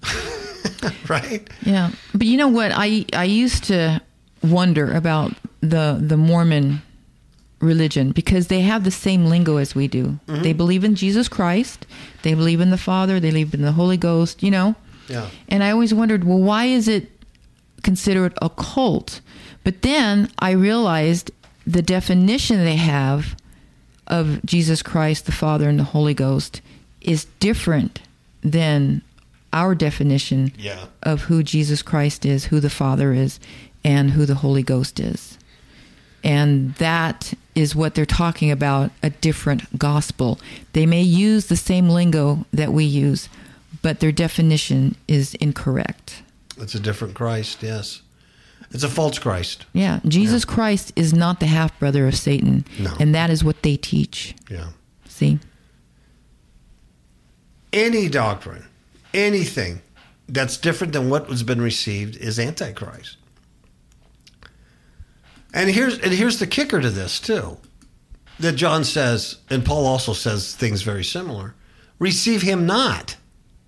right? 1.08 1.48
Yeah, 1.62 1.90
but 2.14 2.26
you 2.26 2.36
know 2.36 2.48
what? 2.48 2.72
I 2.74 3.04
I 3.12 3.24
used 3.24 3.64
to 3.64 4.00
wonder 4.42 4.92
about 4.92 5.32
the 5.60 5.98
the 6.00 6.16
Mormon 6.16 6.82
religion 7.60 8.10
because 8.12 8.48
they 8.48 8.60
have 8.62 8.82
the 8.84 8.90
same 8.90 9.26
lingo 9.26 9.56
as 9.58 9.74
we 9.74 9.86
do. 9.86 10.18
They 10.26 10.52
believe 10.52 10.82
in 10.82 10.94
Jesus 10.96 11.28
Christ, 11.28 11.86
they 12.22 12.34
believe 12.34 12.60
in 12.60 12.70
the 12.70 12.78
Father, 12.78 13.20
they 13.20 13.30
believe 13.30 13.54
in 13.54 13.62
the 13.62 13.72
Holy 13.72 13.96
Ghost. 13.96 14.42
You 14.42 14.50
know, 14.50 14.74
Yeah. 15.08 15.28
and 15.48 15.62
I 15.62 15.70
always 15.70 15.94
wondered, 15.94 16.24
well, 16.24 16.38
why 16.38 16.64
is 16.64 16.88
it 16.88 17.10
considered 17.84 18.32
a 18.42 18.48
cult? 18.48 19.20
But 19.64 19.82
then 19.82 20.28
I 20.40 20.50
realized 20.52 21.30
the 21.64 21.82
definition 21.82 22.64
they 22.64 22.76
have 22.76 23.36
of 24.12 24.44
Jesus 24.44 24.82
Christ, 24.82 25.24
the 25.24 25.32
Father, 25.32 25.68
and 25.70 25.78
the 25.78 25.84
Holy 25.84 26.12
Ghost 26.12 26.60
is 27.00 27.24
different 27.40 28.00
than 28.44 29.00
our 29.54 29.74
definition 29.74 30.52
Yeah. 30.58 30.84
of 31.02 31.22
who 31.22 31.42
Jesus 31.42 31.80
Christ 31.82 32.26
is, 32.26 32.44
who 32.44 32.60
the 32.60 32.70
Father 32.70 33.12
is, 33.14 33.40
and 33.82 34.10
who 34.10 34.26
the 34.26 34.36
Holy 34.36 34.62
Ghost 34.62 35.00
is. 35.00 35.38
And 36.22 36.74
that 36.74 37.32
is 37.54 37.74
what 37.74 37.94
they're 37.94 38.06
talking 38.06 38.50
about 38.50 38.90
a 39.02 39.10
different 39.10 39.78
gospel. 39.78 40.38
They 40.74 40.84
may 40.86 41.02
use 41.02 41.46
the 41.46 41.56
same 41.56 41.88
lingo 41.88 42.44
that 42.52 42.72
we 42.72 42.84
use, 42.84 43.28
but 43.80 44.00
their 44.00 44.12
definition 44.12 44.94
is 45.08 45.34
incorrect. 45.36 46.22
It's 46.58 46.74
a 46.74 46.80
different 46.80 47.14
Christ. 47.14 47.62
Yes. 47.62 48.01
It's 48.72 48.82
a 48.82 48.88
false 48.88 49.18
Christ. 49.18 49.66
Yeah, 49.74 50.00
Jesus 50.06 50.44
Christ 50.44 50.92
is 50.96 51.12
not 51.12 51.40
the 51.40 51.46
half 51.46 51.78
brother 51.78 52.06
of 52.06 52.16
Satan. 52.16 52.64
No. 52.78 52.94
And 52.98 53.14
that 53.14 53.28
is 53.28 53.44
what 53.44 53.62
they 53.62 53.76
teach. 53.76 54.34
Yeah. 54.50 54.68
See? 55.06 55.38
Any 57.72 58.08
doctrine, 58.08 58.66
anything 59.12 59.82
that's 60.28 60.56
different 60.56 60.94
than 60.94 61.10
what 61.10 61.28
has 61.28 61.42
been 61.42 61.60
received 61.60 62.16
is 62.16 62.38
antichrist. 62.38 63.18
And 65.54 65.68
here's 65.68 65.98
and 65.98 66.12
here's 66.12 66.38
the 66.38 66.46
kicker 66.46 66.80
to 66.80 66.90
this 66.90 67.20
too. 67.20 67.58
That 68.40 68.52
John 68.52 68.84
says, 68.84 69.36
and 69.50 69.64
Paul 69.64 69.86
also 69.86 70.14
says 70.14 70.54
things 70.54 70.82
very 70.82 71.04
similar. 71.04 71.54
Receive 71.98 72.40
him 72.42 72.64
not 72.64 73.16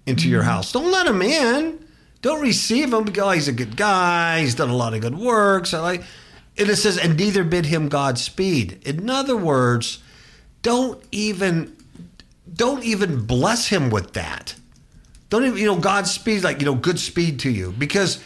into 0.06 0.28
your 0.28 0.40
mm-hmm. 0.40 0.50
house. 0.50 0.72
Don't 0.72 0.90
let 0.90 1.06
him 1.06 1.20
in. 1.20 1.83
Don't 2.24 2.40
receive 2.40 2.90
him 2.90 3.04
because 3.04 3.34
he's 3.34 3.48
a 3.48 3.52
good 3.52 3.76
guy. 3.76 4.40
He's 4.40 4.54
done 4.54 4.70
a 4.70 4.74
lot 4.74 4.94
of 4.94 5.02
good 5.02 5.18
works. 5.18 5.74
I 5.74 5.80
like, 5.80 6.04
and 6.56 6.70
it 6.70 6.76
says, 6.76 6.96
and 6.96 7.18
neither 7.18 7.44
bid 7.44 7.66
him 7.66 7.90
Godspeed. 7.90 8.80
In 8.86 9.10
other 9.10 9.36
words, 9.36 10.02
don't 10.62 11.04
even 11.12 11.76
don't 12.50 12.82
even 12.82 13.26
bless 13.26 13.68
him 13.68 13.90
with 13.90 14.14
that. 14.14 14.54
Don't 15.28 15.44
even, 15.44 15.58
you 15.58 15.66
know, 15.66 15.76
Godspeed, 15.76 16.42
like, 16.42 16.60
you 16.60 16.64
know, 16.64 16.74
good 16.74 16.98
speed 16.98 17.40
to 17.40 17.50
you. 17.50 17.72
Because 17.72 18.24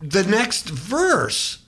the 0.00 0.22
next 0.22 0.68
verse, 0.70 1.64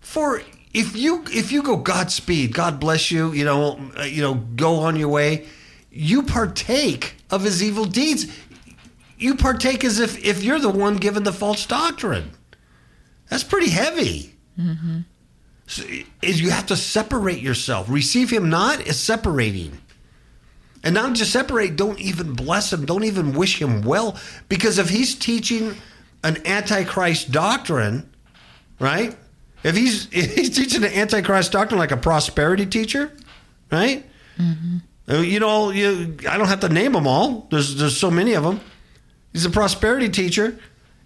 for 0.00 0.42
if 0.74 0.96
you 0.96 1.22
if 1.28 1.52
you 1.52 1.62
go 1.62 1.76
Godspeed, 1.76 2.52
God 2.52 2.80
bless 2.80 3.12
you, 3.12 3.30
you 3.30 3.44
know, 3.44 3.78
you 4.06 4.20
know, 4.20 4.34
go 4.34 4.80
on 4.80 4.96
your 4.96 5.08
way, 5.08 5.46
you 5.92 6.24
partake 6.24 7.14
of 7.30 7.44
his 7.44 7.62
evil 7.62 7.84
deeds. 7.84 8.26
You 9.22 9.36
partake 9.36 9.84
as 9.84 10.00
if 10.00 10.22
if 10.24 10.42
you're 10.42 10.58
the 10.60 10.68
one 10.70 10.96
given 10.96 11.22
the 11.22 11.32
false 11.32 11.64
doctrine. 11.66 12.32
That's 13.28 13.44
pretty 13.44 13.70
heavy. 13.70 14.34
So, 15.66 15.84
is 16.20 16.40
you 16.40 16.50
have 16.50 16.66
to 16.66 16.76
separate 16.76 17.40
yourself. 17.40 17.88
Receive 17.88 18.28
him 18.30 18.50
not 18.50 18.86
is 18.86 18.98
separating. 18.98 19.78
And 20.84 20.94
not 20.94 21.14
just 21.14 21.32
separate, 21.32 21.76
don't 21.76 22.00
even 22.00 22.34
bless 22.34 22.72
him, 22.72 22.84
don't 22.84 23.04
even 23.04 23.32
wish 23.34 23.62
him 23.62 23.82
well. 23.82 24.18
Because 24.48 24.78
if 24.78 24.88
he's 24.90 25.14
teaching 25.14 25.76
an 26.24 26.44
antichrist 26.46 27.30
doctrine, 27.30 28.10
right? 28.80 29.16
If 29.62 29.76
he's 29.76 30.08
if 30.12 30.34
he's 30.34 30.50
teaching 30.50 30.84
an 30.84 30.92
antichrist 30.92 31.52
doctrine 31.52 31.78
like 31.78 31.92
a 31.92 31.96
prosperity 31.96 32.66
teacher, 32.66 33.12
right? 33.70 34.04
Uh, 35.08 35.16
You 35.18 35.38
know, 35.40 35.70
you, 35.70 36.16
I 36.28 36.36
don't 36.36 36.48
have 36.48 36.60
to 36.60 36.68
name 36.68 36.92
them 36.92 37.06
all. 37.06 37.46
There's 37.50 37.76
there's 37.76 37.96
so 37.96 38.10
many 38.10 38.34
of 38.34 38.42
them. 38.42 38.60
He's 39.32 39.44
a 39.44 39.50
prosperity 39.50 40.08
teacher, 40.08 40.58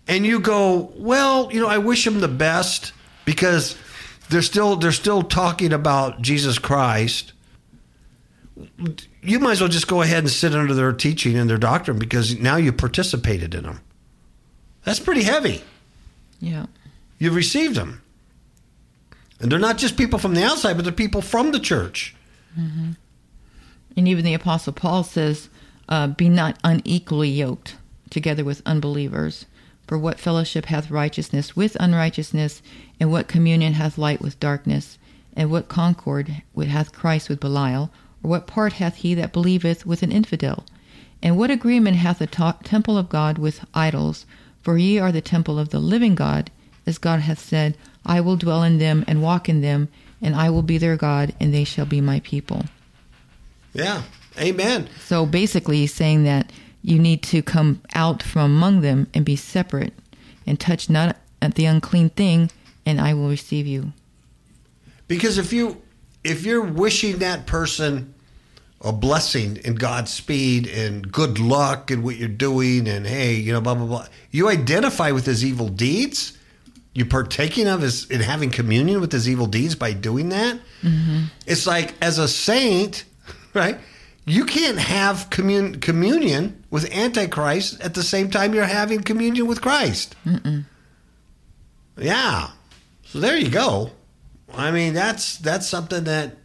and 0.08 0.26
you 0.26 0.40
go, 0.40 0.92
well, 0.96 1.52
you 1.52 1.60
know, 1.60 1.68
I 1.68 1.78
wish 1.78 2.06
him 2.06 2.20
the 2.20 2.28
best 2.28 2.92
because 3.24 3.76
they're 4.28 4.42
still 4.42 4.76
they're 4.76 4.92
still 4.92 5.22
talking 5.22 5.72
about 5.72 6.22
Jesus 6.22 6.58
Christ. 6.58 7.32
You 9.22 9.38
might 9.38 9.52
as 9.52 9.60
well 9.60 9.68
just 9.68 9.86
go 9.86 10.02
ahead 10.02 10.18
and 10.18 10.30
sit 10.30 10.54
under 10.54 10.74
their 10.74 10.92
teaching 10.92 11.36
and 11.36 11.48
their 11.48 11.58
doctrine 11.58 11.98
because 11.98 12.38
now 12.38 12.56
you 12.56 12.72
participated 12.72 13.54
in 13.54 13.64
them. 13.64 13.80
That's 14.84 15.00
pretty 15.00 15.22
heavy. 15.24 15.62
Yeah. 16.40 16.66
You've 17.18 17.34
received 17.34 17.74
them. 17.74 18.02
And 19.40 19.52
they're 19.52 19.58
not 19.58 19.76
just 19.76 19.96
people 19.98 20.18
from 20.18 20.34
the 20.34 20.44
outside, 20.44 20.74
but 20.74 20.84
they're 20.84 20.92
people 20.92 21.20
from 21.20 21.52
the 21.52 21.60
church. 21.60 22.14
And 23.96 24.08
even 24.08 24.24
the 24.24 24.32
Apostle 24.32 24.72
Paul 24.72 25.04
says, 25.04 25.50
uh, 25.88 26.06
Be 26.06 26.30
not 26.30 26.58
unequally 26.64 27.28
yoked 27.28 27.76
together 28.16 28.44
with 28.44 28.62
unbelievers. 28.64 29.44
For 29.86 29.98
what 29.98 30.18
fellowship 30.18 30.64
hath 30.64 30.90
righteousness 30.90 31.54
with 31.54 31.76
unrighteousness? 31.78 32.62
And 32.98 33.12
what 33.12 33.28
communion 33.28 33.74
hath 33.74 33.98
light 33.98 34.22
with 34.22 34.40
darkness? 34.40 34.96
And 35.36 35.50
what 35.50 35.68
concord 35.68 36.42
hath 36.56 36.94
Christ 36.94 37.28
with 37.28 37.40
Belial? 37.40 37.90
Or 38.22 38.30
what 38.30 38.46
part 38.46 38.72
hath 38.72 38.96
he 38.96 39.12
that 39.16 39.34
believeth 39.34 39.84
with 39.84 40.02
an 40.02 40.10
infidel? 40.10 40.64
And 41.22 41.36
what 41.36 41.50
agreement 41.50 41.98
hath 41.98 42.20
the 42.20 42.26
ta- 42.26 42.56
temple 42.64 42.96
of 42.96 43.10
God 43.10 43.36
with 43.36 43.66
idols? 43.74 44.24
For 44.62 44.78
ye 44.78 44.98
are 44.98 45.12
the 45.12 45.20
temple 45.20 45.58
of 45.58 45.68
the 45.68 45.78
living 45.78 46.14
God, 46.14 46.50
as 46.86 46.96
God 46.96 47.20
hath 47.20 47.38
said, 47.38 47.76
I 48.06 48.22
will 48.22 48.36
dwell 48.36 48.62
in 48.62 48.78
them 48.78 49.04
and 49.06 49.22
walk 49.22 49.46
in 49.46 49.60
them, 49.60 49.88
and 50.22 50.34
I 50.34 50.48
will 50.48 50.62
be 50.62 50.78
their 50.78 50.96
God, 50.96 51.34
and 51.38 51.52
they 51.52 51.64
shall 51.64 51.84
be 51.84 52.00
my 52.00 52.20
people. 52.20 52.64
Yeah. 53.74 54.04
Amen. 54.38 54.88
So 55.04 55.26
basically, 55.26 55.78
he's 55.78 55.92
saying 55.92 56.24
that 56.24 56.50
you 56.86 57.00
need 57.00 57.20
to 57.20 57.42
come 57.42 57.82
out 57.96 58.22
from 58.22 58.42
among 58.42 58.80
them 58.80 59.08
and 59.12 59.24
be 59.24 59.34
separate 59.34 59.92
and 60.46 60.60
touch 60.60 60.88
not 60.88 61.16
at 61.42 61.56
the 61.56 61.66
unclean 61.66 62.10
thing, 62.10 62.48
and 62.86 63.00
I 63.00 63.12
will 63.12 63.28
receive 63.28 63.66
you. 63.66 63.92
Because 65.08 65.36
if 65.36 65.52
you 65.52 65.82
if 66.22 66.46
you're 66.46 66.62
wishing 66.62 67.18
that 67.18 67.44
person 67.44 68.14
a 68.80 68.92
blessing 68.92 69.58
and 69.64 69.80
Godspeed 69.80 70.68
and 70.68 71.10
good 71.10 71.40
luck 71.40 71.90
in 71.90 72.04
what 72.04 72.16
you're 72.16 72.28
doing 72.28 72.86
and 72.86 73.04
hey, 73.04 73.34
you 73.34 73.52
know, 73.52 73.60
blah 73.60 73.74
blah 73.74 73.86
blah, 73.86 74.06
you 74.30 74.48
identify 74.48 75.10
with 75.10 75.26
his 75.26 75.44
evil 75.44 75.68
deeds. 75.68 76.38
You're 76.94 77.06
partaking 77.06 77.66
of 77.66 77.80
his 77.80 78.08
in 78.12 78.20
having 78.20 78.50
communion 78.50 79.00
with 79.00 79.10
his 79.10 79.28
evil 79.28 79.46
deeds 79.46 79.74
by 79.74 79.92
doing 79.92 80.28
that. 80.28 80.60
Mm-hmm. 80.82 81.24
It's 81.48 81.66
like 81.66 81.94
as 82.00 82.18
a 82.18 82.28
saint, 82.28 83.04
right? 83.54 83.80
You 84.28 84.44
can't 84.44 84.78
have 84.78 85.30
commun- 85.30 85.80
communion 85.80 86.64
with 86.68 86.90
Antichrist 86.92 87.80
at 87.80 87.94
the 87.94 88.02
same 88.02 88.28
time 88.28 88.54
you're 88.54 88.64
having 88.64 89.02
communion 89.02 89.46
with 89.46 89.60
Christ. 89.62 90.16
Yeah. 91.96 92.50
So 93.04 93.20
there 93.20 93.36
you 93.36 93.48
go. 93.50 93.92
I 94.54 94.70
mean, 94.70 94.94
that's 94.94 95.38
that's 95.38 95.66
something 95.68 96.04
that 96.04 96.36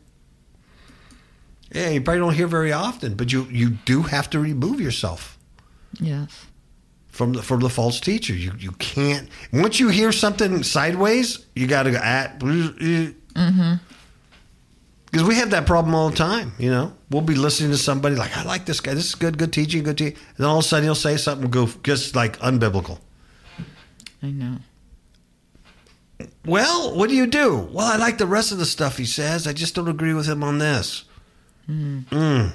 yeah, 1.74 1.90
you 1.90 2.02
probably 2.02 2.20
don't 2.20 2.34
hear 2.34 2.48
very 2.48 2.72
often, 2.72 3.16
but 3.16 3.32
you 3.32 3.44
you 3.50 3.72
do 3.72 4.04
have 4.04 4.30
to 4.32 4.40
remove 4.40 4.80
yourself 4.82 5.38
Yes. 6.00 6.46
from 7.08 7.34
the 7.34 7.42
from 7.42 7.62
the 7.62 7.70
false 7.70 8.00
teacher. 8.00 8.34
You 8.34 8.54
you 8.60 8.72
can't 8.74 9.28
once 9.52 9.80
you 9.80 9.90
hear 9.90 10.12
something 10.12 10.64
sideways, 10.64 11.46
you 11.56 11.68
got 11.68 11.84
to 11.84 11.92
go 11.92 11.98
at 11.98 12.40
Mm-hmm. 12.40 13.74
Because 15.12 15.28
we 15.28 15.36
have 15.36 15.50
that 15.52 15.66
problem 15.66 15.94
all 15.94 16.10
the 16.10 16.16
time. 16.16 16.54
You 16.58 16.72
know, 16.72 16.94
we'll 17.10 17.22
be 17.22 17.36
listening 17.36 17.72
to 17.72 17.78
somebody 17.78 18.16
like, 18.16 18.36
"I 18.38 18.44
like 18.44 18.66
this 18.66 18.80
guy. 18.80 18.94
This 18.94 19.08
is 19.08 19.16
good, 19.16 19.38
good 19.38 19.52
teaching, 19.52 19.84
good 19.84 19.98
teaching," 19.98 20.18
and 20.30 20.38
then 20.38 20.48
all 20.48 20.60
of 20.60 20.66
a 20.66 20.68
sudden 20.68 20.86
he'll 20.86 20.96
say 20.96 21.18
something 21.18 21.50
go 21.50 21.70
just 21.84 22.16
like 22.16 22.40
unbiblical. 22.40 23.00
I 24.24 24.28
know. 24.28 24.58
Well, 26.46 26.96
what 26.96 27.10
do 27.10 27.16
you 27.16 27.28
do? 27.28 27.70
Well, 27.72 27.88
I 27.88 27.98
like 27.98 28.18
the 28.18 28.28
rest 28.28 28.52
of 28.52 28.58
the 28.58 28.66
stuff 28.66 28.98
he 28.98 29.06
says. 29.06 29.48
I 29.48 29.54
just 29.54 29.76
don't 29.76 29.88
agree 29.88 30.14
with 30.14 30.28
him 30.28 30.44
on 30.44 30.60
this. 30.60 31.04
Mm. 31.70 32.06
Mm. 32.06 32.52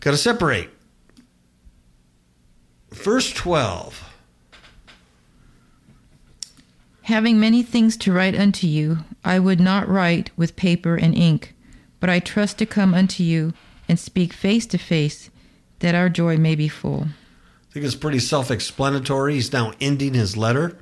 Got 0.00 0.12
to 0.12 0.16
separate. 0.16 0.70
Verse 2.92 3.32
12. 3.32 4.05
Having 7.06 7.38
many 7.38 7.62
things 7.62 7.96
to 7.98 8.12
write 8.12 8.34
unto 8.34 8.66
you, 8.66 8.98
I 9.24 9.38
would 9.38 9.60
not 9.60 9.88
write 9.88 10.36
with 10.36 10.56
paper 10.56 10.96
and 10.96 11.14
ink, 11.14 11.54
but 12.00 12.10
I 12.10 12.18
trust 12.18 12.58
to 12.58 12.66
come 12.66 12.94
unto 12.94 13.22
you 13.22 13.52
and 13.88 13.96
speak 13.96 14.32
face 14.32 14.66
to 14.66 14.76
face, 14.76 15.30
that 15.78 15.94
our 15.94 16.08
joy 16.08 16.36
may 16.36 16.56
be 16.56 16.66
full. 16.66 17.06
I 17.70 17.72
think 17.72 17.86
it's 17.86 17.94
pretty 17.94 18.18
self 18.18 18.50
explanatory. 18.50 19.34
He's 19.34 19.52
now 19.52 19.72
ending 19.80 20.14
his 20.14 20.36
letter, 20.36 20.78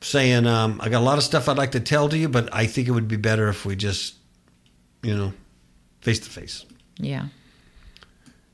saying, 0.00 0.44
um, 0.44 0.80
I 0.82 0.88
got 0.88 1.02
a 1.02 1.04
lot 1.04 1.18
of 1.18 1.24
stuff 1.24 1.48
I'd 1.48 1.56
like 1.56 1.70
to 1.70 1.80
tell 1.80 2.08
to 2.08 2.18
you, 2.18 2.28
but 2.28 2.52
I 2.52 2.66
think 2.66 2.88
it 2.88 2.90
would 2.90 3.06
be 3.06 3.14
better 3.14 3.48
if 3.48 3.64
we 3.64 3.76
just, 3.76 4.16
you 5.04 5.16
know, 5.16 5.32
face 6.00 6.18
to 6.18 6.28
face. 6.28 6.66
Yeah. 6.98 7.26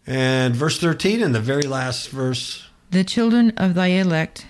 And 0.07 0.55
verse 0.55 0.79
13, 0.79 1.23
and 1.23 1.35
the 1.35 1.41
very 1.41 1.63
last 1.63 2.11
verse, 2.11 2.69
The 2.91 3.05
children 3.05 3.55
of 3.57 3.73
thy 3.73 3.87
elect 3.87 4.45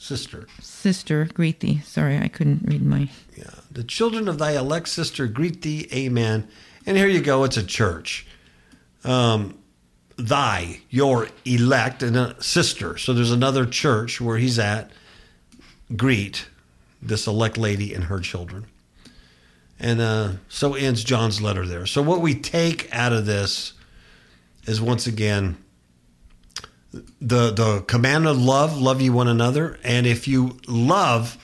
sister. 0.00 0.46
sister 0.60 1.28
greet 1.32 1.60
thee. 1.60 1.80
Sorry, 1.84 2.18
I 2.18 2.28
couldn't 2.28 2.62
read 2.64 2.82
my. 2.82 3.08
Yeah. 3.36 3.50
The 3.70 3.84
children 3.84 4.28
of 4.28 4.38
thy 4.38 4.56
elect 4.56 4.88
sister 4.88 5.26
greet 5.26 5.62
thee. 5.62 5.88
Amen. 5.92 6.48
And 6.86 6.96
here 6.96 7.06
you 7.06 7.20
go. 7.20 7.44
It's 7.44 7.56
a 7.56 7.62
church. 7.62 8.26
Um, 9.04 9.58
thy, 10.16 10.80
your 10.90 11.28
elect, 11.44 12.02
and 12.02 12.16
a 12.16 12.42
sister. 12.42 12.98
So 12.98 13.12
there's 13.12 13.30
another 13.30 13.66
church 13.66 14.20
where 14.20 14.38
he's 14.38 14.58
at. 14.58 14.90
Greet 15.96 16.46
this 17.02 17.26
elect 17.26 17.56
lady 17.56 17.94
and 17.94 18.04
her 18.04 18.20
children. 18.20 18.66
And 19.78 20.00
uh, 20.00 20.32
so 20.48 20.74
ends 20.74 21.02
John's 21.02 21.40
letter 21.40 21.66
there. 21.66 21.86
So 21.86 22.02
what 22.02 22.20
we 22.20 22.34
take 22.34 22.94
out 22.94 23.12
of 23.12 23.26
this 23.26 23.72
is 24.66 24.80
once 24.80 25.06
again 25.06 25.56
the 26.92 27.50
the 27.50 27.84
command 27.86 28.26
of 28.26 28.40
love, 28.40 28.76
love 28.76 29.00
you 29.00 29.12
one 29.12 29.28
another, 29.28 29.78
and 29.84 30.06
if 30.06 30.26
you 30.26 30.58
love 30.66 31.38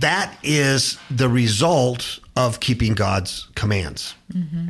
that 0.00 0.36
is 0.42 0.98
the 1.10 1.28
result 1.28 2.18
of 2.36 2.60
keeping 2.60 2.94
God's 2.94 3.48
commands. 3.54 4.14
Mm-hmm. 4.32 4.68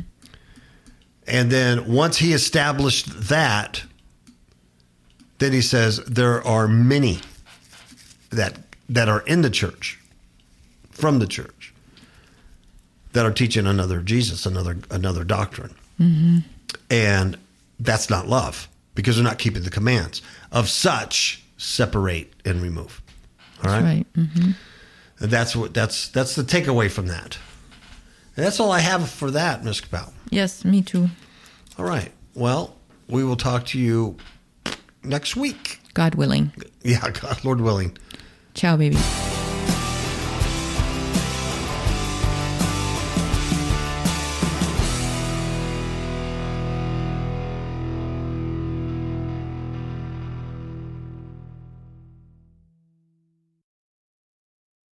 And 1.27 1.51
then 1.51 1.91
once 1.91 2.17
he 2.17 2.33
established 2.33 3.27
that, 3.29 3.83
then 5.39 5.51
he 5.51 5.61
says 5.61 5.97
there 6.05 6.45
are 6.45 6.67
many 6.67 7.19
that 8.29 8.59
that 8.87 9.09
are 9.09 9.21
in 9.21 9.41
the 9.41 9.49
church, 9.49 9.99
from 10.91 11.17
the 11.19 11.25
church, 11.25 11.73
that 13.13 13.25
are 13.25 13.31
teaching 13.31 13.65
another 13.65 14.01
Jesus, 14.01 14.45
another 14.45 14.77
another 14.91 15.23
doctrine, 15.23 15.73
mm-hmm. 15.99 16.39
and 16.91 17.37
that's 17.79 18.09
not 18.09 18.27
love 18.27 18.67
because 18.93 19.15
they're 19.15 19.23
not 19.23 19.37
keeping 19.39 19.63
the 19.63 19.69
commands. 19.69 20.21
Of 20.51 20.69
such, 20.69 21.43
separate 21.57 22.33
and 22.45 22.61
remove. 22.61 23.01
All 23.63 23.71
right. 23.71 23.83
Right. 23.83 24.07
hmm 24.15 24.51
And 25.19 25.31
that's 25.31 25.55
what 25.55 25.73
that's 25.73 26.07
that's 26.09 26.35
the 26.35 26.43
takeaway 26.43 26.89
from 26.91 27.07
that. 27.07 27.37
And 28.35 28.45
that's 28.45 28.59
all 28.59 28.71
I 28.71 28.79
have 28.79 29.09
for 29.09 29.31
that, 29.31 29.63
Miss 29.63 29.79
Capel. 29.81 30.13
Yes, 30.29 30.65
me 30.65 30.81
too. 30.81 31.09
All 31.77 31.85
right. 31.85 32.11
Well, 32.33 32.75
we 33.07 33.23
will 33.23 33.37
talk 33.37 33.65
to 33.67 33.79
you 33.79 34.17
next 35.03 35.35
week. 35.35 35.79
God 35.93 36.15
willing. 36.15 36.51
Yeah, 36.83 37.09
God, 37.21 37.43
Lord 37.45 37.61
willing. 37.61 37.97
Ciao, 38.53 38.75
baby. 38.75 38.97